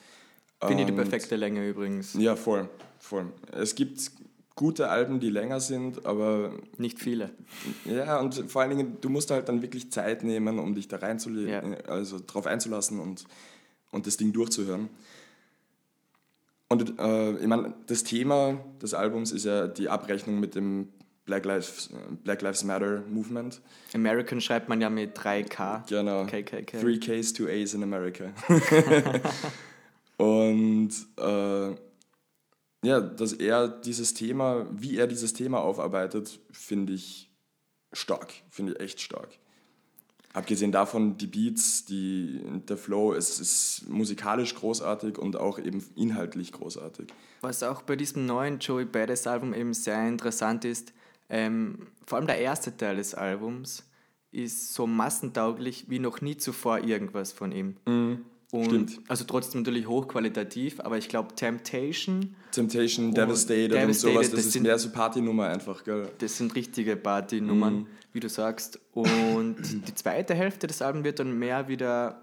Finde 0.62 0.82
ich 0.82 0.86
die 0.86 0.94
perfekte 0.94 1.36
Länge 1.36 1.68
übrigens. 1.68 2.14
Ja, 2.14 2.36
voll, 2.36 2.68
voll. 2.98 3.32
Es 3.52 3.74
gibt 3.74 4.10
gute 4.56 4.88
Alben, 4.88 5.20
die 5.20 5.30
länger 5.30 5.60
sind, 5.60 6.04
aber 6.06 6.50
Nicht 6.78 6.98
viele. 6.98 7.30
ja, 7.84 8.18
und 8.18 8.34
vor 8.50 8.62
allen 8.62 8.70
Dingen, 8.76 8.96
du 9.00 9.08
musst 9.10 9.30
halt 9.30 9.48
dann 9.48 9.62
wirklich 9.62 9.92
Zeit 9.92 10.24
nehmen, 10.24 10.58
um 10.58 10.74
dich 10.74 10.88
da 10.88 10.96
reinzulegen, 10.96 11.72
Ja. 11.72 11.78
also 11.88 12.18
drauf 12.26 12.46
einzulassen 12.46 12.98
und, 12.98 13.24
und 13.92 14.06
das 14.08 14.16
Ding 14.16 14.32
durchzuhören. 14.32 14.88
Und 16.68 16.98
äh, 16.98 17.32
ich 17.36 17.46
meine, 17.46 17.74
das 17.86 18.02
Thema 18.02 18.58
des 18.82 18.92
Albums 18.94 19.30
ist 19.30 19.44
ja 19.44 19.68
die 19.68 19.88
Abrechnung 19.88 20.40
mit 20.40 20.54
dem 20.56 20.88
Black 21.26 21.44
Lives, 21.44 21.90
Black 22.24 22.40
Lives 22.42 22.64
Matter 22.64 23.02
Movement. 23.10 23.60
American 23.94 24.40
schreibt 24.40 24.68
man 24.68 24.80
ja 24.80 24.88
mit 24.90 25.16
3K. 25.18 25.86
Genau. 25.88 26.24
KKK. 26.24 26.80
Three 26.80 26.98
Ks, 26.98 27.32
two 27.32 27.46
A's 27.46 27.74
in 27.74 27.82
America. 27.82 28.32
und 30.16 30.90
äh, 31.18 31.74
ja, 32.86 33.00
dass 33.00 33.32
er 33.32 33.68
dieses 33.68 34.14
Thema, 34.14 34.66
wie 34.70 34.96
er 34.96 35.06
dieses 35.06 35.32
Thema 35.32 35.60
aufarbeitet, 35.60 36.38
finde 36.52 36.92
ich 36.92 37.30
stark. 37.92 38.32
Finde 38.50 38.72
ich 38.72 38.80
echt 38.80 39.00
stark. 39.00 39.28
Abgesehen 40.32 40.70
davon, 40.70 41.16
die 41.16 41.26
Beats, 41.26 41.86
die, 41.86 42.42
der 42.68 42.76
Flow, 42.76 43.14
es 43.14 43.40
ist 43.40 43.88
musikalisch 43.88 44.54
großartig 44.54 45.18
und 45.18 45.36
auch 45.36 45.58
eben 45.58 45.82
inhaltlich 45.94 46.52
großartig. 46.52 47.08
Was 47.40 47.62
auch 47.62 47.82
bei 47.82 47.96
diesem 47.96 48.26
neuen 48.26 48.58
Joey 48.58 48.84
Badass 48.84 49.26
Album 49.26 49.54
eben 49.54 49.72
sehr 49.72 50.06
interessant 50.06 50.66
ist, 50.66 50.92
ähm, 51.30 51.86
vor 52.06 52.18
allem 52.18 52.26
der 52.26 52.38
erste 52.38 52.76
Teil 52.76 52.96
des 52.96 53.14
Albums 53.14 53.84
ist 54.30 54.74
so 54.74 54.86
massentauglich 54.86 55.86
wie 55.88 55.98
noch 55.98 56.20
nie 56.20 56.36
zuvor 56.36 56.80
irgendwas 56.80 57.32
von 57.32 57.50
ihm. 57.50 57.76
Und 58.52 58.64
stimmt. 58.66 59.00
Also 59.08 59.24
trotzdem 59.24 59.62
natürlich 59.62 59.88
hochqualitativ, 59.88 60.78
aber 60.80 60.96
ich 60.98 61.08
glaube 61.08 61.34
Temptation, 61.34 62.36
Temptation, 62.52 63.12
Devastated, 63.12 63.72
und 63.72 63.78
Devastated, 63.80 63.94
sowas, 64.14 64.26
das, 64.30 64.36
das 64.36 64.46
ist 64.46 64.52
sind- 64.52 64.62
mehr 64.62 64.78
so 64.78 64.90
Partynummer 64.90 65.48
einfach, 65.48 65.82
gell? 65.84 66.08
das 66.18 66.36
sind 66.38 66.54
richtige 66.54 66.96
Partynummern, 66.96 67.74
Mhm. 67.80 67.86
wie 68.12 68.20
du 68.20 68.28
sagst. 68.28 68.78
Und 68.92 69.56
die 69.88 69.94
zweite 69.94 70.34
Hälfte 70.34 70.66
des 70.68 70.80
Albums 70.80 71.04
wird 71.04 71.18
dann 71.18 71.36
mehr 71.38 71.66
wieder 71.68 72.22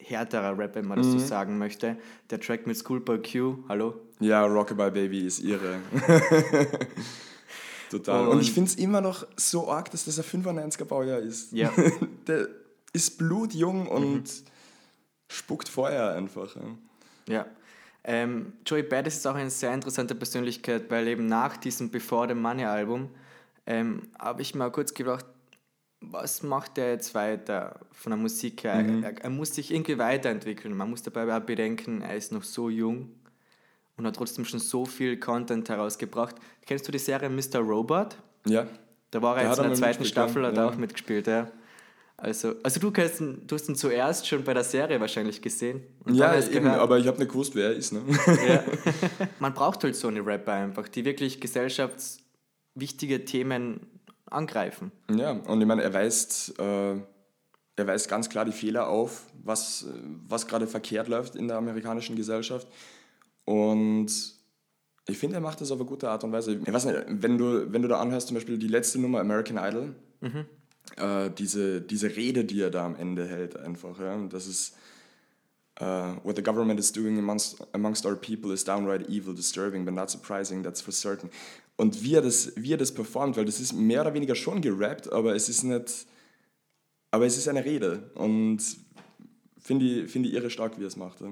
härterer 0.00 0.56
Rap, 0.56 0.74
wenn 0.76 0.86
man 0.86 0.96
das 0.98 1.08
Mhm. 1.08 1.18
so 1.18 1.26
sagen 1.26 1.58
möchte. 1.58 1.96
Der 2.30 2.40
Track 2.40 2.66
mit 2.66 2.76
Schoolboy 2.78 3.18
Q, 3.20 3.58
hallo? 3.68 3.94
Ja, 4.20 4.44
Rockabye 4.46 4.90
Baby 4.90 5.26
ist 5.26 5.40
irre. 5.40 5.80
Total. 7.90 8.22
Und, 8.26 8.34
Und- 8.36 8.40
ich 8.42 8.52
finde 8.52 8.68
es 8.70 8.76
immer 8.76 9.00
noch 9.00 9.26
so 9.36 9.68
arg, 9.70 9.90
dass 9.90 10.04
das 10.04 10.18
ein 10.18 10.24
95er 10.24 10.84
Baujahr 10.84 11.18
ist. 11.20 11.52
Ja. 11.52 11.72
Der 12.26 12.48
ist 12.92 13.18
blutjung 13.18 13.86
und 13.86 14.24
spuckt 15.28 15.68
Feuer 15.68 16.14
einfach. 16.14 16.54
ja. 17.28 17.46
Ähm, 18.04 18.54
Joey 18.64 18.84
Badass 18.84 19.16
ist 19.16 19.26
auch 19.26 19.34
eine 19.34 19.50
sehr 19.50 19.74
interessante 19.74 20.14
Persönlichkeit, 20.14 20.90
weil 20.90 21.06
eben 21.08 21.26
nach 21.26 21.56
diesem 21.56 21.90
Before 21.90 22.26
the 22.28 22.34
Money 22.34 22.64
Album 22.64 23.10
ähm, 23.66 24.02
habe 24.18 24.40
ich 24.40 24.54
mal 24.54 24.70
kurz 24.70 24.94
gedacht, 24.94 25.26
was 26.00 26.42
macht 26.42 26.78
er 26.78 26.92
jetzt 26.92 27.14
weiter 27.14 27.80
von 27.92 28.10
der 28.10 28.18
Musik 28.18 28.64
her? 28.64 28.84
Er, 29.02 29.24
er 29.24 29.30
muss 29.30 29.54
sich 29.54 29.72
irgendwie 29.72 29.98
weiterentwickeln. 29.98 30.74
Man 30.74 30.88
muss 30.90 31.02
dabei 31.02 31.36
auch 31.36 31.40
bedenken, 31.40 32.02
er 32.02 32.16
ist 32.16 32.32
noch 32.32 32.44
so 32.44 32.70
jung 32.70 33.10
und 33.96 34.06
hat 34.06 34.16
trotzdem 34.16 34.44
schon 34.44 34.60
so 34.60 34.86
viel 34.86 35.18
Content 35.18 35.68
herausgebracht. 35.68 36.36
Kennst 36.64 36.86
du 36.86 36.92
die 36.92 36.98
Serie 36.98 37.28
Mr. 37.28 37.58
Robot? 37.58 38.16
Ja. 38.46 38.66
Da 39.10 39.22
war 39.22 39.36
er 39.36 39.48
jetzt 39.48 39.58
in 39.58 39.64
er 39.64 39.68
der 39.70 39.76
zweiten 39.76 40.04
Staffel, 40.04 40.46
hat 40.46 40.56
ja. 40.56 40.62
er 40.62 40.68
auch 40.70 40.76
mitgespielt, 40.76 41.26
ja. 41.26 41.48
Also, 42.20 42.56
also 42.64 42.80
du, 42.80 42.90
kennst 42.90 43.20
ihn, 43.20 43.46
du 43.46 43.54
hast 43.54 43.68
ihn 43.68 43.76
zuerst 43.76 44.26
schon 44.26 44.42
bei 44.42 44.52
der 44.52 44.64
Serie 44.64 45.00
wahrscheinlich 45.00 45.40
gesehen. 45.40 45.82
Ja, 46.08 46.36
eben, 46.36 46.64
gehört. 46.64 46.80
aber 46.80 46.98
ich 46.98 47.06
habe 47.06 47.16
nicht 47.18 47.30
gewusst, 47.30 47.54
wer 47.54 47.66
er 47.66 47.76
ist. 47.76 47.92
Ne? 47.92 48.02
Ja. 48.48 48.64
Man 49.38 49.54
braucht 49.54 49.84
halt 49.84 49.94
so 49.94 50.08
eine 50.08 50.26
Rapper 50.26 50.52
einfach, 50.52 50.88
die 50.88 51.04
wirklich 51.04 51.40
gesellschaftswichtige 51.40 53.24
Themen 53.24 53.86
angreifen. 54.26 54.90
ja, 55.08 55.30
und 55.30 55.60
ich 55.60 55.66
meine, 55.66 55.82
er 55.82 55.94
weist, 55.94 56.58
äh, 56.58 56.96
er 57.76 57.86
weist 57.86 58.08
ganz 58.08 58.28
klar 58.28 58.44
die 58.44 58.52
Fehler 58.52 58.88
auf, 58.88 59.26
was, 59.44 59.86
was 60.26 60.48
gerade 60.48 60.66
verkehrt 60.66 61.06
läuft 61.06 61.36
in 61.36 61.46
der 61.46 61.56
amerikanischen 61.56 62.16
Gesellschaft. 62.16 62.66
Und 63.44 64.10
ich 65.06 65.16
finde, 65.16 65.36
er 65.36 65.40
macht 65.40 65.60
das 65.60 65.70
auf 65.70 65.78
eine 65.78 65.88
gute 65.88 66.10
Art 66.10 66.24
und 66.24 66.32
Weise. 66.32 66.60
Ich 66.66 66.72
weiß 66.72 66.84
nicht, 66.84 66.98
wenn 67.08 67.38
du, 67.38 67.72
wenn 67.72 67.80
du 67.80 67.88
da 67.88 68.00
anhörst, 68.00 68.26
zum 68.26 68.34
Beispiel 68.34 68.58
die 68.58 68.66
letzte 68.66 69.00
Nummer 69.00 69.20
American 69.20 69.56
Idol, 69.56 69.94
äh, 70.96 71.30
diese, 71.30 71.80
diese 71.80 72.16
Rede, 72.16 72.44
die 72.44 72.60
er 72.60 72.70
da 72.70 72.84
am 72.86 72.96
Ende 72.96 73.26
hält, 73.26 73.56
einfach. 73.56 73.98
Ja, 74.00 74.16
das 74.28 74.46
ist. 74.46 74.76
Uh, 75.80 76.16
what 76.24 76.34
the 76.34 76.42
government 76.42 76.80
is 76.80 76.90
doing 76.90 77.20
amongst, 77.20 77.64
amongst 77.72 78.04
our 78.04 78.16
people 78.16 78.52
is 78.52 78.64
downright 78.64 79.08
evil, 79.08 79.32
disturbing, 79.32 79.84
but 79.84 79.94
not 79.94 80.10
surprising, 80.10 80.60
that's 80.60 80.80
for 80.80 80.90
certain. 80.90 81.30
Und 81.76 82.02
wie 82.02 82.16
er 82.16 82.22
das, 82.22 82.52
wie 82.56 82.72
er 82.72 82.78
das 82.78 82.92
performt, 82.92 83.36
weil 83.36 83.44
das 83.44 83.60
ist 83.60 83.72
mehr 83.72 84.00
oder 84.00 84.12
weniger 84.12 84.34
schon 84.34 84.60
gerappt, 84.60 85.12
aber 85.12 85.36
es 85.36 85.48
ist 85.48 85.62
nicht. 85.62 86.06
Aber 87.12 87.26
es 87.26 87.38
ist 87.38 87.46
eine 87.46 87.64
Rede. 87.64 88.10
Und 88.16 88.58
finde 89.60 89.84
ich, 89.84 90.10
finde 90.10 90.28
ich 90.28 90.34
irre 90.34 90.50
stark, 90.50 90.78
wie 90.78 90.84
er 90.84 90.88
es 90.88 90.96
macht. 90.96 91.20
Ja. 91.20 91.28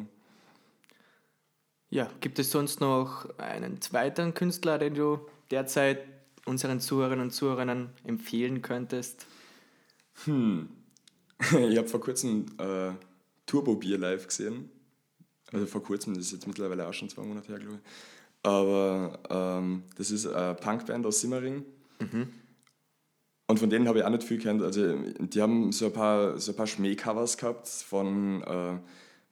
Ja, 1.91 2.11
gibt 2.21 2.39
es 2.39 2.51
sonst 2.51 2.81
noch 2.81 3.29
einen 3.39 3.81
zweiten 3.81 4.35
Künstler, 4.35 4.79
den 4.79 4.95
du 4.95 5.21
derzeit 5.51 6.01
unseren 6.45 6.81
Zuhörerinnen 6.81 7.27
und 7.27 7.31
Zuhörern 7.31 7.91
empfehlen 8.05 8.63
könntest? 8.63 9.27
Ich 11.69 11.77
habe 11.77 11.87
vor 11.87 12.01
kurzem 12.01 12.47
äh, 12.59 12.93
Turbo 13.45 13.77
Bier 13.77 13.99
live 13.99 14.27
gesehen. 14.27 14.71
Also 15.53 15.67
vor 15.67 15.83
kurzem, 15.83 16.15
das 16.15 16.27
ist 16.27 16.33
jetzt 16.33 16.47
mittlerweile 16.47 16.89
auch 16.89 16.95
schon 16.95 17.11
zwei 17.11 17.23
Monate 17.23 17.49
her, 17.49 17.59
glaube 17.59 17.75
ich. 17.77 17.81
Aber 18.43 19.19
ähm, 19.29 19.83
das 19.97 20.11
ist 20.11 20.27
eine 20.27 20.55
Punkband 20.55 21.05
aus 21.05 21.21
Simmering. 21.21 21.65
Und 23.47 23.59
von 23.59 23.71
denen 23.71 23.87
habe 23.87 23.99
ich 23.99 24.05
auch 24.05 24.11
nicht 24.11 24.25
viel 24.25 24.39
kennt. 24.39 24.63
Also 24.63 24.95
die 24.97 25.41
haben 25.41 25.73
so 25.73 25.87
ein 25.87 25.93
paar, 25.93 26.39
so 26.39 26.53
ein 26.53 26.57
paar 26.57 26.67
Schmähcovers 26.67 27.37
gehabt 27.37 27.69
von, 27.69 28.43
äh, 28.43 28.79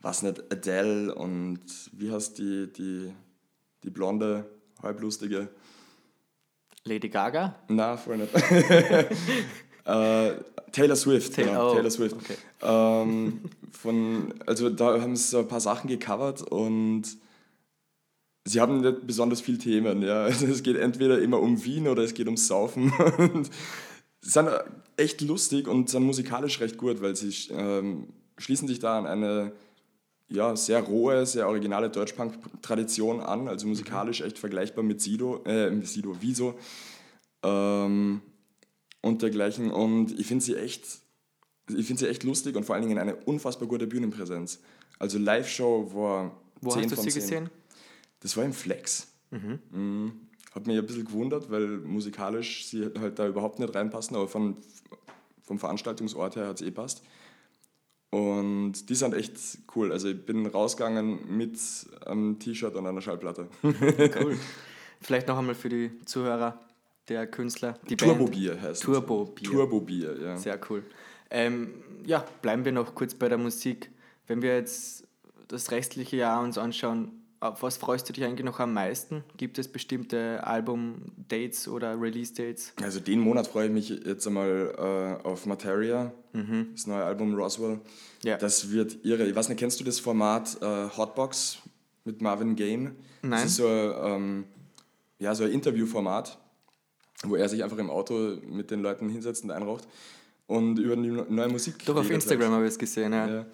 was 0.01 0.23
nicht, 0.23 0.53
Adele 0.53 1.15
und 1.15 1.61
wie 1.93 2.13
heißt 2.13 2.39
die, 2.39 2.73
die, 2.73 3.13
die 3.83 3.91
blonde, 3.91 4.49
halblustige? 4.83 5.49
Lady 6.85 7.09
Gaga? 7.09 7.57
Na, 7.69 7.97
voll 7.97 8.19
nicht. 8.19 8.35
äh, 9.85 10.33
Taylor 10.75 10.97
Swift, 10.97 11.35
Ta- 11.35 11.43
genau, 11.43 11.71
oh, 11.71 11.75
Taylor 11.75 11.91
Swift. 11.91 12.17
okay. 12.17 12.37
Ähm, 12.63 13.41
von, 13.71 14.35
also 14.47 14.69
da 14.71 15.01
haben 15.01 15.17
sie 15.17 15.39
ein 15.39 15.49
paar 15.49 15.61
Sachen 15.61 15.89
gecovert 15.89 16.43
und 16.43 17.05
sie 18.45 18.61
haben 18.61 18.81
nicht 18.81 19.07
besonders 19.07 19.41
viele 19.41 19.59
Themen. 19.59 20.03
Ja. 20.03 20.25
Also 20.27 20.47
es 20.47 20.63
geht 20.63 20.77
entweder 20.77 21.21
immer 21.21 21.41
um 21.41 21.65
Wien 21.65 21.87
oder 21.89 22.03
es 22.03 22.15
geht 22.15 22.27
ums 22.27 22.47
Saufen. 22.49 22.93
Und 23.19 23.51
sie 24.21 24.31
sind 24.31 24.49
echt 24.97 25.21
lustig 25.21 25.69
und 25.69 25.91
sind 25.91 26.03
musikalisch 26.05 26.61
recht 26.61 26.77
gut, 26.79 27.03
weil 27.03 27.15
sie 27.17 27.33
ähm, 27.53 28.09
schließen 28.39 28.67
sich 28.69 28.79
da 28.79 28.99
an 28.99 29.07
eine 29.07 29.53
ja, 30.29 30.57
sehr 30.57 30.81
rohe, 30.83 31.27
sehr 31.27 31.47
originale 31.49 31.91
Deutschpunk-Tradition 31.91 33.21
an, 33.21 33.47
also 33.49 33.67
musikalisch 33.67 34.23
echt 34.23 34.39
vergleichbar 34.39 34.83
mit 34.83 35.01
Sido, 35.03 35.43
äh, 35.45 35.71
mit 35.71 35.87
Sido, 35.87 36.17
Wieso. 36.21 36.55
ähm, 37.45 38.23
und 39.05 39.21
dergleichen. 39.23 39.71
Und 39.71 40.19
ich 40.19 40.27
finde 40.27 40.45
sie 40.45 40.57
echt, 40.57 40.83
ich 41.69 41.87
finde 41.87 42.01
sie 42.01 42.09
echt 42.09 42.25
lustig 42.25 42.57
und 42.57 42.65
vor 42.65 42.75
allen 42.75 42.85
Dingen 42.89 42.99
eine 42.99 43.15
unfassbar 43.15 43.69
gute 43.69 43.87
Bühnenpräsenz. 43.87 44.61
Also 44.99 45.19
Live-Show 45.19 45.95
war 45.95 46.41
Wo 46.61 46.71
10 46.71 46.85
hast 46.85 46.93
du 46.93 46.97
von 46.97 47.05
sie 47.05 47.11
10. 47.11 47.21
gesehen? 47.21 47.51
Das 48.21 48.37
war 48.37 48.45
im 48.45 48.55
Flex. 48.55 49.09
Mhm. 49.31 50.13
Hat 50.55 50.67
mich 50.67 50.79
ein 50.79 50.87
bisschen 50.87 51.05
gewundert, 51.05 51.51
weil 51.51 51.67
musikalisch 51.67 52.67
sie 52.67 52.89
halt 52.99 53.19
da 53.19 53.29
überhaupt 53.29 53.59
nicht 53.59 53.75
reinpassen, 53.75 54.17
aber 54.17 54.29
von, 54.29 54.57
vom 55.43 55.59
Veranstaltungsort 55.59 56.37
her 56.37 56.49
hat 56.49 56.61
es 56.61 56.67
eh 56.67 56.71
passt. 56.71 57.03
Und 58.11 58.89
die 58.89 58.95
sind 58.95 59.13
echt 59.13 59.37
cool. 59.75 59.93
Also 59.93 60.09
ich 60.09 60.25
bin 60.25 60.47
rausgegangen 60.47 61.37
mit 61.37 61.59
einem 62.07 62.39
T-Shirt 62.39 62.75
und 62.77 62.87
einer 62.87 63.03
Schallplatte. 63.03 63.49
Cool. 63.63 64.39
Vielleicht 65.01 65.29
noch 65.29 65.37
einmal 65.37 65.57
für 65.57 65.69
die 65.69 65.91
Zuhörer, 66.07 66.59
der 67.09 67.27
Künstler, 67.27 67.79
die 67.89 67.97
Turbo 67.97 68.25
Band. 68.25 68.37
Bier 68.37 68.61
heißt 68.61 68.73
es. 68.73 68.81
Turbo 68.81 69.25
Bier. 69.27 69.51
Turbo 69.51 69.81
Bier, 69.81 70.17
ja. 70.21 70.37
Sehr 70.37 70.59
cool. 70.71 70.83
Ähm, 71.31 71.75
ja, 72.07 72.25
bleiben 72.43 72.65
wir 72.65 72.73
noch 72.73 72.95
kurz 72.95 73.15
bei 73.15 73.29
der 73.29 73.39
Musik. 73.39 73.91
Wenn 74.27 74.43
wir 74.43 74.57
jetzt 74.57 75.07
das 75.49 75.71
restliche 75.71 76.17
Jahr 76.17 76.43
uns 76.43 76.59
anschauen, 76.59 77.25
auf 77.41 77.63
was 77.63 77.77
freust 77.77 78.09
du 78.09 78.15
dich 78.15 78.25
eigentlich 78.25 78.47
noch 78.47 78.59
am 78.59 78.73
meisten? 78.73 79.23
Gibt 79.37 79.59
es 79.59 79.69
bestimmte 79.69 80.47
Album-Dates 80.47 81.69
oder 81.69 82.01
Release-Dates? 82.01 82.73
Also 82.83 83.01
den 83.01 83.21
Monat 83.21 83.49
freue 83.49 83.67
ich 83.67 83.73
mich 83.73 83.91
jetzt 83.91 84.27
einmal 84.27 84.75
äh, 84.79 85.27
auf 85.27 85.45
Materia, 85.45 86.13
das 86.33 86.87
neue 86.87 87.05
Album 87.05 87.35
Roswell. 87.35 87.77
Mhm. 87.77 87.81
Ja. 88.23 88.39
Das 88.39 88.71
wird 88.71 89.05
irre. 89.05 89.27
Ich 89.27 89.37
weiß 89.37 89.51
nicht, 89.51 89.59
kennst 89.59 89.79
du 89.79 89.85
das 89.85 90.01
Format 90.01 90.57
äh, 90.63 90.89
Hotbox 90.97 91.59
mit 92.05 92.23
Marvin 92.23 92.57
Gaye? 92.57 92.77
Nein. 92.79 92.95
Das 93.23 93.45
ist 93.45 93.57
so, 93.57 93.69
ähm, 93.69 94.45
ja, 95.19 95.35
so 95.35 95.45
ein 95.45 95.51
Interviewformat, 95.51 96.39
wo 97.23 97.37
er 97.37 97.49
sich 97.49 97.63
einfach 97.63 97.79
im 97.79 97.91
Auto 97.91 98.39
mit 98.47 98.71
den 98.71 98.81
Leuten 98.83 99.09
hinsetzt 99.09 99.45
und 99.45 99.51
einraucht 99.51 99.87
und 100.47 100.79
über 100.79 100.97
die 100.97 101.11
neue 101.11 101.49
Musik 101.49 101.85
Doch, 101.87 101.97
auf. 101.97 102.11
Instagram 102.11 102.53
habe 102.53 102.65
ich 102.65 102.73
es 102.73 102.79
gesehen, 102.79 103.13
ja. 103.13 103.29
Ja. 103.29 103.47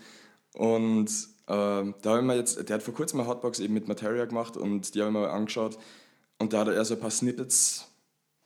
Und 0.55 1.11
ähm, 1.47 1.95
da 2.03 2.11
habe 2.11 2.21
ich 2.21 2.25
mir 2.25 2.37
jetzt, 2.37 2.69
der 2.69 2.75
hat 2.75 2.83
vor 2.83 2.95
kurzem 2.95 3.21
eine 3.21 3.29
Hotbox 3.29 3.61
eben 3.61 3.75
mit 3.75 3.89
Materia 3.89 4.25
gemacht 4.25 4.57
und 4.57 4.95
die 4.95 5.01
habe 5.01 5.11
ich 5.11 5.17
mir 5.17 5.31
angeschaut 5.31 5.79
und 6.39 6.53
da 6.53 6.61
hat 6.61 6.69
er 6.69 6.85
so 6.85 6.95
ein 6.95 7.01
paar 7.01 7.11
Snippets 7.11 7.87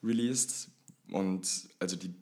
released 0.03 0.69
und 1.11 1.69
also 1.79 1.97
die, 1.97 2.15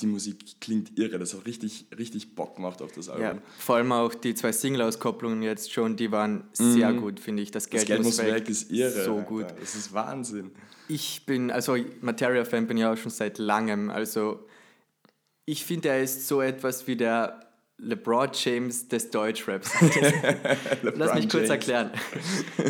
die 0.00 0.06
Musik 0.06 0.60
klingt 0.60 0.98
irre, 0.98 1.18
das 1.18 1.34
hat 1.34 1.46
richtig, 1.46 1.86
richtig 1.96 2.34
Bock 2.34 2.56
gemacht 2.56 2.82
auf 2.82 2.92
das 2.92 3.08
Album. 3.08 3.22
Ja, 3.24 3.34
vor 3.58 3.76
allem 3.76 3.92
auch 3.92 4.14
die 4.14 4.34
zwei 4.34 4.52
Single-Auskopplungen 4.52 5.42
jetzt 5.42 5.72
schon, 5.72 5.96
die 5.96 6.10
waren 6.10 6.44
sehr 6.52 6.92
gut, 6.92 7.20
finde 7.20 7.42
ich. 7.42 7.50
Das 7.50 7.66
Mhm. 7.66 7.70
Das 7.70 7.70
Geld, 7.70 7.86
Geld 7.86 8.02
muss 8.02 8.18
weg, 8.18 8.48
ist 8.48 8.70
irre. 8.70 9.04
So 9.04 9.16
Alter. 9.16 9.26
gut. 9.28 9.46
Das 9.60 9.74
ist 9.74 9.92
Wahnsinn. 9.92 10.50
Ich 10.88 11.24
bin, 11.26 11.50
also 11.50 11.76
Materia-Fan 12.00 12.66
bin 12.66 12.76
ja 12.76 12.92
auch 12.92 12.96
schon 12.96 13.10
seit 13.12 13.38
langem. 13.38 13.90
Also 13.90 14.46
ich 15.44 15.64
finde, 15.64 15.88
er 15.90 16.02
ist 16.02 16.26
so 16.26 16.40
etwas 16.40 16.86
wie 16.86 16.96
der 16.96 17.40
LeBron 17.78 18.30
James 18.32 18.88
des 18.88 19.10
Deutschraps. 19.10 19.70
Lass 20.82 21.14
mich 21.14 21.28
kurz 21.28 21.48
James. 21.48 21.50
erklären. 21.50 21.90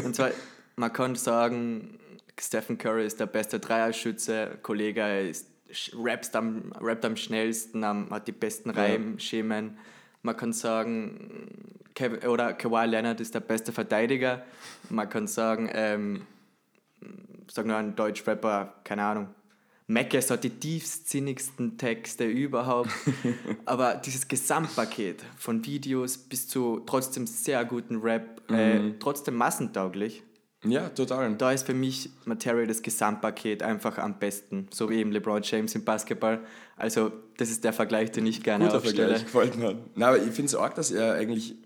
Und 0.05 0.15
zwar, 0.15 0.31
man 0.77 0.93
kann 0.93 1.15
sagen, 1.17 1.99
Stephen 2.39 2.79
Curry 2.79 3.05
ist 3.07 3.21
der 3.21 3.27
beste 3.27 3.61
Dreierschütze, 3.61 4.59
Kollege 4.63 5.29
ist, 5.29 5.50
rappt, 5.95 6.35
am, 6.37 6.73
rappt 6.81 7.05
am 7.05 7.17
schnellsten, 7.17 7.85
am, 7.85 8.11
hat 8.11 8.29
die 8.29 8.33
besten 8.33 8.71
Reimschemen. 8.71 9.79
Man 10.23 10.37
kann 10.37 10.53
sagen, 10.53 11.75
Kev 11.95 12.27
oder 12.27 12.53
Kawhi 12.53 12.87
Leonard 12.87 13.21
ist 13.21 13.35
der 13.35 13.41
beste 13.41 13.73
Verteidiger. 13.73 14.45
Man 14.89 15.09
kann 15.09 15.27
sagen, 15.27 15.71
ähm, 15.73 16.27
sag 17.49 17.67
nur 17.67 17.77
ein 17.77 17.97
Deutschrapper, 17.97 18.75
keine 18.85 19.05
Ahnung. 19.05 19.29
Mackes 19.87 20.31
hat 20.31 20.45
die 20.45 20.51
tiefsinnigsten 20.51 21.77
Texte 21.77 22.25
überhaupt. 22.25 22.91
Aber 23.65 23.95
dieses 23.95 24.29
Gesamtpaket 24.29 25.25
von 25.37 25.65
Videos 25.67 26.17
bis 26.17 26.47
zu 26.47 26.83
trotzdem 26.87 27.27
sehr 27.27 27.65
guten 27.65 28.01
Rap, 28.01 28.41
äh, 28.51 28.93
trotzdem 29.01 29.35
massentauglich, 29.35 30.23
Ja, 30.65 30.91
total. 30.91 31.35
da 31.37 31.53
ist 31.53 31.65
für 31.67 31.75
mich 31.75 32.11
Material 32.27 32.67
das 32.67 32.83
Gesamtpaket 32.83 33.63
einfach 33.63 33.97
am 33.97 34.19
besten. 34.19 34.69
So 34.71 34.91
wie 34.91 34.97
eben 34.97 35.11
LeBron 35.11 35.43
James 35.43 35.75
im 35.75 35.85
Basketball. 35.85 36.41
Also, 36.77 37.13
das 37.39 37.51
ist 37.51 37.65
der 37.65 37.73
Vergleich, 37.73 38.13
den 38.13 38.27
ich 38.27 38.43
gerne 38.43 38.67
Guter 38.67 38.79
aufstelle. 38.79 39.17
Vergleich, 39.17 39.25
gefällt 39.25 39.57
mir. 39.57 39.79
Na, 39.95 40.09
aber 40.09 40.19
ich 40.19 40.33
finde 40.33 40.47
es 40.47 40.55
arg, 40.55 40.75
dass 40.75 40.91
er 40.91 41.15
eigentlich 41.15 41.57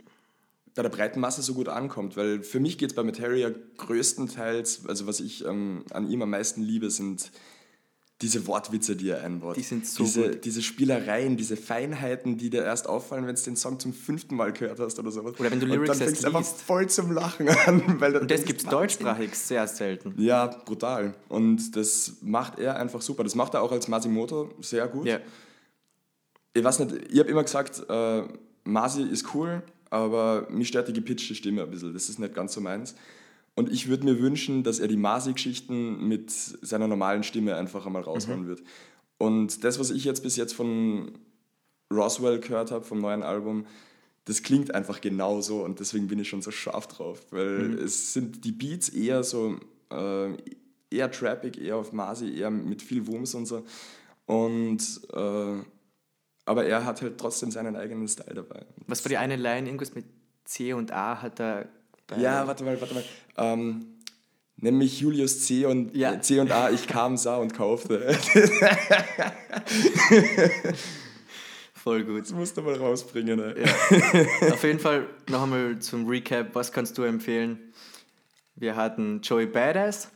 bei 0.74 0.82
der 0.82 0.90
breiten 0.90 1.20
Masse 1.20 1.42
so 1.42 1.54
gut 1.54 1.68
ankommt, 1.68 2.16
weil 2.16 2.42
für 2.42 2.60
mich 2.60 2.78
geht 2.78 2.90
es 2.90 2.96
bei 2.96 3.02
Materia 3.02 3.50
größtenteils, 3.76 4.86
also 4.86 5.06
was 5.06 5.20
ich 5.20 5.44
ähm, 5.44 5.84
an 5.90 6.08
ihm 6.08 6.22
am 6.22 6.30
meisten 6.30 6.62
liebe, 6.62 6.90
sind 6.90 7.30
diese 8.24 8.46
Wortwitze, 8.46 8.96
die 8.96 9.10
er 9.10 9.22
einbaut. 9.22 9.54
Die 9.56 9.62
sind 9.62 9.86
so 9.86 10.02
diese, 10.02 10.30
gut. 10.30 10.44
Diese 10.46 10.62
Spielereien, 10.62 11.36
diese 11.36 11.58
Feinheiten, 11.58 12.38
die 12.38 12.48
dir 12.48 12.64
erst 12.64 12.88
auffallen, 12.88 13.26
wenn 13.26 13.34
du 13.34 13.42
den 13.42 13.54
Song 13.54 13.78
zum 13.78 13.92
fünften 13.92 14.34
Mal 14.34 14.50
gehört 14.50 14.80
hast 14.80 14.98
oder 14.98 15.10
sowas. 15.10 15.38
Oder 15.38 15.50
wenn 15.50 15.60
du 15.60 15.66
Und 15.66 15.72
Lyrics 15.72 15.98
dann 15.98 16.08
erst 16.08 16.22
fängst 16.22 16.34
du 16.34 16.38
einfach 16.38 16.44
voll 16.44 16.88
zum 16.88 17.12
Lachen 17.12 17.50
an. 17.50 17.96
Weil 18.00 18.16
Und 18.16 18.30
das 18.30 18.46
gibt 18.46 18.62
es 18.62 18.66
deutschsprachig 18.66 19.34
sehr 19.34 19.68
selten. 19.68 20.14
Ja, 20.16 20.46
brutal. 20.46 21.14
Und 21.28 21.76
das 21.76 22.14
macht 22.22 22.58
er 22.58 22.76
einfach 22.76 23.02
super. 23.02 23.24
Das 23.24 23.34
macht 23.34 23.52
er 23.52 23.60
auch 23.60 23.72
als 23.72 23.88
Masimoto 23.88 24.54
sehr 24.62 24.88
gut 24.88 25.06
Ja. 25.06 25.20
ich 26.54 26.64
weiß 26.64 26.78
nicht, 26.78 27.12
ich 27.12 27.18
habe 27.18 27.28
immer 27.28 27.44
gesagt, 27.44 27.82
äh, 27.90 28.22
Masi 28.64 29.02
ist 29.02 29.34
cool, 29.34 29.62
aber 29.90 30.46
mich 30.50 30.68
stört 30.68 30.88
die 30.88 30.94
gepitchte 30.94 31.34
Stimme 31.34 31.62
ein 31.62 31.70
bisschen. 31.70 31.92
Das 31.92 32.08
ist 32.08 32.18
nicht 32.18 32.34
ganz 32.34 32.54
so 32.54 32.62
meins. 32.62 32.94
Und 33.54 33.70
ich 33.70 33.88
würde 33.88 34.04
mir 34.04 34.18
wünschen, 34.18 34.64
dass 34.64 34.80
er 34.80 34.88
die 34.88 34.96
Masi-Geschichten 34.96 36.08
mit 36.08 36.30
seiner 36.30 36.88
normalen 36.88 37.22
Stimme 37.22 37.56
einfach 37.56 37.86
einmal 37.86 38.02
raushauen 38.02 38.48
wird. 38.48 38.62
Und 39.18 39.62
das, 39.62 39.78
was 39.78 39.90
ich 39.90 40.04
jetzt 40.04 40.22
bis 40.22 40.36
jetzt 40.36 40.54
von 40.54 41.12
Roswell 41.92 42.40
gehört 42.40 42.72
habe, 42.72 42.84
vom 42.84 43.00
neuen 43.00 43.22
Album, 43.22 43.66
das 44.24 44.42
klingt 44.42 44.74
einfach 44.74 45.00
genau 45.00 45.40
so 45.40 45.62
und 45.64 45.80
deswegen 45.80 46.08
bin 46.08 46.18
ich 46.18 46.28
schon 46.28 46.42
so 46.42 46.50
scharf 46.50 46.88
drauf, 46.88 47.20
weil 47.30 47.74
es 47.74 48.12
sind 48.12 48.44
die 48.44 48.52
Beats 48.52 48.88
eher 48.88 49.22
so, 49.22 49.56
äh, 49.92 50.32
eher 50.90 51.10
trappig, 51.10 51.60
eher 51.60 51.76
auf 51.76 51.92
Masi, 51.92 52.34
eher 52.34 52.50
mit 52.50 52.82
viel 52.82 53.06
Wumms 53.06 53.34
und 53.34 53.46
so. 53.46 53.64
Und 54.26 55.00
äh, 55.12 55.62
aber 56.46 56.66
er 56.66 56.84
hat 56.84 57.02
halt 57.02 57.18
trotzdem 57.18 57.50
seinen 57.50 57.76
eigenen 57.76 58.08
Style 58.08 58.34
dabei. 58.34 58.66
Was 58.86 59.04
war 59.04 59.08
die 59.08 59.16
eine 59.16 59.36
Line? 59.36 59.66
Irgendwas 59.66 59.94
mit 59.94 60.04
C 60.44 60.72
und 60.72 60.92
A 60.92 61.22
hat 61.22 61.40
er. 61.40 61.68
Bei- 62.06 62.18
Ja, 62.18 62.46
warte 62.46 62.64
mal, 62.64 62.80
warte 62.80 62.94
mal. 62.94 63.04
Ähm, 63.36 63.86
nämlich 64.56 65.00
Julius 65.00 65.44
C 65.46 65.66
und 65.66 65.94
Ja. 65.96 66.20
C 66.20 66.38
und 66.40 66.50
A, 66.52 66.70
ich 66.70 66.86
kam, 66.86 67.16
sah 67.16 67.36
und 67.36 67.54
kaufte. 67.54 68.16
Voll 71.74 72.04
gut. 72.04 72.22
Das 72.22 72.32
musst 72.32 72.56
du 72.56 72.62
mal 72.62 72.74
rausbringen. 72.76 73.38
Ey. 73.40 73.64
Auf 74.52 74.62
jeden 74.64 74.78
Fall 74.78 75.06
noch 75.28 75.42
einmal 75.42 75.78
zum 75.80 76.06
Recap. 76.08 76.54
Was 76.54 76.72
kannst 76.72 76.96
du 76.96 77.02
empfehlen? 77.02 77.58
Wir 78.56 78.74
hatten 78.76 79.20
Joey 79.22 79.46
Badass, 79.46 80.10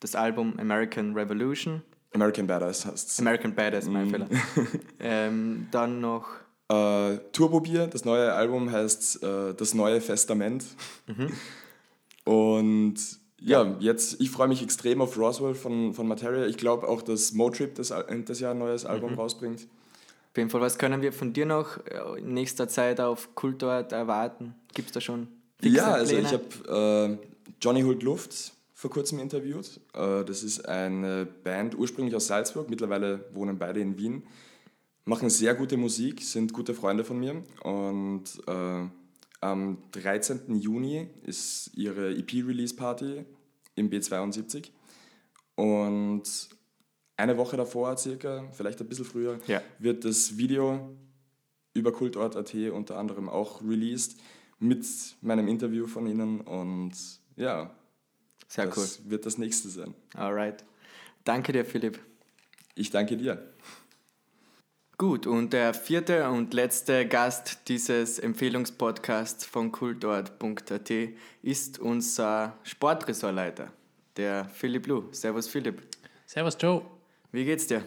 das 0.00 0.14
Album 0.14 0.54
American 0.58 1.14
Revolution. 1.14 1.82
American 2.12 2.46
Badass 2.46 2.86
heißt 2.86 3.18
American 3.20 3.54
Badass, 3.54 3.86
mein 3.86 4.06
Mhm. 4.06 4.10
Fehler. 4.10 4.28
ähm, 5.00 5.68
dann 5.70 6.00
noch 6.00 6.28
Äh, 6.70 7.18
Turbo 7.32 7.60
Bier, 7.60 7.86
das 7.88 8.04
neue 8.04 8.32
Album 8.32 8.70
heißt 8.70 9.22
äh, 9.22 9.54
Das 9.54 9.74
neue 9.74 10.00
Festament. 10.00 10.64
Und 12.24 12.94
ja, 13.40 13.76
jetzt, 13.80 14.20
ich 14.20 14.30
freue 14.30 14.48
mich 14.48 14.62
extrem 14.62 15.00
auf 15.00 15.16
Roswell 15.18 15.54
von, 15.54 15.94
von 15.94 16.06
Materia. 16.06 16.46
Ich 16.46 16.58
glaube 16.58 16.86
auch, 16.88 17.02
dass 17.02 17.32
Motrip 17.32 17.74
das, 17.74 17.90
Al- 17.92 18.22
das 18.24 18.40
Jahr 18.40 18.52
ein 18.52 18.58
neues 18.58 18.84
Album 18.84 19.14
rausbringt. 19.14 19.62
Auf 20.30 20.36
jeden 20.36 20.50
Fall, 20.50 20.60
was 20.60 20.78
können 20.78 21.02
wir 21.02 21.12
von 21.12 21.32
dir 21.32 21.46
noch 21.46 21.78
äh, 21.86 22.18
in 22.20 22.34
nächster 22.34 22.68
Zeit 22.68 23.00
auf 23.00 23.34
Kultort 23.34 23.92
erwarten? 23.92 24.54
Gibt 24.74 24.88
es 24.88 24.92
da 24.94 25.00
schon 25.00 25.26
fixe 25.58 25.76
Ja, 25.78 25.92
also 25.92 26.12
Pläne? 26.14 26.28
ich 26.28 26.32
habe 26.68 27.18
äh, 27.20 27.52
Johnny 27.60 27.82
Holt 27.82 28.02
Luft 28.02 28.52
vor 28.74 28.90
kurzem 28.90 29.18
interviewt. 29.18 29.80
Äh, 29.94 30.24
das 30.24 30.42
ist 30.44 30.68
eine 30.68 31.26
Band 31.42 31.76
ursprünglich 31.76 32.14
aus 32.14 32.26
Salzburg, 32.28 32.68
mittlerweile 32.70 33.24
wohnen 33.32 33.58
beide 33.58 33.80
in 33.80 33.98
Wien. 33.98 34.22
Machen 35.04 35.30
sehr 35.30 35.54
gute 35.54 35.76
Musik, 35.76 36.22
sind 36.22 36.52
gute 36.52 36.74
Freunde 36.74 37.04
von 37.04 37.18
mir. 37.18 37.42
Und 37.62 38.24
äh, 38.46 38.86
am 39.40 39.78
13. 39.92 40.56
Juni 40.56 41.08
ist 41.24 41.70
ihre 41.74 42.14
EP-Release-Party 42.14 43.24
im 43.76 43.90
B72. 43.90 44.68
Und 45.56 46.22
eine 47.16 47.36
Woche 47.36 47.56
davor, 47.56 47.96
circa, 47.96 48.48
vielleicht 48.52 48.80
ein 48.80 48.88
bisschen 48.88 49.04
früher, 49.04 49.38
Ja. 49.46 49.62
wird 49.78 50.04
das 50.04 50.36
Video 50.36 50.96
über 51.74 51.92
Kultort.at 51.92 52.54
unter 52.72 52.98
anderem 52.98 53.28
auch 53.28 53.62
released 53.62 54.16
mit 54.58 54.84
meinem 55.22 55.48
Interview 55.48 55.86
von 55.86 56.06
ihnen. 56.06 56.40
Und 56.42 56.92
ja, 57.36 57.74
Sehr 58.48 58.66
cool. 58.66 58.72
das 58.74 59.08
wird 59.08 59.26
das 59.26 59.38
nächste 59.38 59.68
sein. 59.70 59.94
Alright. 60.14 60.64
Danke 61.24 61.52
dir, 61.52 61.64
Philipp. 61.64 61.98
Ich 62.74 62.90
danke 62.90 63.16
dir. 63.16 63.52
Gut, 65.00 65.26
und 65.26 65.54
der 65.54 65.72
vierte 65.72 66.28
und 66.28 66.52
letzte 66.52 67.08
Gast 67.08 67.68
dieses 67.68 68.18
Empfehlungspodcasts 68.18 69.46
von 69.46 69.72
kultort.at 69.72 70.90
ist 71.40 71.78
unser 71.78 72.58
Sportressortleiter, 72.64 73.72
der 74.18 74.44
Philipp 74.52 74.86
Lu. 74.86 75.04
Servus, 75.10 75.48
Philipp. 75.48 75.80
Servus 76.26 76.58
Joe. 76.60 76.82
Wie 77.32 77.46
geht's 77.46 77.66
dir? 77.66 77.82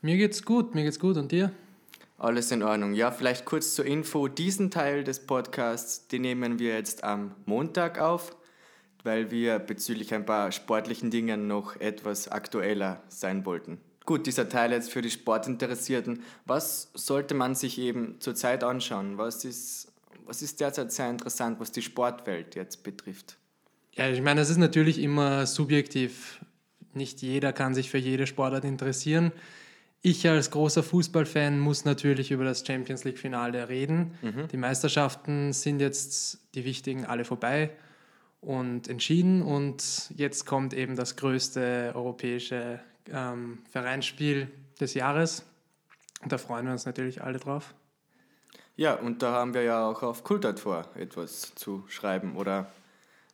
Mir 0.00 0.16
geht's 0.16 0.42
gut, 0.42 0.74
mir 0.74 0.84
geht's 0.84 0.98
gut. 0.98 1.18
Und 1.18 1.30
dir? 1.30 1.52
Alles 2.16 2.50
in 2.52 2.62
Ordnung. 2.62 2.94
Ja, 2.94 3.10
vielleicht 3.10 3.44
kurz 3.44 3.74
zur 3.74 3.84
Info. 3.84 4.26
Diesen 4.26 4.70
Teil 4.70 5.04
des 5.04 5.26
Podcasts, 5.26 6.08
den 6.08 6.22
nehmen 6.22 6.58
wir 6.58 6.72
jetzt 6.72 7.04
am 7.04 7.34
Montag 7.44 8.00
auf, 8.00 8.34
weil 9.04 9.30
wir 9.30 9.58
bezüglich 9.58 10.14
ein 10.14 10.24
paar 10.24 10.52
sportlichen 10.52 11.10
Dingen 11.10 11.48
noch 11.48 11.76
etwas 11.76 12.28
aktueller 12.28 13.02
sein 13.08 13.44
wollten. 13.44 13.78
Gut, 14.10 14.26
dieser 14.26 14.48
Teil 14.48 14.72
jetzt 14.72 14.90
für 14.90 15.02
die 15.02 15.10
Sportinteressierten. 15.10 16.24
Was 16.44 16.90
sollte 16.94 17.32
man 17.32 17.54
sich 17.54 17.78
eben 17.78 18.16
zurzeit 18.18 18.64
anschauen? 18.64 19.18
Was 19.18 19.44
ist, 19.44 19.92
was 20.26 20.42
ist 20.42 20.60
derzeit 20.60 20.90
sehr 20.90 21.08
interessant, 21.08 21.60
was 21.60 21.70
die 21.70 21.80
Sportwelt 21.80 22.56
jetzt 22.56 22.82
betrifft? 22.82 23.36
Ja, 23.92 24.08
ich 24.08 24.20
meine, 24.20 24.40
es 24.40 24.50
ist 24.50 24.56
natürlich 24.56 24.98
immer 24.98 25.46
subjektiv. 25.46 26.44
Nicht 26.92 27.22
jeder 27.22 27.52
kann 27.52 27.72
sich 27.72 27.88
für 27.88 27.98
jede 27.98 28.26
Sportart 28.26 28.64
interessieren. 28.64 29.30
Ich 30.02 30.28
als 30.28 30.50
großer 30.50 30.82
Fußballfan 30.82 31.60
muss 31.60 31.84
natürlich 31.84 32.32
über 32.32 32.42
das 32.42 32.66
Champions 32.66 33.04
League-Finale 33.04 33.68
reden. 33.68 34.14
Mhm. 34.22 34.48
Die 34.48 34.56
Meisterschaften 34.56 35.52
sind 35.52 35.78
jetzt, 35.78 36.40
die 36.56 36.64
wichtigen, 36.64 37.04
alle 37.04 37.24
vorbei 37.24 37.70
und 38.40 38.88
entschieden. 38.88 39.40
Und 39.42 40.10
jetzt 40.16 40.46
kommt 40.46 40.74
eben 40.74 40.96
das 40.96 41.14
größte 41.14 41.92
europäische 41.94 42.80
ähm, 43.12 43.58
Vereinsspiel 43.70 44.50
des 44.80 44.94
Jahres. 44.94 45.44
Und 46.22 46.32
da 46.32 46.38
freuen 46.38 46.66
wir 46.66 46.72
uns 46.72 46.86
natürlich 46.86 47.22
alle 47.22 47.38
drauf. 47.38 47.74
Ja, 48.76 48.94
und 48.94 49.22
da 49.22 49.32
haben 49.32 49.54
wir 49.54 49.62
ja 49.62 49.86
auch 49.86 50.02
auf 50.02 50.24
Kultat 50.24 50.60
vor, 50.60 50.86
etwas 50.94 51.54
zu 51.54 51.84
schreiben 51.88 52.36
oder 52.36 52.70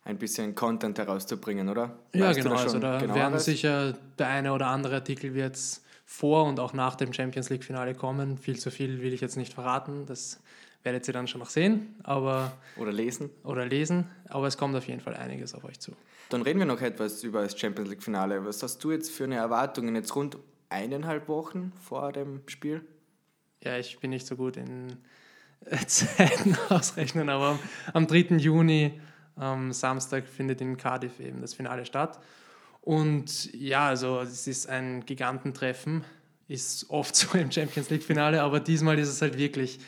ein 0.03 0.17
bisschen 0.17 0.55
Content 0.55 0.97
herauszubringen, 0.97 1.69
oder? 1.69 1.97
Ja, 2.13 2.27
weißt 2.27 2.41
genau. 2.41 2.55
Also 2.55 2.79
da 2.79 3.13
werden 3.13 3.39
sicher 3.39 3.93
der 4.17 4.27
eine 4.27 4.53
oder 4.53 4.67
andere 4.67 4.95
Artikel 4.95 5.33
wird 5.33 5.57
vor 6.05 6.45
und 6.45 6.59
auch 6.59 6.73
nach 6.73 6.95
dem 6.95 7.11
Champions 7.11 7.49
League 7.49 7.65
Finale 7.65 7.93
kommen. 7.93 8.37
Viel 8.37 8.57
zu 8.57 8.71
viel 8.71 9.01
will 9.01 9.13
ich 9.13 9.21
jetzt 9.21 9.35
nicht 9.35 9.53
verraten. 9.53 10.05
Das 10.05 10.39
werdet 10.87 11.05
ihr 11.05 11.13
dann 11.13 11.27
schon 11.27 11.39
noch 11.39 11.49
sehen. 11.49 11.95
Aber 12.03 12.53
oder 12.77 12.93
lesen. 12.93 13.29
Oder 13.43 13.65
lesen. 13.65 14.09
Aber 14.29 14.47
es 14.47 14.57
kommt 14.57 14.73
auf 14.73 14.87
jeden 14.87 15.01
Fall 15.01 15.15
einiges 15.15 15.53
auf 15.53 15.65
euch 15.65 15.81
zu. 15.81 15.91
Dann 16.29 16.41
reden 16.43 16.59
wir 16.59 16.65
noch 16.65 16.79
etwas 16.79 17.23
über 17.23 17.41
das 17.41 17.59
Champions 17.59 17.89
League 17.89 18.01
Finale. 18.01 18.45
Was 18.45 18.63
hast 18.63 18.81
du 18.85 18.93
jetzt 18.93 19.11
für 19.11 19.25
eine 19.25 19.35
Erwartungen 19.35 19.95
jetzt 19.95 20.15
rund 20.15 20.37
eineinhalb 20.69 21.27
Wochen 21.27 21.73
vor 21.81 22.13
dem 22.13 22.41
Spiel? 22.47 22.85
Ja, 23.61 23.77
ich 23.77 23.99
bin 23.99 24.11
nicht 24.11 24.25
so 24.25 24.37
gut 24.37 24.55
in 24.55 24.95
Zeiten 25.87 26.57
ausrechnen, 26.69 27.27
aber 27.27 27.59
am 27.91 28.07
3. 28.07 28.37
Juni 28.37 29.01
am 29.35 29.73
Samstag 29.73 30.25
findet 30.25 30.61
in 30.61 30.77
Cardiff 30.77 31.19
eben 31.19 31.41
das 31.41 31.53
Finale 31.53 31.85
statt. 31.85 32.17
Und 32.79 33.53
ja, 33.53 33.89
also 33.89 34.21
es 34.21 34.47
ist 34.47 34.69
ein 34.69 35.05
Gigantentreffen, 35.05 36.05
ist 36.47 36.89
oft 36.89 37.13
so 37.17 37.37
im 37.37 37.51
Champions 37.51 37.89
League-Finale, 37.89 38.41
aber 38.41 38.61
diesmal 38.61 38.97
ist 38.97 39.09
es 39.09 39.21
halt 39.21 39.37
wirklich 39.37 39.79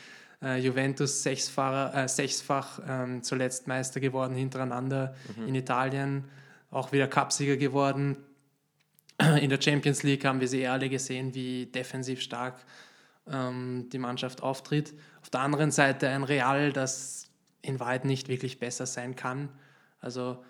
äh, 0.42 0.58
Juventus 0.58 1.22
sechsfach, 1.22 1.94
äh, 1.94 2.08
sechsfach 2.08 2.80
ähm, 2.86 3.22
zuletzt 3.22 3.66
Meister 3.66 4.00
geworden 4.00 4.34
hintereinander 4.34 5.14
mhm. 5.36 5.48
in 5.48 5.54
Italien, 5.54 6.24
auch 6.70 6.92
wieder 6.92 7.08
Cupsieger 7.08 7.56
geworden. 7.56 8.16
In 9.40 9.50
der 9.50 9.60
Champions 9.60 10.02
League 10.02 10.24
haben 10.24 10.40
wir 10.40 10.48
sie 10.48 10.66
alle 10.66 10.88
gesehen, 10.88 11.34
wie 11.34 11.66
defensiv 11.66 12.22
stark 12.22 12.64
ähm, 13.30 13.88
die 13.92 13.98
Mannschaft 13.98 14.42
auftritt. 14.42 14.94
Auf 15.20 15.28
der 15.28 15.40
anderen 15.40 15.70
Seite 15.70 16.08
ein 16.08 16.24
Real, 16.24 16.72
das 16.72 17.28
in 17.60 17.78
Wahrheit 17.78 18.06
nicht 18.06 18.28
wirklich 18.28 18.58
besser 18.58 18.86
sein 18.86 19.16
kann. 19.16 19.50
Also 20.00 20.42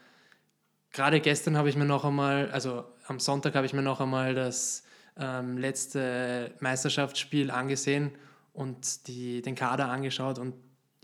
gerade 0.92 1.20
gestern 1.20 1.56
habe 1.56 1.68
ich 1.68 1.76
mir 1.76 1.84
noch 1.84 2.04
einmal, 2.04 2.48
also 2.52 2.84
am 3.08 3.18
Sonntag 3.18 3.56
habe 3.56 3.66
ich 3.66 3.72
mir 3.72 3.82
noch 3.82 4.00
einmal 4.00 4.34
das 4.34 4.84
ähm, 5.18 5.58
letzte 5.58 6.54
Meisterschaftsspiel 6.60 7.50
angesehen 7.50 8.12
und 8.60 9.08
die, 9.08 9.40
den 9.40 9.54
Kader 9.54 9.88
angeschaut 9.88 10.38
und 10.38 10.54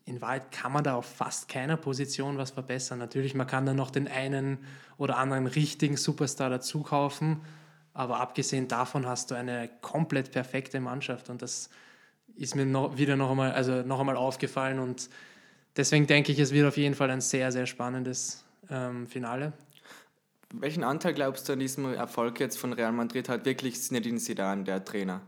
in 0.05 0.21
Wahrheit 0.21 0.53
kann 0.53 0.73
man 0.73 0.85
da 0.85 0.95
auf 0.95 1.07
fast 1.07 1.49
keiner 1.49 1.77
Position 1.77 2.37
was 2.37 2.51
verbessern. 2.51 2.99
Natürlich, 2.99 3.35
man 3.35 3.47
kann 3.47 3.65
da 3.65 3.73
noch 3.73 3.91
den 3.91 4.07
einen 4.07 4.59
oder 4.99 5.17
anderen 5.17 5.47
richtigen 5.47 5.97
Superstar 5.97 6.51
dazu 6.51 6.83
kaufen, 6.83 7.41
aber 7.95 8.21
abgesehen 8.21 8.69
davon 8.69 9.07
hast 9.07 9.31
du 9.31 9.35
eine 9.35 9.71
komplett 9.81 10.33
perfekte 10.33 10.81
Mannschaft 10.81 11.31
und 11.31 11.41
das 11.41 11.71
ist 12.37 12.55
mir 12.55 12.67
noch, 12.67 12.99
wieder 12.99 13.17
noch 13.17 13.31
einmal, 13.31 13.53
also 13.53 13.83
noch 13.83 14.01
einmal 14.01 14.17
aufgefallen 14.17 14.79
und 14.79 15.09
deswegen 15.77 16.07
denke 16.07 16.33
ich, 16.33 16.39
es 16.39 16.53
wird 16.53 16.69
auf 16.69 16.77
jeden 16.77 16.95
Fall 16.95 17.11
ein 17.11 17.23
sehr, 17.23 17.51
sehr 17.53 17.65
spannendes 17.65 18.45
ähm, 18.69 19.07
Finale. 19.07 19.55
Welchen 20.53 20.85
Anteil 20.85 21.15
glaubst 21.15 21.49
du 21.49 21.55
an 21.55 21.59
diesem 21.59 21.95
Erfolg 21.95 22.39
jetzt 22.39 22.59
von 22.59 22.75
Real 22.75 22.93
Madrid 22.93 23.31
hat 23.31 23.47
wirklich 23.47 23.81
Zinedine 23.81 24.19
Zidane, 24.19 24.63
der 24.63 24.85
Trainer? 24.85 25.23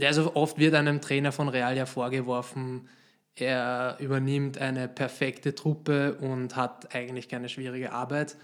Also 0.00 0.34
oft 0.34 0.58
wird 0.58 0.74
einem 0.74 1.00
Trainer 1.00 1.32
von 1.32 1.48
Real 1.48 1.76
ja 1.76 1.86
vorgeworfen, 1.86 2.88
er 3.34 3.98
übernimmt 4.00 4.58
eine 4.58 4.88
perfekte 4.88 5.54
Truppe 5.54 6.14
und 6.14 6.56
hat 6.56 6.94
eigentlich 6.94 7.28
keine 7.28 7.50
schwierige 7.50 7.92
Arbeit. 7.92 8.36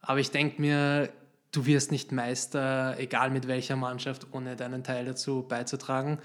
Aber 0.00 0.18
ich 0.18 0.32
denke 0.32 0.60
mir, 0.60 1.10
du 1.52 1.64
wirst 1.66 1.92
nicht 1.92 2.10
Meister, 2.10 2.96
egal 2.98 3.30
mit 3.30 3.46
welcher 3.46 3.76
Mannschaft, 3.76 4.26
ohne 4.32 4.56
deinen 4.56 4.82
Teil 4.82 5.04
dazu 5.04 5.44
beizutragen. 5.48 6.18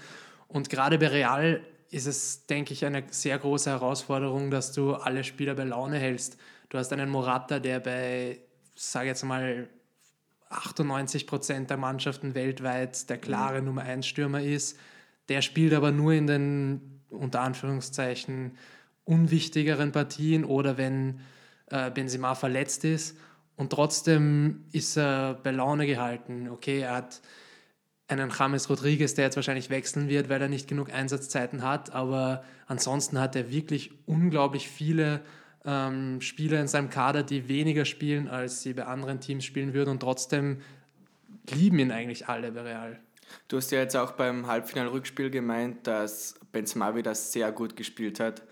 Und 0.48 0.68
gerade 0.68 0.98
bei 0.98 1.08
Real 1.08 1.60
ist 1.90 2.06
es, 2.06 2.46
denke 2.46 2.72
ich, 2.72 2.84
eine 2.84 3.04
sehr 3.10 3.38
große 3.38 3.70
Herausforderung, 3.70 4.50
dass 4.50 4.72
du 4.72 4.94
alle 4.94 5.22
Spieler 5.22 5.54
bei 5.54 5.64
Laune 5.64 5.98
hältst. 5.98 6.38
Du 6.70 6.78
hast 6.78 6.92
einen 6.92 7.08
Morata, 7.08 7.60
der 7.60 7.80
bei, 7.80 8.40
sage 8.74 9.08
jetzt 9.08 9.22
mal, 9.24 9.68
98 10.52 11.26
Prozent 11.26 11.70
der 11.70 11.76
Mannschaften 11.76 12.34
weltweit 12.34 13.08
der 13.10 13.18
klare 13.18 13.60
mhm. 13.60 13.66
Nummer 13.66 13.82
1 13.82 14.06
Stürmer 14.06 14.42
ist. 14.42 14.78
Der 15.28 15.42
spielt 15.42 15.72
aber 15.72 15.92
nur 15.92 16.12
in 16.12 16.26
den 16.26 17.00
unter 17.10 17.40
Anführungszeichen 17.40 18.56
unwichtigeren 19.04 19.92
Partien 19.92 20.44
oder 20.44 20.78
wenn 20.78 21.20
äh, 21.66 21.90
Benzema 21.90 22.34
verletzt 22.34 22.84
ist. 22.84 23.16
Und 23.56 23.70
trotzdem 23.70 24.64
ist 24.72 24.96
er 24.96 25.34
bei 25.34 25.50
Laune 25.50 25.86
gehalten. 25.86 26.48
Okay, 26.48 26.80
er 26.80 26.96
hat 26.96 27.20
einen 28.08 28.30
James 28.36 28.68
Rodriguez, 28.68 29.14
der 29.14 29.26
jetzt 29.26 29.36
wahrscheinlich 29.36 29.70
wechseln 29.70 30.08
wird, 30.08 30.28
weil 30.28 30.40
er 30.40 30.48
nicht 30.48 30.68
genug 30.68 30.92
Einsatzzeiten 30.92 31.62
hat. 31.62 31.92
Aber 31.92 32.44
ansonsten 32.66 33.18
hat 33.18 33.36
er 33.36 33.50
wirklich 33.50 33.92
unglaublich 34.06 34.68
viele 34.68 35.20
ähm, 35.64 36.20
Spieler 36.20 36.60
in 36.60 36.68
seinem 36.68 36.90
Kader, 36.90 37.22
die 37.22 37.48
weniger 37.48 37.84
spielen, 37.84 38.28
als 38.28 38.62
sie 38.62 38.74
bei 38.74 38.84
anderen 38.84 39.20
Teams 39.20 39.44
spielen 39.44 39.74
würden. 39.74 39.90
Und 39.90 40.00
trotzdem 40.00 40.60
lieben 41.50 41.78
ihn 41.78 41.90
eigentlich 41.90 42.28
alle 42.28 42.52
bei 42.52 42.62
Real. 42.62 43.00
Du 43.48 43.56
hast 43.56 43.70
ja 43.70 43.80
jetzt 43.80 43.96
auch 43.96 44.12
beim 44.12 44.46
Halbfinal-Rückspiel 44.46 45.30
gemeint, 45.30 45.86
dass 45.86 46.34
Benzema 46.52 46.94
wieder 46.94 47.14
sehr 47.14 47.50
gut 47.52 47.76
gespielt 47.76 48.20
hat. 48.20 48.42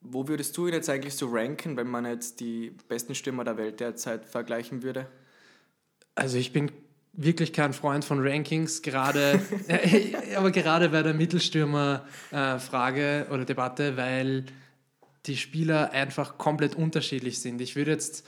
Wo 0.00 0.28
würdest 0.28 0.56
du 0.56 0.68
ihn 0.68 0.74
jetzt 0.74 0.90
eigentlich 0.90 1.14
so 1.14 1.28
ranken, 1.30 1.76
wenn 1.76 1.88
man 1.88 2.04
jetzt 2.04 2.40
die 2.40 2.72
besten 2.88 3.14
Stürmer 3.14 3.44
der 3.44 3.56
Welt 3.56 3.78
derzeit 3.80 4.26
vergleichen 4.26 4.82
würde? 4.82 5.06
Also 6.14 6.36
ich 6.38 6.52
bin 6.52 6.70
wirklich 7.12 7.52
kein 7.52 7.72
Freund 7.72 8.04
von 8.04 8.20
Rankings, 8.20 8.82
gerade, 8.82 9.40
aber 10.36 10.52
gerade 10.52 10.90
bei 10.90 11.02
der 11.02 11.14
Mittelstürmer-Frage 11.14 13.26
äh, 13.28 13.32
oder 13.32 13.44
Debatte, 13.44 13.96
weil 13.96 14.44
die 15.28 15.36
Spieler 15.36 15.92
einfach 15.92 16.38
komplett 16.38 16.74
unterschiedlich 16.74 17.40
sind. 17.40 17.60
Ich 17.60 17.76
würde 17.76 17.92
jetzt 17.92 18.26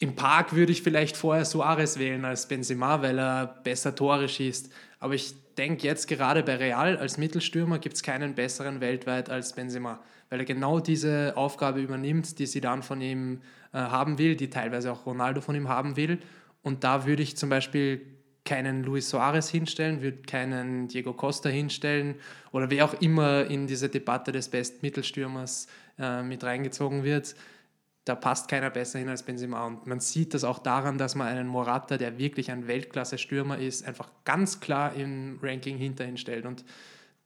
im 0.00 0.14
Park 0.14 0.54
würde 0.54 0.70
ich 0.70 0.82
vielleicht 0.82 1.16
vorher 1.16 1.44
Suarez 1.44 1.98
wählen 1.98 2.24
als 2.24 2.46
Benzema, 2.46 3.02
weil 3.02 3.18
er 3.18 3.46
besser 3.64 3.94
Tore 3.94 4.28
schießt. 4.28 4.72
Aber 5.00 5.14
ich 5.14 5.34
denke 5.56 5.86
jetzt 5.86 6.06
gerade 6.06 6.44
bei 6.44 6.56
Real 6.56 6.96
als 6.96 7.18
Mittelstürmer 7.18 7.80
gibt 7.80 7.96
es 7.96 8.02
keinen 8.02 8.34
besseren 8.34 8.80
weltweit 8.80 9.28
als 9.28 9.54
Benzema, 9.54 9.98
weil 10.30 10.40
er 10.40 10.44
genau 10.44 10.78
diese 10.78 11.36
Aufgabe 11.36 11.80
übernimmt, 11.80 12.38
die 12.38 12.46
sie 12.46 12.60
dann 12.60 12.84
von 12.84 13.00
ihm 13.00 13.40
äh, 13.72 13.78
haben 13.78 14.18
will, 14.18 14.36
die 14.36 14.50
teilweise 14.50 14.92
auch 14.92 15.04
Ronaldo 15.04 15.40
von 15.40 15.56
ihm 15.56 15.68
haben 15.68 15.96
will. 15.96 16.20
Und 16.62 16.84
da 16.84 17.06
würde 17.06 17.24
ich 17.24 17.36
zum 17.36 17.48
Beispiel 17.48 18.00
keinen 18.44 18.84
Luis 18.84 19.10
Suarez 19.10 19.50
hinstellen, 19.50 20.00
würde 20.00 20.22
keinen 20.22 20.88
Diego 20.88 21.12
Costa 21.12 21.48
hinstellen 21.48 22.14
oder 22.50 22.70
wer 22.70 22.84
auch 22.84 22.94
immer 22.94 23.44
in 23.44 23.66
diese 23.66 23.88
Debatte 23.88 24.32
des 24.32 24.48
besten 24.48 24.78
Mittelstürmers 24.80 25.66
äh, 25.98 26.22
mit 26.22 26.44
reingezogen 26.44 27.04
wird 27.04 27.34
da 28.08 28.14
passt 28.14 28.48
keiner 28.48 28.70
besser 28.70 28.98
hin 28.98 29.08
als 29.08 29.22
Benzema. 29.22 29.66
Und 29.66 29.86
man 29.86 30.00
sieht 30.00 30.32
das 30.32 30.44
auch 30.44 30.58
daran, 30.58 30.98
dass 30.98 31.14
man 31.14 31.28
einen 31.28 31.46
Morata, 31.46 31.98
der 31.98 32.18
wirklich 32.18 32.50
ein 32.50 32.66
Weltklasse-Stürmer 32.66 33.58
ist, 33.58 33.86
einfach 33.86 34.10
ganz 34.24 34.60
klar 34.60 34.94
im 34.94 35.38
Ranking 35.42 35.76
hinter 35.76 36.06
ihn 36.06 36.16
stellt. 36.16 36.46
Und 36.46 36.64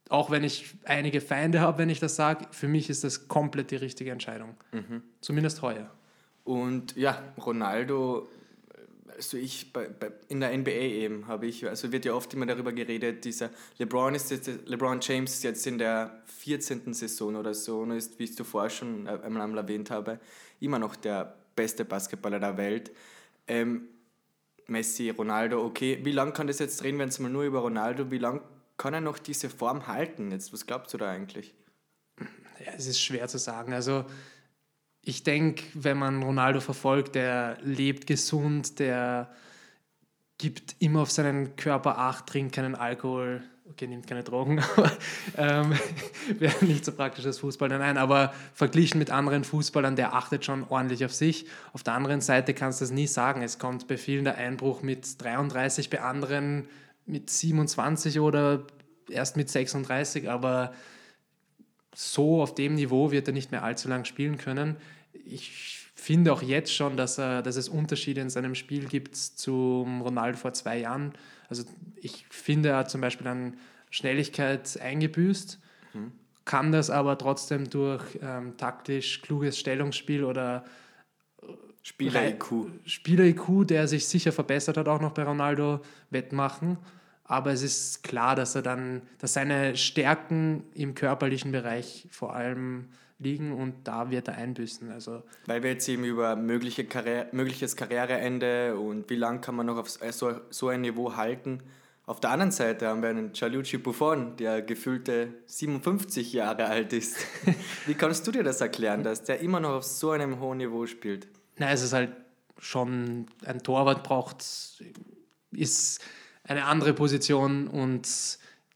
auch 0.09 0.31
wenn 0.31 0.43
ich 0.43 0.75
einige 0.85 1.21
Feinde 1.21 1.61
habe, 1.61 1.79
wenn 1.79 1.89
ich 1.89 2.01
das 2.01 2.17
sage, 2.17 2.47
für 2.51 2.69
mich 2.69 2.91
ist 2.91 3.05
das 3.05 3.29
komplett 3.29 3.71
die 3.71 3.77
richtige 3.77 4.11
Entscheidung. 4.11 4.57
Mhm. 4.73 5.03
Zumindest 5.21 5.63
heuer. 5.63 5.89
Und 6.45 6.97
ja, 6.97 7.23
Ronaldo, 7.39 8.29
also 9.17 9.37
ich 9.37 9.73
bei, 9.73 9.89
bei, 9.89 10.11
in 10.29 10.41
der 10.41 10.57
NBA 10.57 10.71
eben 10.71 11.27
habe 11.27 11.47
ich, 11.47 11.67
also 11.67 11.93
wird 11.93 12.05
ja 12.05 12.15
oft 12.15 12.33
immer 12.35 12.47
darüber 12.47 12.73
geredet, 12.73 13.25
dieser 13.25 13.51
LeBron 13.79 14.15
ist 14.15 14.31
jetzt, 14.31 14.49
LeBron 14.67 15.01
James 15.01 15.35
ist 15.35 15.45
jetzt 15.45 15.67
in 15.67 15.79
der 15.79 16.23
14. 16.27 16.95
Saison 16.95 17.37
oder 17.37 17.55
so 17.55 17.81
und 17.81 17.93
ist, 17.93 18.19
wie 18.19 18.25
ich 18.25 18.37
zuvor 18.37 18.71
schon 18.71 19.07
einmal 19.07 19.59
erwähnt 19.59 19.91
habe, 19.91 20.19
immer 20.61 20.79
noch 20.79 20.97
der 20.97 21.37
beste 21.55 21.85
Basketballer 21.85 22.41
der 22.41 22.57
Welt. 22.57 22.93
Ähm, 23.47 23.89
Messi, 24.67 25.11
Ronaldo, 25.11 25.65
okay, 25.65 26.01
wie 26.03 26.13
lange 26.13 26.33
kann 26.33 26.47
das 26.47 26.59
jetzt 26.59 26.81
drehen, 26.83 26.99
wenn 26.99 27.09
es 27.09 27.19
mal 27.19 27.29
nur 27.29 27.45
über 27.45 27.61
Ronaldo, 27.61 28.11
wie 28.11 28.19
lange 28.19 28.41
kann 28.77 28.95
er 28.95 29.01
noch 29.01 29.19
diese 29.19 29.51
Form 29.51 29.87
halten? 29.87 30.31
Jetzt, 30.31 30.53
was 30.53 30.67
glaubst 30.67 30.95
du 30.95 30.99
da 30.99 31.11
eigentlich? 31.11 31.55
Ja, 32.65 32.73
es 32.77 32.87
ist 32.87 33.01
schwer 33.01 33.29
zu 33.29 33.39
sagen. 33.39 33.73
Also 33.73 34.05
ich 35.03 35.25
denke, 35.25 35.65
wenn 35.75 35.99
man 35.99 36.23
Ronaldo 36.23 36.61
verfolgt, 36.61 37.17
der 37.17 37.59
lebt 37.63 38.07
gesund, 38.07 38.79
der 38.79 39.31
gibt 40.39 40.77
immer 40.79 41.03
auf 41.03 41.11
seinen 41.11 41.57
Körper 41.57 41.99
Acht, 41.99 42.27
trinkt 42.27 42.55
keinen 42.55 42.75
Alkohol, 42.77 43.43
okay, 43.69 43.87
nimmt 43.87 44.07
keine 44.07 44.23
Drogen, 44.23 44.61
aber 44.77 44.93
ähm, 45.37 45.73
wäre 46.39 46.65
nicht 46.65 46.85
so 46.85 46.93
praktisch 46.93 47.27
als 47.27 47.41
Fußballer, 47.41 47.79
nein, 47.79 47.99
aber 47.99 48.33
verglichen 48.55 48.99
mit 48.99 49.11
anderen 49.11 49.45
Fußballern, 49.45 49.97
der 49.97 50.15
achtet 50.15 50.45
schon 50.45 50.65
ordentlich 50.69 51.05
auf 51.05 51.13
sich. 51.13 51.47
Auf 51.73 51.83
der 51.83 51.95
anderen 51.95 52.21
Seite 52.21 52.55
kannst 52.55 52.81
du 52.81 52.85
das 52.85 52.93
nie 52.93 53.07
sagen. 53.09 53.43
Es 53.43 53.59
kommt 53.59 53.89
bei 53.89 53.97
vielen 53.97 54.25
der 54.25 54.37
Einbruch 54.37 54.83
mit 54.83 55.21
33, 55.23 55.91
bei 55.91 56.01
anderen 56.01 56.69
mit 57.07 57.29
27 57.29 58.21
oder 58.21 58.65
erst 59.09 59.37
mit 59.37 59.49
36, 59.49 60.31
aber 60.31 60.73
so 61.95 62.43
auf 62.43 62.55
dem 62.55 62.75
Niveau 62.75 63.11
wird 63.11 63.29
er 63.29 63.35
nicht 63.35 63.51
mehr 63.51 63.63
allzu 63.63 63.89
lang 63.89 64.05
spielen 64.05 64.39
können. 64.39 64.77
Ich 65.25 65.79
finde 65.95 66.33
auch 66.33 66.43
jetzt 66.43 66.75
schon, 66.75 66.97
dass, 66.97 67.19
er, 67.19 67.43
dass 67.43 67.57
es 67.57 67.69
Unterschiede 67.69 68.21
in 68.21 68.31
seinem 68.31 68.55
Spiel 68.55 68.87
gibt 68.87 69.17
zum 69.17 70.01
Ronaldo 70.01 70.39
vor 70.39 70.53
zwei 70.53 70.79
Jahren. 70.79 71.13
Also 71.49 71.65
ich 71.97 72.27
finde, 72.31 72.71
er 72.71 72.79
hat 72.79 72.91
zum 72.91 73.01
Beispiel 73.01 73.27
an 73.27 73.57
Schnelligkeit 73.91 74.81
eingebüßt, 74.81 75.61
mhm. 75.95 76.13
kann 76.45 76.73
das 76.73 76.91
aber 76.91 77.19
trotzdem 77.19 77.69
durch 77.69 78.19
ähm, 78.23 78.57
taktisch 78.57 79.21
kluges 79.23 79.59
Stellungsspiel 79.59 80.25
oder 80.25 80.65
Spieler-IQ. 81.83 82.71
Spieler-IQ, 82.87 83.67
der 83.67 83.87
sich 83.87 84.07
sicher 84.07 84.33
verbessert 84.33 84.77
hat, 84.77 84.89
auch 84.89 85.01
noch 85.01 85.13
bei 85.13 85.25
Ronaldo, 85.25 85.81
wettmachen 86.11 86.79
aber 87.33 87.51
es 87.51 87.63
ist 87.63 88.03
klar, 88.03 88.37
dass 88.37 88.55
er 88.55 88.61
dann, 88.61 89.01
dass 89.19 89.33
seine 89.33 89.75
Stärken 89.75 90.65
im 90.75 90.95
körperlichen 90.95 91.51
Bereich 91.51 92.07
vor 92.11 92.35
allem 92.35 92.89
liegen 93.19 93.53
und 93.53 93.75
da 93.85 94.11
wird 94.11 94.29
er 94.29 94.35
einbüßen. 94.35 94.93
Also 94.93 95.23
Weil 95.47 95.63
wir 95.63 95.71
jetzt 95.71 95.89
eben 95.89 96.05
über 96.05 96.37
mögliche 96.37 96.85
Karriere, 96.85 97.29
mögliches 97.33 97.75
Karriereende 97.75 98.77
und 98.77 99.09
wie 99.09 99.17
lange 99.17 99.41
kann 99.41 99.55
man 99.55 99.65
noch 99.65 99.79
auf 99.79 99.89
so, 99.89 100.41
so 100.51 100.69
ein 100.69 100.83
Niveau 100.83 101.17
halten. 101.17 101.63
Auf 102.05 102.21
der 102.21 102.31
anderen 102.33 102.53
Seite 102.53 102.89
haben 102.89 103.01
wir 103.01 103.09
einen 103.09 103.33
Gianluigi 103.33 103.79
Buffon, 103.79 104.37
der 104.37 104.61
gefühlte 104.61 105.33
57 105.47 106.35
Jahre 106.35 106.67
alt 106.67 106.93
ist. 106.93 107.17
Wie 107.87 107.95
kannst 107.95 108.27
du 108.27 108.33
dir 108.33 108.43
das 108.43 108.61
erklären, 108.61 109.05
dass 109.05 109.23
der 109.23 109.41
immer 109.41 109.61
noch 109.61 109.71
auf 109.71 109.85
so 109.85 110.11
einem 110.11 110.39
hohen 110.39 110.59
Niveau 110.59 110.85
spielt? 110.85 111.29
Na, 111.57 111.71
es 111.71 111.83
ist 111.83 111.95
halt 111.95 112.13
schon, 112.59 113.27
ein 113.47 113.63
Torwart 113.63 114.03
braucht, 114.03 114.45
ist 115.53 116.01
eine 116.45 116.65
andere 116.65 116.93
Position 116.95 117.69
und 117.69 118.09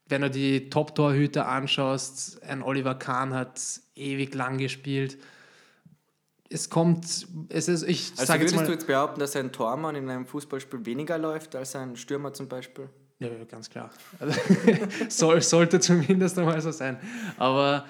wenn 0.08 0.22
du 0.22 0.30
die 0.30 0.70
Top-Torhüter 0.70 1.48
anschaust, 1.48 2.42
ein 2.44 2.62
Oliver 2.62 2.94
Kahn 2.94 3.34
hat 3.34 3.60
ewig 3.96 4.34
lang 4.34 4.58
gespielt. 4.58 5.18
Es 6.48 6.70
kommt, 6.70 7.26
es 7.48 7.66
ist, 7.66 7.82
ich 7.82 8.12
also 8.12 8.24
sage 8.24 8.44
jetzt 8.44 8.54
mal, 8.54 8.64
du 8.64 8.72
jetzt 8.72 8.86
behaupten, 8.86 9.18
dass 9.18 9.34
ein 9.34 9.50
Tormann 9.50 9.96
in 9.96 10.08
einem 10.08 10.26
Fußballspiel 10.26 10.86
weniger 10.86 11.18
läuft 11.18 11.56
als 11.56 11.74
ein 11.74 11.96
Stürmer 11.96 12.32
zum 12.32 12.48
Beispiel? 12.48 12.88
Ja, 13.18 13.30
ganz 13.50 13.68
klar. 13.68 13.90
Also, 14.20 14.38
soll, 15.08 15.42
sollte 15.42 15.80
zumindest 15.80 16.38
einmal 16.38 16.60
so 16.60 16.70
sein. 16.70 17.00
Aber 17.36 17.86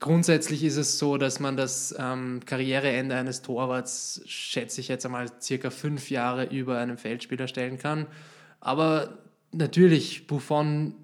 grundsätzlich 0.00 0.64
ist 0.64 0.76
es 0.76 0.98
so, 0.98 1.18
dass 1.18 1.38
man 1.38 1.56
das 1.56 1.94
ähm, 1.96 2.40
Karriereende 2.44 3.14
eines 3.14 3.42
Torwarts, 3.42 4.22
schätze 4.26 4.80
ich 4.80 4.88
jetzt 4.88 5.06
einmal, 5.06 5.30
circa 5.40 5.70
fünf 5.70 6.10
Jahre 6.10 6.46
über 6.46 6.78
einem 6.78 6.98
Feldspieler 6.98 7.46
stellen 7.46 7.78
kann. 7.78 8.06
Aber 8.62 9.18
natürlich, 9.50 10.28
Buffon 10.28 10.94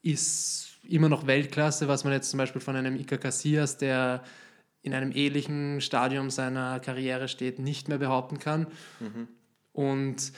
ist 0.00 0.78
immer 0.88 1.08
noch 1.08 1.26
Weltklasse, 1.26 1.88
was 1.88 2.04
man 2.04 2.12
jetzt 2.12 2.30
zum 2.30 2.38
Beispiel 2.38 2.60
von 2.60 2.76
einem 2.76 2.94
Iker 2.94 3.18
Casillas, 3.18 3.78
der 3.78 4.22
in 4.82 4.94
einem 4.94 5.10
ähnlichen 5.12 5.80
Stadium 5.80 6.30
seiner 6.30 6.78
Karriere 6.78 7.26
steht, 7.26 7.58
nicht 7.58 7.88
mehr 7.88 7.98
behaupten 7.98 8.38
kann. 8.38 8.68
Mhm. 9.00 9.28
Und 9.72 10.32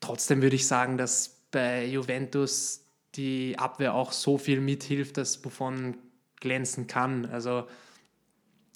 trotzdem 0.00 0.42
würde 0.42 0.56
ich 0.56 0.66
sagen, 0.66 0.98
dass 0.98 1.36
bei 1.52 1.86
Juventus 1.86 2.84
die 3.14 3.56
Abwehr 3.58 3.94
auch 3.94 4.10
so 4.10 4.38
viel 4.38 4.60
mithilft, 4.60 5.18
dass 5.18 5.38
Buffon 5.38 5.98
glänzen 6.40 6.88
kann. 6.88 7.26
Also 7.26 7.68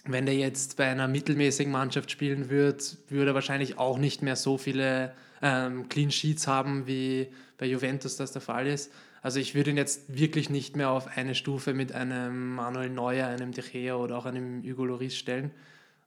wenn 0.04 0.26
der 0.26 0.36
jetzt 0.36 0.76
bei 0.76 0.88
einer 0.88 1.08
mittelmäßigen 1.08 1.72
Mannschaft 1.72 2.12
spielen 2.12 2.50
würde, 2.50 2.84
würde 3.08 3.32
er 3.32 3.34
wahrscheinlich 3.34 3.78
auch 3.78 3.98
nicht 3.98 4.22
mehr 4.22 4.36
so 4.36 4.58
viele 4.58 5.12
ähm, 5.42 5.88
Clean 5.88 6.10
Sheets 6.10 6.46
haben, 6.46 6.86
wie 6.86 7.28
bei 7.58 7.66
Juventus 7.66 8.16
das 8.16 8.32
der 8.32 8.42
Fall 8.42 8.66
ist. 8.66 8.92
Also 9.20 9.38
ich 9.38 9.54
würde 9.54 9.70
ihn 9.70 9.76
jetzt 9.76 10.16
wirklich 10.16 10.50
nicht 10.50 10.76
mehr 10.76 10.90
auf 10.90 11.16
eine 11.16 11.34
Stufe 11.34 11.74
mit 11.74 11.92
einem 11.92 12.54
Manuel 12.54 12.90
Neuer, 12.90 13.28
einem 13.28 13.52
De 13.52 13.62
Gea 13.62 13.94
oder 13.96 14.16
auch 14.16 14.26
einem 14.26 14.62
Hugo 14.64 14.84
Loris 14.84 15.16
stellen, 15.16 15.52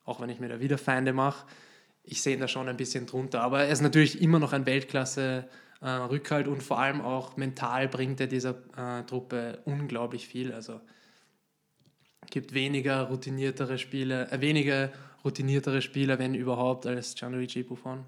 auch 0.04 0.20
wenn 0.20 0.30
ich 0.30 0.40
mir 0.40 0.50
da 0.50 0.60
wieder 0.60 0.78
Feinde 0.78 1.14
mache. 1.14 1.46
Ich 2.04 2.22
sehe 2.22 2.36
ihn 2.36 2.42
da 2.42 2.48
schon 2.48 2.68
ein 2.68 2.78
bisschen 2.78 3.06
drunter, 3.06 3.42
aber 3.42 3.64
er 3.64 3.70
ist 3.70 3.82
natürlich 3.82 4.22
immer 4.22 4.40
noch 4.40 4.54
ein 4.54 4.66
Weltklasse 4.66 5.48
äh, 5.82 5.90
Rückhalt 5.90 6.48
und 6.48 6.62
vor 6.62 6.80
allem 6.80 7.02
auch 7.02 7.38
mental 7.38 7.88
bringt 7.88 8.20
er 8.20 8.28
dieser 8.28 8.56
äh, 8.78 9.04
Truppe 9.04 9.60
unglaublich 9.66 10.28
viel. 10.28 10.52
Also 10.52 10.82
gibt 12.30 12.54
weniger 12.54 13.04
routiniertere 13.04 13.78
Spieler, 13.78 14.32
äh, 14.32 14.42
weniger 14.42 14.92
routiniertere 15.24 15.82
Spieler, 15.82 16.20
wenn 16.20 16.36
überhaupt, 16.36 16.86
als 16.86 17.16
Gianluigi 17.16 17.64
Buffon. 17.64 18.06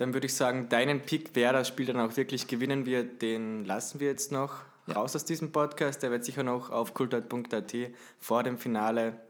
Dann 0.00 0.14
würde 0.14 0.28
ich 0.28 0.34
sagen, 0.34 0.70
deinen 0.70 1.02
Pick, 1.02 1.32
wer 1.34 1.52
das 1.52 1.68
Spiel 1.68 1.84
dann 1.84 2.00
auch 2.00 2.16
wirklich 2.16 2.46
gewinnen 2.46 2.86
wird, 2.86 3.20
den 3.20 3.66
lassen 3.66 4.00
wir 4.00 4.08
jetzt 4.08 4.32
noch 4.32 4.62
ja. 4.86 4.94
raus 4.94 5.14
aus 5.14 5.26
diesem 5.26 5.52
Podcast. 5.52 6.02
Der 6.02 6.10
wird 6.10 6.24
sicher 6.24 6.42
noch 6.42 6.70
auf 6.70 6.94
kultart.at 6.94 7.74
vor 8.18 8.42
dem 8.42 8.56
Finale 8.56 9.20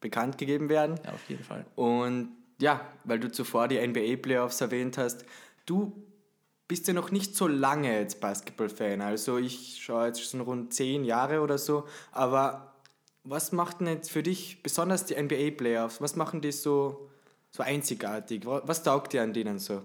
bekannt 0.00 0.38
gegeben 0.38 0.70
werden. 0.70 0.98
Ja, 1.04 1.12
auf 1.12 1.28
jeden 1.28 1.44
Fall. 1.44 1.66
Und 1.74 2.30
ja, 2.58 2.80
weil 3.04 3.20
du 3.20 3.30
zuvor 3.30 3.68
die 3.68 3.86
NBA-Playoffs 3.86 4.62
erwähnt 4.62 4.96
hast, 4.96 5.26
du 5.66 5.92
bist 6.66 6.88
ja 6.88 6.94
noch 6.94 7.10
nicht 7.10 7.36
so 7.36 7.46
lange 7.46 8.00
jetzt 8.00 8.18
Basketball-Fan. 8.22 9.02
Also 9.02 9.36
ich 9.36 9.82
schaue 9.82 10.06
jetzt 10.06 10.22
schon 10.22 10.40
rund 10.40 10.72
zehn 10.72 11.04
Jahre 11.04 11.42
oder 11.42 11.58
so. 11.58 11.84
Aber 12.12 12.72
was 13.22 13.52
macht 13.52 13.80
denn 13.80 13.88
jetzt 13.88 14.10
für 14.10 14.22
dich 14.22 14.62
besonders 14.62 15.04
die 15.04 15.22
NBA-Playoffs? 15.22 16.00
Was 16.00 16.16
machen 16.16 16.40
die 16.40 16.52
so, 16.52 17.10
so 17.50 17.62
einzigartig? 17.62 18.46
Was 18.46 18.82
taugt 18.82 19.12
dir 19.12 19.20
an 19.22 19.34
denen 19.34 19.58
so? 19.58 19.82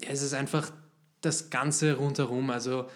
Ja, 0.00 0.10
es 0.10 0.22
ist 0.22 0.34
einfach 0.34 0.72
das 1.20 1.50
Ganze 1.50 1.94
rundherum. 1.94 2.50
Also 2.50 2.88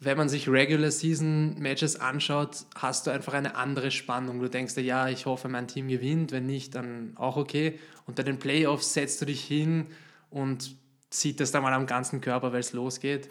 wenn 0.00 0.16
man 0.16 0.28
sich 0.28 0.48
Regular 0.48 0.90
Season 0.90 1.58
Matches 1.58 1.96
anschaut, 1.96 2.66
hast 2.74 3.06
du 3.06 3.10
einfach 3.10 3.32
eine 3.32 3.56
andere 3.56 3.90
Spannung. 3.90 4.40
Du 4.40 4.48
denkst 4.48 4.74
dir, 4.74 4.82
ja, 4.82 5.08
ich 5.08 5.26
hoffe, 5.26 5.48
mein 5.48 5.68
Team 5.68 5.88
gewinnt, 5.88 6.32
wenn 6.32 6.46
nicht, 6.46 6.74
dann 6.74 7.12
auch 7.16 7.36
okay. 7.36 7.78
Unter 8.06 8.22
den 8.22 8.38
Playoffs 8.38 8.92
setzt 8.92 9.20
du 9.20 9.26
dich 9.26 9.42
hin 9.42 9.86
und 10.30 10.76
zieht 11.10 11.40
das 11.40 11.52
dann 11.52 11.62
mal 11.62 11.72
am 11.72 11.86
ganzen 11.86 12.20
Körper, 12.20 12.52
weil 12.52 12.60
es 12.60 12.72
losgeht. 12.72 13.28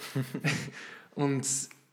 und 1.16 1.46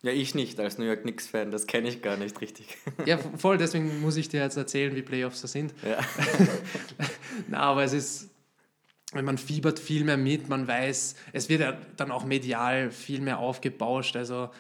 ja, 0.03 0.13
ich 0.13 0.35
nicht 0.35 0.59
als 0.59 0.79
New 0.79 0.85
York 0.85 1.03
Knicks-Fan, 1.03 1.51
das 1.51 1.67
kenne 1.67 1.89
ich 1.89 2.01
gar 2.01 2.17
nicht 2.17 2.41
richtig. 2.41 2.79
ja, 3.07 3.19
voll, 3.37 3.59
deswegen 3.59 4.01
muss 4.01 4.17
ich 4.17 4.31
dir 4.31 4.41
jetzt 4.41 4.57
erzählen, 4.57 4.95
wie 4.97 5.03
Playoffs 5.03 5.43
so 5.43 5.47
sind. 5.47 5.75
Ja. 5.83 5.99
Na, 7.49 7.59
aber 7.59 7.85
es 7.85 7.93
ist, 7.93 8.30
man 9.13 9.39
fiebert 9.39 9.79
viel 9.79 10.05
mehr 10.05 10.17
mit, 10.17 10.49
man 10.49 10.67
weiß, 10.67 11.17
es 11.33 11.49
wird 11.49 11.61
ja 11.61 11.77
dann 11.97 12.11
auch 12.11 12.25
medial 12.25 12.91
viel 12.91 13.21
mehr 13.21 13.39
aufgebauscht, 13.39 14.17
also 14.17 14.51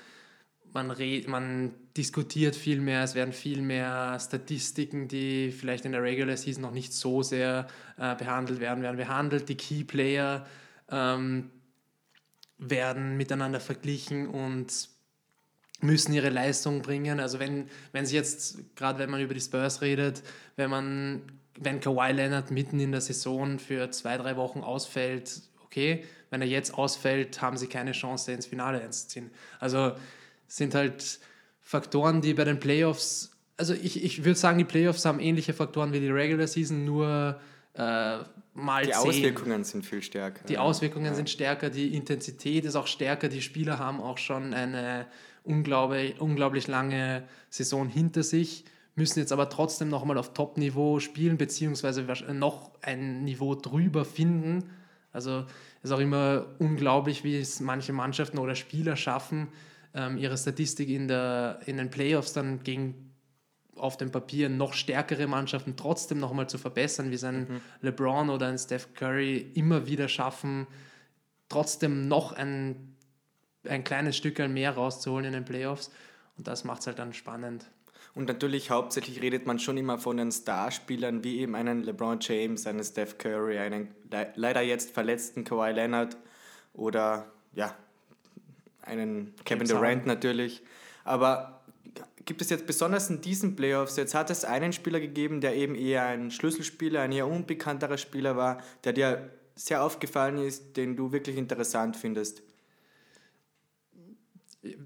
man, 0.72 0.90
red, 0.90 1.28
man 1.28 1.72
diskutiert 1.96 2.56
viel 2.56 2.80
mehr, 2.80 3.02
es 3.02 3.14
werden 3.14 3.32
viel 3.32 3.60
mehr 3.60 4.18
Statistiken, 4.20 5.08
die 5.08 5.50
vielleicht 5.50 5.84
in 5.84 5.92
der 5.92 6.02
Regular 6.02 6.36
Season 6.36 6.62
noch 6.62 6.72
nicht 6.72 6.92
so 6.92 7.22
sehr 7.22 7.66
äh, 7.96 8.14
behandelt 8.14 8.60
werden, 8.60 8.82
werden 8.82 8.96
behandelt, 8.96 9.48
die 9.48 9.56
Key 9.56 9.84
Player 9.84 10.46
ähm, 10.90 11.50
werden 12.58 13.16
miteinander 13.16 13.60
verglichen 13.60 14.28
und 14.28 14.88
müssen 15.80 16.12
ihre 16.12 16.28
Leistung 16.28 16.82
bringen. 16.82 17.20
Also 17.20 17.38
wenn, 17.38 17.68
wenn 17.92 18.04
sie 18.06 18.16
jetzt, 18.16 18.76
gerade 18.76 18.98
wenn 18.98 19.10
man 19.10 19.20
über 19.20 19.34
die 19.34 19.40
Spurs 19.40 19.80
redet, 19.80 20.22
wenn 20.56 20.70
man 20.70 21.22
wenn 21.60 21.80
Kawhi 21.80 22.12
Leonard 22.12 22.50
mitten 22.50 22.80
in 22.80 22.90
der 22.90 23.00
Saison 23.00 23.58
für 23.58 23.90
zwei, 23.90 24.16
drei 24.16 24.36
Wochen 24.36 24.60
ausfällt, 24.60 25.42
okay, 25.62 26.04
wenn 26.30 26.40
er 26.40 26.48
jetzt 26.48 26.74
ausfällt, 26.74 27.42
haben 27.42 27.56
sie 27.56 27.66
keine 27.66 27.92
Chance, 27.92 28.32
ins 28.32 28.46
Finale 28.46 28.80
einzuziehen. 28.80 29.30
Also 29.58 29.92
sind 30.48 30.74
halt 30.74 31.20
Faktoren, 31.60 32.22
die 32.22 32.34
bei 32.34 32.44
den 32.44 32.58
Playoffs, 32.58 33.30
also 33.56 33.74
ich, 33.74 34.02
ich 34.02 34.24
würde 34.24 34.38
sagen, 34.38 34.58
die 34.58 34.64
Playoffs 34.64 35.04
haben 35.04 35.20
ähnliche 35.20 35.52
Faktoren 35.52 35.92
wie 35.92 36.00
die 36.00 36.08
Regular 36.08 36.46
Season, 36.46 36.84
nur 36.84 37.38
äh, 37.74 38.18
mal 38.54 38.84
Die 38.84 38.92
10. 38.92 38.94
Auswirkungen 38.94 39.64
sind 39.64 39.84
viel 39.84 40.02
stärker. 40.02 40.44
Die 40.48 40.58
Auswirkungen 40.58 41.06
ja. 41.06 41.14
sind 41.14 41.28
stärker, 41.28 41.68
die 41.68 41.94
Intensität 41.94 42.64
ist 42.64 42.74
auch 42.74 42.86
stärker, 42.86 43.28
die 43.28 43.42
Spieler 43.42 43.78
haben 43.78 44.00
auch 44.00 44.18
schon 44.18 44.54
eine 44.54 45.06
unglaublich, 45.44 46.20
unglaublich 46.20 46.68
lange 46.68 47.24
Saison 47.50 47.88
hinter 47.88 48.22
sich 48.22 48.64
müssen 48.94 49.18
jetzt 49.20 49.32
aber 49.32 49.48
trotzdem 49.48 49.88
nochmal 49.88 50.18
auf 50.18 50.34
Top-Niveau 50.34 51.00
spielen, 51.00 51.36
beziehungsweise 51.36 52.02
noch 52.32 52.70
ein 52.82 53.24
Niveau 53.24 53.54
drüber 53.54 54.04
finden, 54.04 54.70
Also 55.12 55.46
es 55.78 55.90
ist 55.90 55.92
auch 55.92 56.00
immer 56.00 56.46
unglaublich, 56.58 57.24
wie 57.24 57.38
es 57.38 57.60
manche 57.60 57.92
Mannschaften 57.92 58.38
oder 58.38 58.54
Spieler 58.54 58.96
schaffen, 58.96 59.48
ähm, 59.94 60.18
ihre 60.18 60.36
Statistik 60.36 60.88
in, 60.88 61.08
der, 61.08 61.60
in 61.66 61.76
den 61.76 61.90
Playoffs 61.90 62.32
dann 62.32 62.62
gegen 62.62 63.10
auf 63.76 63.96
dem 63.96 64.10
Papier 64.10 64.48
noch 64.48 64.74
stärkere 64.74 65.26
Mannschaften 65.26 65.76
trotzdem 65.76 66.18
nochmal 66.18 66.48
zu 66.48 66.58
verbessern, 66.58 67.10
wie 67.10 67.16
sein 67.16 67.40
mhm. 67.40 67.60
LeBron 67.80 68.30
oder 68.30 68.46
ein 68.46 68.58
Steph 68.58 68.94
Curry 68.94 69.38
immer 69.54 69.86
wieder 69.86 70.08
schaffen, 70.08 70.66
trotzdem 71.48 72.06
noch 72.06 72.32
ein, 72.32 72.96
ein 73.66 73.82
kleines 73.82 74.16
Stück 74.16 74.38
mehr 74.48 74.74
rauszuholen 74.74 75.24
in 75.24 75.32
den 75.32 75.44
Playoffs. 75.44 75.90
Und 76.36 76.46
das 76.46 76.64
macht 76.64 76.80
es 76.80 76.86
halt 76.86 76.98
dann 76.98 77.12
spannend. 77.12 77.66
Und 78.20 78.26
natürlich 78.26 78.68
hauptsächlich 78.68 79.22
redet 79.22 79.46
man 79.46 79.58
schon 79.58 79.78
immer 79.78 79.96
von 79.96 80.18
den 80.18 80.30
Starspielern 80.30 81.24
wie 81.24 81.38
eben 81.38 81.54
einen 81.54 81.82
LeBron 81.82 82.18
James, 82.20 82.66
einen 82.66 82.84
Steph 82.84 83.16
Curry, 83.16 83.56
einen 83.58 83.88
le 84.10 84.30
leider 84.34 84.60
jetzt 84.60 84.90
verletzten 84.90 85.42
Kawhi 85.42 85.72
Leonard 85.72 86.18
oder 86.74 87.32
ja, 87.54 87.74
einen 88.82 89.32
Kevin 89.46 89.66
Durant 89.66 90.04
natürlich. 90.04 90.62
Aber 91.02 91.62
gibt 92.26 92.42
es 92.42 92.50
jetzt 92.50 92.66
besonders 92.66 93.08
in 93.08 93.22
diesen 93.22 93.56
Playoffs, 93.56 93.96
jetzt 93.96 94.14
hat 94.14 94.28
es 94.28 94.44
einen 94.44 94.74
Spieler 94.74 95.00
gegeben, 95.00 95.40
der 95.40 95.56
eben 95.56 95.74
eher 95.74 96.04
ein 96.04 96.30
Schlüsselspieler, 96.30 97.00
ein 97.00 97.12
eher 97.12 97.26
unbekannterer 97.26 97.96
Spieler 97.96 98.36
war, 98.36 98.62
der 98.84 98.92
dir 98.92 99.30
sehr 99.54 99.82
aufgefallen 99.82 100.36
ist, 100.36 100.76
den 100.76 100.94
du 100.94 101.10
wirklich 101.10 101.38
interessant 101.38 101.96
findest? 101.96 102.42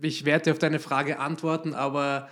Ich 0.03 0.25
werde 0.25 0.53
auf 0.53 0.61
deine 0.61 0.79
Frage 0.79 1.19
antworten, 1.19 1.75
aber 1.75 2.29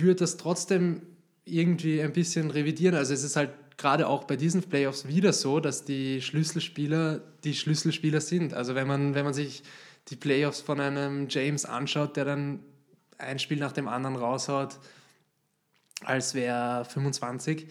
würde 0.00 0.20
das 0.20 0.36
trotzdem 0.36 1.02
irgendwie 1.44 2.02
ein 2.02 2.12
bisschen 2.12 2.50
revidieren. 2.50 2.94
Also 2.94 3.14
es 3.14 3.24
ist 3.24 3.36
halt 3.36 3.50
gerade 3.76 4.06
auch 4.06 4.24
bei 4.24 4.36
diesen 4.36 4.62
Playoffs 4.62 5.06
wieder 5.08 5.32
so, 5.32 5.60
dass 5.60 5.84
die 5.84 6.22
Schlüsselspieler 6.22 7.20
die 7.44 7.54
Schlüsselspieler 7.54 8.20
sind. 8.20 8.54
Also 8.54 8.74
wenn 8.74 8.86
man, 8.86 9.14
wenn 9.14 9.24
man 9.24 9.34
sich 9.34 9.62
die 10.08 10.16
Playoffs 10.16 10.60
von 10.60 10.80
einem 10.80 11.26
James 11.28 11.64
anschaut, 11.64 12.16
der 12.16 12.24
dann 12.24 12.60
ein 13.18 13.38
Spiel 13.38 13.58
nach 13.58 13.72
dem 13.72 13.88
anderen 13.88 14.16
raushaut, 14.16 14.78
als 16.04 16.34
wäre 16.34 16.84
25, 16.84 17.68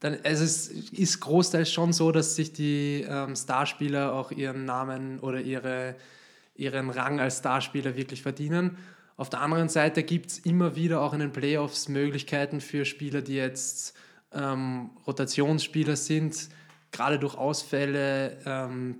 dann 0.00 0.18
also 0.22 0.44
es 0.44 0.68
ist 0.68 1.20
großteils 1.20 1.72
schon 1.72 1.92
so, 1.92 2.12
dass 2.12 2.36
sich 2.36 2.52
die 2.52 3.06
ähm, 3.08 3.36
Starspieler 3.36 4.12
auch 4.12 4.30
ihren 4.30 4.66
Namen 4.66 5.18
oder 5.20 5.40
ihre, 5.40 5.96
ihren 6.54 6.90
Rang 6.90 7.20
als 7.20 7.38
Starspieler 7.38 7.96
wirklich 7.96 8.20
verdienen. 8.20 8.76
Auf 9.16 9.30
der 9.30 9.40
anderen 9.40 9.68
Seite 9.68 10.02
gibt 10.02 10.30
es 10.30 10.38
immer 10.40 10.74
wieder 10.74 11.00
auch 11.00 11.12
in 11.12 11.20
den 11.20 11.32
Playoffs 11.32 11.88
Möglichkeiten 11.88 12.60
für 12.60 12.84
Spieler, 12.84 13.22
die 13.22 13.36
jetzt 13.36 13.94
ähm, 14.32 14.90
Rotationsspieler 15.06 15.96
sind, 15.96 16.48
gerade 16.90 17.18
durch 17.18 17.36
Ausfälle 17.36 18.38
ähm, 18.44 18.96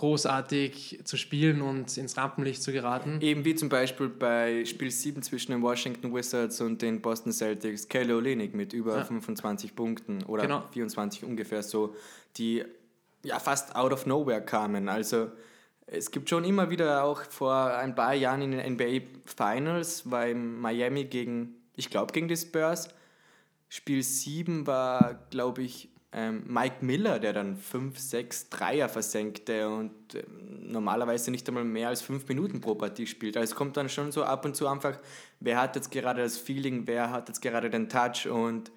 großartig 0.00 1.00
zu 1.04 1.16
spielen 1.16 1.60
und 1.60 1.96
ins 1.98 2.16
Rampenlicht 2.16 2.62
zu 2.62 2.72
geraten. 2.72 3.20
Eben 3.20 3.44
wie 3.44 3.54
zum 3.54 3.68
Beispiel 3.68 4.08
bei 4.08 4.64
Spiel 4.64 4.90
7 4.90 5.22
zwischen 5.22 5.52
den 5.52 5.62
Washington 5.62 6.14
Wizards 6.14 6.60
und 6.60 6.80
den 6.80 7.02
Boston 7.02 7.32
Celtics, 7.32 7.86
Kelly 7.86 8.14
Olynyk 8.14 8.54
mit 8.54 8.72
über 8.72 8.96
ja. 8.96 9.04
25 9.04 9.76
Punkten 9.76 10.22
oder 10.24 10.44
genau. 10.44 10.64
24 10.72 11.24
ungefähr 11.24 11.62
so, 11.62 11.94
die 12.38 12.64
ja 13.22 13.38
fast 13.38 13.76
out 13.76 13.92
of 13.92 14.06
nowhere 14.06 14.40
kamen. 14.40 14.88
Also 14.88 15.30
es 15.92 16.10
gibt 16.12 16.30
schon 16.30 16.44
immer 16.44 16.70
wieder 16.70 17.02
auch 17.02 17.22
vor 17.24 17.74
ein 17.76 17.94
paar 17.94 18.14
Jahren 18.14 18.42
in 18.42 18.52
den 18.52 18.74
NBA 18.74 19.06
Finals, 19.24 20.08
war 20.08 20.32
Miami 20.32 21.04
gegen, 21.04 21.56
ich 21.74 21.90
glaube, 21.90 22.12
gegen 22.12 22.28
die 22.28 22.36
Spurs. 22.36 22.88
Spiel 23.68 24.02
7 24.02 24.66
war, 24.68 25.26
glaube 25.30 25.62
ich, 25.62 25.88
ähm, 26.12 26.44
Mike 26.46 26.84
Miller, 26.84 27.18
der 27.18 27.32
dann 27.32 27.56
5, 27.56 27.98
6 27.98 28.50
Dreier 28.50 28.88
versenkte 28.88 29.68
und 29.68 30.14
äh, 30.14 30.24
normalerweise 30.60 31.30
nicht 31.30 31.48
einmal 31.48 31.64
mehr 31.64 31.88
als 31.88 32.02
5 32.02 32.26
Minuten 32.28 32.60
pro 32.60 32.76
Partie 32.76 33.06
spielt. 33.06 33.36
Also 33.36 33.52
es 33.52 33.56
kommt 33.56 33.76
dann 33.76 33.88
schon 33.88 34.12
so 34.12 34.22
ab 34.22 34.44
und 34.44 34.56
zu 34.56 34.68
einfach, 34.68 34.98
wer 35.40 35.60
hat 35.60 35.74
jetzt 35.74 35.90
gerade 35.90 36.22
das 36.22 36.38
Feeling, 36.38 36.86
wer 36.86 37.10
hat 37.10 37.28
jetzt 37.28 37.42
gerade 37.42 37.68
den 37.68 37.88
Touch 37.88 38.28
und 38.28 38.70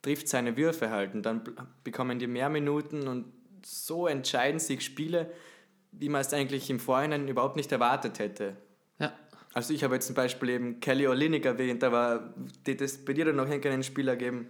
trifft 0.00 0.28
seine 0.28 0.56
Würfe 0.56 0.90
halt. 0.90 1.14
Und 1.14 1.22
dann 1.22 1.42
bekommen 1.82 2.20
die 2.20 2.26
mehr 2.28 2.48
Minuten 2.48 3.08
und 3.08 3.26
so 3.64 4.06
entscheiden 4.06 4.58
sich 4.58 4.84
Spiele 4.84 5.32
wie 5.92 6.08
man 6.08 6.20
es 6.20 6.32
eigentlich 6.32 6.68
im 6.70 6.80
Vorhinein 6.80 7.28
überhaupt 7.28 7.56
nicht 7.56 7.70
erwartet 7.70 8.18
hätte. 8.18 8.56
Ja. 8.98 9.12
Also 9.54 9.74
ich 9.74 9.84
habe 9.84 9.94
jetzt 9.94 10.06
zum 10.06 10.16
Beispiel 10.16 10.48
eben 10.50 10.80
Kelly 10.80 11.06
Olynyk 11.06 11.44
erwähnt, 11.44 11.84
aber 11.84 12.34
wird 12.64 12.80
es 12.80 13.04
bei 13.04 13.12
dir 13.12 13.26
dann 13.26 13.36
noch 13.36 13.46
irgendeinen 13.46 13.82
Spieler 13.82 14.16
geben? 14.16 14.48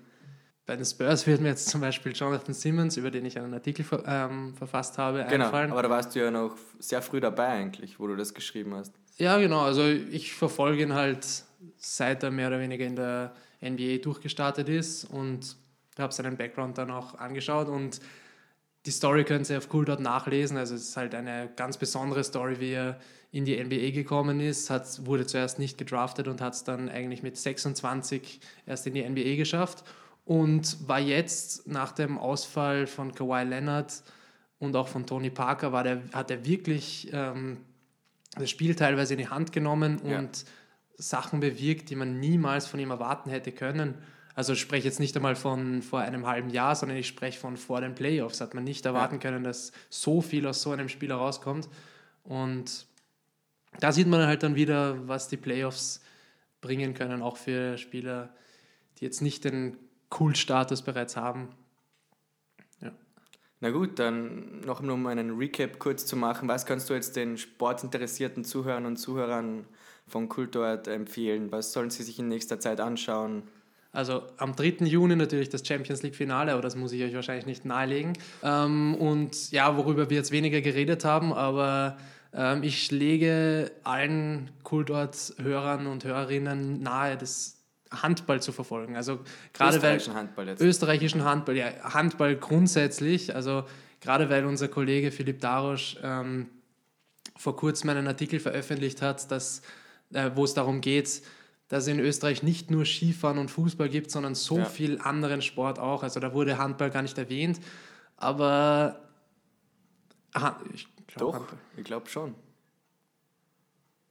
Bei 0.64 0.76
den 0.76 0.84
Spurs 0.84 1.26
wird 1.26 1.40
mir 1.40 1.48
jetzt 1.48 1.68
zum 1.68 1.80
Beispiel 1.80 2.12
Jonathan 2.12 2.54
Simmons, 2.54 2.96
über 2.96 3.10
den 3.10 3.26
ich 3.26 3.36
einen 3.36 3.52
Artikel 3.52 3.84
ver 3.84 4.04
ähm, 4.06 4.54
verfasst 4.54 4.96
habe, 4.96 5.26
genau, 5.28 5.46
einfallen. 5.46 5.72
aber 5.72 5.82
da 5.82 5.90
warst 5.90 6.14
du 6.14 6.20
ja 6.20 6.30
noch 6.30 6.56
sehr 6.78 7.02
früh 7.02 7.20
dabei 7.20 7.48
eigentlich, 7.48 7.98
wo 7.98 8.06
du 8.06 8.14
das 8.14 8.32
geschrieben 8.32 8.74
hast. 8.74 8.94
Ja, 9.18 9.38
genau. 9.38 9.62
Also 9.62 9.82
ich 9.82 10.34
verfolge 10.34 10.82
ihn 10.82 10.94
halt, 10.94 11.26
seit 11.78 12.22
er 12.22 12.30
mehr 12.30 12.46
oder 12.46 12.60
weniger 12.60 12.86
in 12.86 12.94
der 12.94 13.34
NBA 13.60 13.98
durchgestartet 14.02 14.68
ist 14.68 15.04
und 15.04 15.56
habe 15.98 16.12
seinen 16.12 16.36
Background 16.36 16.78
dann 16.78 16.90
auch 16.90 17.16
angeschaut 17.16 17.68
und 17.68 18.00
die 18.86 18.90
Story 18.90 19.24
könnt 19.24 19.48
ihr 19.48 19.58
auf 19.58 19.72
Cool 19.72 19.84
dort 19.84 20.00
nachlesen. 20.00 20.56
Also 20.56 20.74
es 20.74 20.88
ist 20.88 20.96
halt 20.96 21.14
eine 21.14 21.50
ganz 21.56 21.76
besondere 21.76 22.24
Story, 22.24 22.58
wie 22.58 22.72
er 22.72 22.98
in 23.30 23.44
die 23.44 23.62
NBA 23.62 23.90
gekommen 23.90 24.40
ist. 24.40 24.70
Hat, 24.70 25.06
wurde 25.06 25.26
zuerst 25.26 25.58
nicht 25.58 25.78
gedraftet 25.78 26.28
und 26.28 26.40
hat 26.40 26.54
es 26.54 26.64
dann 26.64 26.88
eigentlich 26.88 27.22
mit 27.22 27.36
26 27.36 28.40
erst 28.66 28.86
in 28.86 28.94
die 28.94 29.08
NBA 29.08 29.36
geschafft. 29.36 29.84
Und 30.24 30.88
war 30.88 31.00
jetzt 31.00 31.66
nach 31.66 31.92
dem 31.92 32.18
Ausfall 32.18 32.86
von 32.86 33.14
Kawhi 33.14 33.44
Leonard 33.44 34.02
und 34.58 34.76
auch 34.76 34.88
von 34.88 35.06
Tony 35.06 35.30
Parker, 35.30 35.72
war 35.72 35.82
der, 35.82 36.02
hat 36.12 36.30
er 36.30 36.44
wirklich 36.44 37.10
ähm, 37.12 37.58
das 38.36 38.48
Spiel 38.48 38.74
teilweise 38.74 39.14
in 39.14 39.18
die 39.18 39.28
Hand 39.28 39.52
genommen 39.52 39.98
und 39.98 40.38
ja. 40.38 40.44
Sachen 40.96 41.40
bewirkt, 41.40 41.90
die 41.90 41.96
man 41.96 42.20
niemals 42.20 42.66
von 42.66 42.78
ihm 42.78 42.90
erwarten 42.90 43.30
hätte 43.30 43.50
können. 43.50 43.94
Also 44.34 44.54
ich 44.54 44.60
spreche 44.60 44.86
jetzt 44.86 45.00
nicht 45.00 45.14
einmal 45.16 45.36
von 45.36 45.82
vor 45.82 46.00
einem 46.00 46.26
halben 46.26 46.50
Jahr, 46.50 46.74
sondern 46.74 46.96
ich 46.96 47.08
spreche 47.08 47.38
von 47.38 47.56
vor 47.56 47.80
den 47.80 47.94
Playoffs. 47.94 48.40
Hat 48.40 48.54
man 48.54 48.64
nicht 48.64 48.86
erwarten 48.86 49.18
können, 49.20 49.44
dass 49.44 49.72
so 49.90 50.22
viel 50.22 50.46
aus 50.46 50.62
so 50.62 50.70
einem 50.70 50.88
Spieler 50.88 51.16
rauskommt. 51.16 51.68
Und 52.24 52.86
da 53.80 53.92
sieht 53.92 54.06
man 54.06 54.26
halt 54.26 54.42
dann 54.42 54.54
wieder, 54.54 55.06
was 55.08 55.28
die 55.28 55.36
Playoffs 55.36 56.00
bringen 56.60 56.94
können, 56.94 57.22
auch 57.22 57.36
für 57.36 57.76
Spieler, 57.76 58.34
die 58.98 59.04
jetzt 59.04 59.20
nicht 59.20 59.44
den 59.44 59.76
Cool-Status 60.18 60.82
bereits 60.82 61.16
haben. 61.16 61.48
Ja. 62.80 62.92
Na 63.60 63.70
gut, 63.70 63.98
dann 63.98 64.60
noch 64.60 64.80
um 64.80 65.06
einen 65.06 65.36
Recap 65.36 65.78
kurz 65.78 66.06
zu 66.06 66.16
machen. 66.16 66.48
Was 66.48 66.66
kannst 66.66 66.88
du 66.88 66.94
jetzt 66.94 67.16
den 67.16 67.36
sportinteressierten 67.36 68.44
Zuhörern 68.44 68.86
und 68.86 68.96
Zuhörern 68.96 69.66
von 70.06 70.28
Kultort 70.28 70.88
empfehlen? 70.88 71.50
Was 71.50 71.72
sollen 71.72 71.90
sie 71.90 72.02
sich 72.02 72.18
in 72.18 72.28
nächster 72.28 72.60
Zeit 72.60 72.80
anschauen? 72.80 73.42
Also 73.92 74.22
am 74.38 74.56
3. 74.56 74.86
Juni 74.86 75.16
natürlich 75.16 75.50
das 75.50 75.66
Champions 75.66 76.02
League-Finale, 76.02 76.52
aber 76.52 76.62
das 76.62 76.76
muss 76.76 76.92
ich 76.92 77.02
euch 77.02 77.14
wahrscheinlich 77.14 77.44
nicht 77.44 77.66
nahelegen. 77.66 78.14
Ähm, 78.42 78.94
und 78.94 79.52
ja, 79.52 79.76
worüber 79.76 80.08
wir 80.08 80.16
jetzt 80.16 80.32
weniger 80.32 80.62
geredet 80.62 81.04
haben, 81.04 81.32
aber 81.34 81.98
ähm, 82.32 82.62
ich 82.62 82.90
lege 82.90 83.70
allen 83.84 84.50
Kultort-Hörern 84.62 85.86
und 85.86 86.04
Hörerinnen 86.04 86.80
nahe, 86.82 87.18
das 87.18 87.58
Handball 87.90 88.40
zu 88.40 88.52
verfolgen. 88.52 88.96
Also 88.96 89.20
gerade 89.52 89.76
österreichischen 89.76 90.14
Handball 90.14 90.48
jetzt. 90.48 90.62
Österreichischen 90.62 91.24
Handball, 91.24 91.56
ja, 91.56 91.66
Handball 91.82 92.36
grundsätzlich. 92.36 93.34
Also 93.34 93.64
gerade 94.00 94.30
weil 94.30 94.46
unser 94.46 94.68
Kollege 94.68 95.10
Philipp 95.10 95.40
Darosch 95.40 95.98
ähm, 96.02 96.48
vor 97.36 97.56
kurzem 97.56 97.90
einen 97.90 98.06
Artikel 98.06 98.40
veröffentlicht 98.40 99.02
hat, 99.02 99.30
dass, 99.30 99.60
äh, 100.14 100.30
wo 100.34 100.44
es 100.44 100.54
darum 100.54 100.80
geht, 100.80 101.22
dass 101.72 101.84
es 101.84 101.88
in 101.88 102.00
Österreich 102.00 102.42
nicht 102.42 102.70
nur 102.70 102.84
Skifahren 102.84 103.38
und 103.38 103.50
Fußball 103.50 103.88
gibt, 103.88 104.10
sondern 104.10 104.34
so 104.34 104.58
ja. 104.58 104.66
viel 104.66 105.00
anderen 105.00 105.40
Sport 105.40 105.78
auch. 105.78 106.02
Also 106.02 106.20
da 106.20 106.34
wurde 106.34 106.58
Handball 106.58 106.90
gar 106.90 107.00
nicht 107.00 107.16
erwähnt, 107.16 107.60
aber 108.18 109.00
aha, 110.34 110.60
ich 110.74 110.86
glaube 111.06 111.38
Doch, 111.38 111.46
ich 111.78 111.84
glaube 111.84 112.10
schon. 112.10 112.34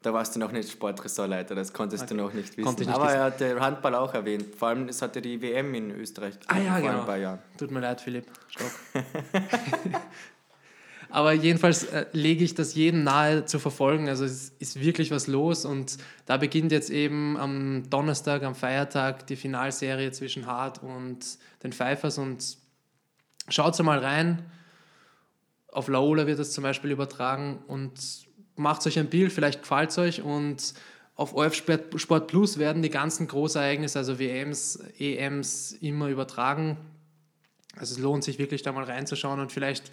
Da 0.01 0.11
warst 0.11 0.35
du 0.35 0.39
noch 0.39 0.51
nicht 0.51 0.71
Sportressortleiter, 0.71 1.53
das 1.53 1.71
konntest 1.71 2.05
okay. 2.05 2.15
du 2.15 2.23
noch 2.23 2.33
nicht 2.33 2.57
wissen. 2.57 2.75
Nicht 2.79 2.89
aber 2.89 3.05
wissen. 3.05 3.15
er 3.15 3.23
hat 3.25 3.39
den 3.39 3.59
Handball 3.59 3.93
auch 3.93 4.15
erwähnt. 4.15 4.55
Vor 4.55 4.69
allem, 4.69 4.89
es 4.89 4.99
hatte 5.03 5.21
die 5.21 5.39
WM 5.39 5.75
in 5.75 5.91
Österreich 5.91 6.39
ah, 6.47 6.57
ja, 6.57 6.71
vor 6.71 6.81
genau. 6.81 6.99
ein 7.01 7.05
paar 7.05 7.17
Jahren. 7.17 7.39
Tut 7.59 7.69
mir 7.69 7.81
leid, 7.81 8.01
Philipp. 8.01 8.25
Stopp. 8.47 8.71
Aber 11.11 11.33
jedenfalls 11.33 11.83
äh, 11.83 12.05
lege 12.13 12.45
ich 12.45 12.55
das 12.55 12.73
jedem 12.73 13.03
nahe 13.03 13.43
zu 13.43 13.59
verfolgen. 13.59 14.07
Also 14.07 14.23
es 14.23 14.53
ist 14.59 14.79
wirklich 14.79 15.11
was 15.11 15.27
los 15.27 15.65
und 15.65 15.97
da 16.25 16.37
beginnt 16.37 16.71
jetzt 16.71 16.89
eben 16.89 17.35
am 17.37 17.89
Donnerstag, 17.89 18.43
am 18.43 18.55
Feiertag, 18.55 19.27
die 19.27 19.35
Finalserie 19.35 20.11
zwischen 20.11 20.45
Hart 20.45 20.81
und 20.81 21.19
den 21.63 21.73
Pfeifers 21.73 22.17
und 22.17 22.57
schaut 23.49 23.77
mal 23.83 23.99
rein. 23.99 24.49
Auf 25.67 25.89
Laola 25.89 26.27
wird 26.27 26.39
das 26.39 26.53
zum 26.53 26.63
Beispiel 26.63 26.91
übertragen 26.91 27.59
und 27.67 27.91
macht 28.55 28.87
euch 28.87 28.97
ein 28.97 29.09
Bild, 29.09 29.33
vielleicht 29.33 29.61
gefällt 29.63 29.89
es 29.89 29.97
euch 29.97 30.21
und 30.21 30.73
auf 31.15 31.35
OF 31.35 31.53
Sport 31.53 32.27
Plus 32.27 32.57
werden 32.57 32.81
die 32.81 32.89
ganzen 32.89 33.27
Großereignisse, 33.27 33.99
also 33.99 34.17
WMs, 34.17 34.79
EMs, 34.97 35.73
immer 35.73 36.07
übertragen. 36.07 36.77
Also 37.75 37.95
es 37.95 37.99
lohnt 37.99 38.23
sich 38.23 38.39
wirklich 38.39 38.61
da 38.61 38.71
mal 38.71 38.85
reinzuschauen 38.85 39.41
und 39.41 39.51
vielleicht 39.51 39.91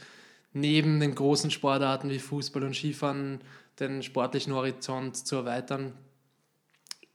neben 0.60 1.00
den 1.00 1.14
großen 1.14 1.50
Sportarten 1.50 2.10
wie 2.10 2.18
Fußball 2.18 2.62
und 2.64 2.74
Skifahren 2.74 3.40
den 3.80 4.02
sportlichen 4.02 4.54
Horizont 4.54 5.16
zu 5.16 5.36
erweitern. 5.36 5.92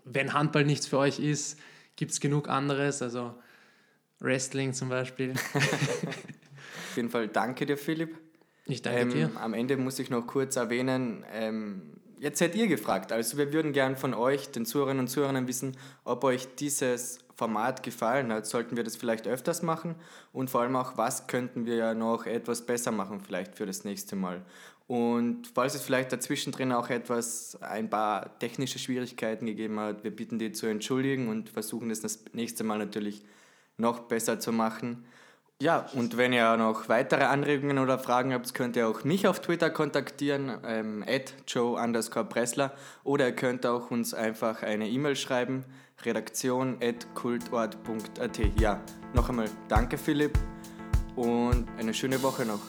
Wenn 0.06 0.34
Handball 0.34 0.66
nichts 0.66 0.88
für 0.88 0.98
euch 0.98 1.20
ist, 1.20 1.60
gibt 1.96 2.12
es 2.12 2.20
genug 2.20 2.50
anderes, 2.50 3.02
also 3.02 3.34
Wrestling 4.20 4.74
zum 4.74 4.90
Beispiel. 4.90 5.34
Auf 5.54 6.96
jeden 6.96 7.10
Fall 7.10 7.28
danke 7.28 7.66
dir, 7.66 7.78
Philipp. 7.78 8.18
Ich 8.66 8.82
danke 8.82 9.02
ähm, 9.02 9.10
dir. 9.12 9.32
Am 9.36 9.54
Ende 9.54 9.78
muss 9.78 10.00
ich 10.00 10.10
noch 10.10 10.26
kurz 10.26 10.56
erwähnen, 10.56 11.26
ähm, 11.32 11.94
jetzt 12.20 12.40
seid 12.40 12.56
ihr 12.56 12.68
gefragt. 12.68 13.12
Also 13.12 13.38
wir 13.38 13.52
würden 13.52 13.74
gern 13.74 13.98
von 13.98 14.14
euch, 14.14 14.50
den 14.50 14.66
Zuhörerinnen 14.66 15.02
und 15.02 15.08
Zuhörern, 15.08 15.48
wissen, 15.48 15.78
ob 16.06 16.24
euch 16.24 16.56
dieses 16.56 17.20
Format 17.44 17.84
gefallen 17.84 18.32
hat. 18.32 18.46
Sollten 18.46 18.78
wir 18.78 18.86
das 18.86 18.96
vielleicht 18.96 19.28
öfters 19.28 19.64
machen? 19.64 19.96
Und 20.32 20.50
vor 20.50 20.62
allem 20.62 20.78
auch, 20.78 20.96
was 20.96 21.28
könnten 21.28 21.66
wir 21.66 21.76
ja 21.76 21.94
noch 21.94 22.26
etwas 22.26 22.66
besser 22.66 22.92
machen 22.92 23.20
vielleicht 23.20 23.56
für 23.56 23.66
das 23.66 23.84
nächste 23.84 24.16
Mal? 24.16 24.42
Und 24.88 25.48
falls 25.54 25.76
es 25.76 25.82
vielleicht 25.82 26.14
dazwischen 26.14 26.54
drin 26.54 26.72
auch 26.72 26.90
etwas, 26.90 27.62
ein 27.62 27.90
paar 27.90 28.40
technische 28.40 28.80
Schwierigkeiten 28.80 29.46
gegeben 29.46 29.78
hat, 29.78 30.06
wir 30.06 30.16
bitten 30.16 30.40
die 30.40 30.54
zu 30.54 30.68
entschuldigen 30.68 31.28
und 31.28 31.50
versuchen 31.50 31.90
das 31.90 32.00
das 32.00 32.24
nächste 32.32 32.64
Mal 32.64 32.80
natürlich 32.80 33.26
noch 33.76 34.00
besser 34.00 34.40
zu 34.40 34.54
machen. 34.54 35.04
Ja, 35.62 35.86
und 35.94 36.16
wenn 36.16 36.32
ihr 36.32 36.56
noch 36.56 36.88
weitere 36.88 37.26
Anregungen 37.26 37.78
oder 37.78 38.00
Fragen 38.00 38.34
habt, 38.34 38.54
könnt 38.54 38.78
ihr 38.78 38.88
auch 38.88 39.04
mich 39.04 39.28
auf 39.28 39.42
Twitter 39.42 39.70
kontaktieren, 39.70 40.60
ähm, 40.66 41.04
at 41.08 41.34
joe 41.48 41.82
underscore 41.82 42.26
Pressler, 42.26 42.72
oder 43.04 43.28
ihr 43.28 43.36
könnt 43.36 43.66
auch 43.66 43.92
uns 43.92 44.14
einfach 44.14 44.64
eine 44.64 44.88
E-Mail 44.90 45.16
schreiben, 45.18 45.66
redaktion 46.06 46.78
at 46.82 47.08
kultort.at. 47.16 48.60
Ja, 48.60 48.82
noch 49.14 49.30
einmal 49.30 49.50
danke 49.68 49.98
Philipp 49.98 50.38
und 51.16 51.68
eine 51.78 51.94
schöne 51.94 52.22
Woche 52.22 52.46
noch. 52.46 52.62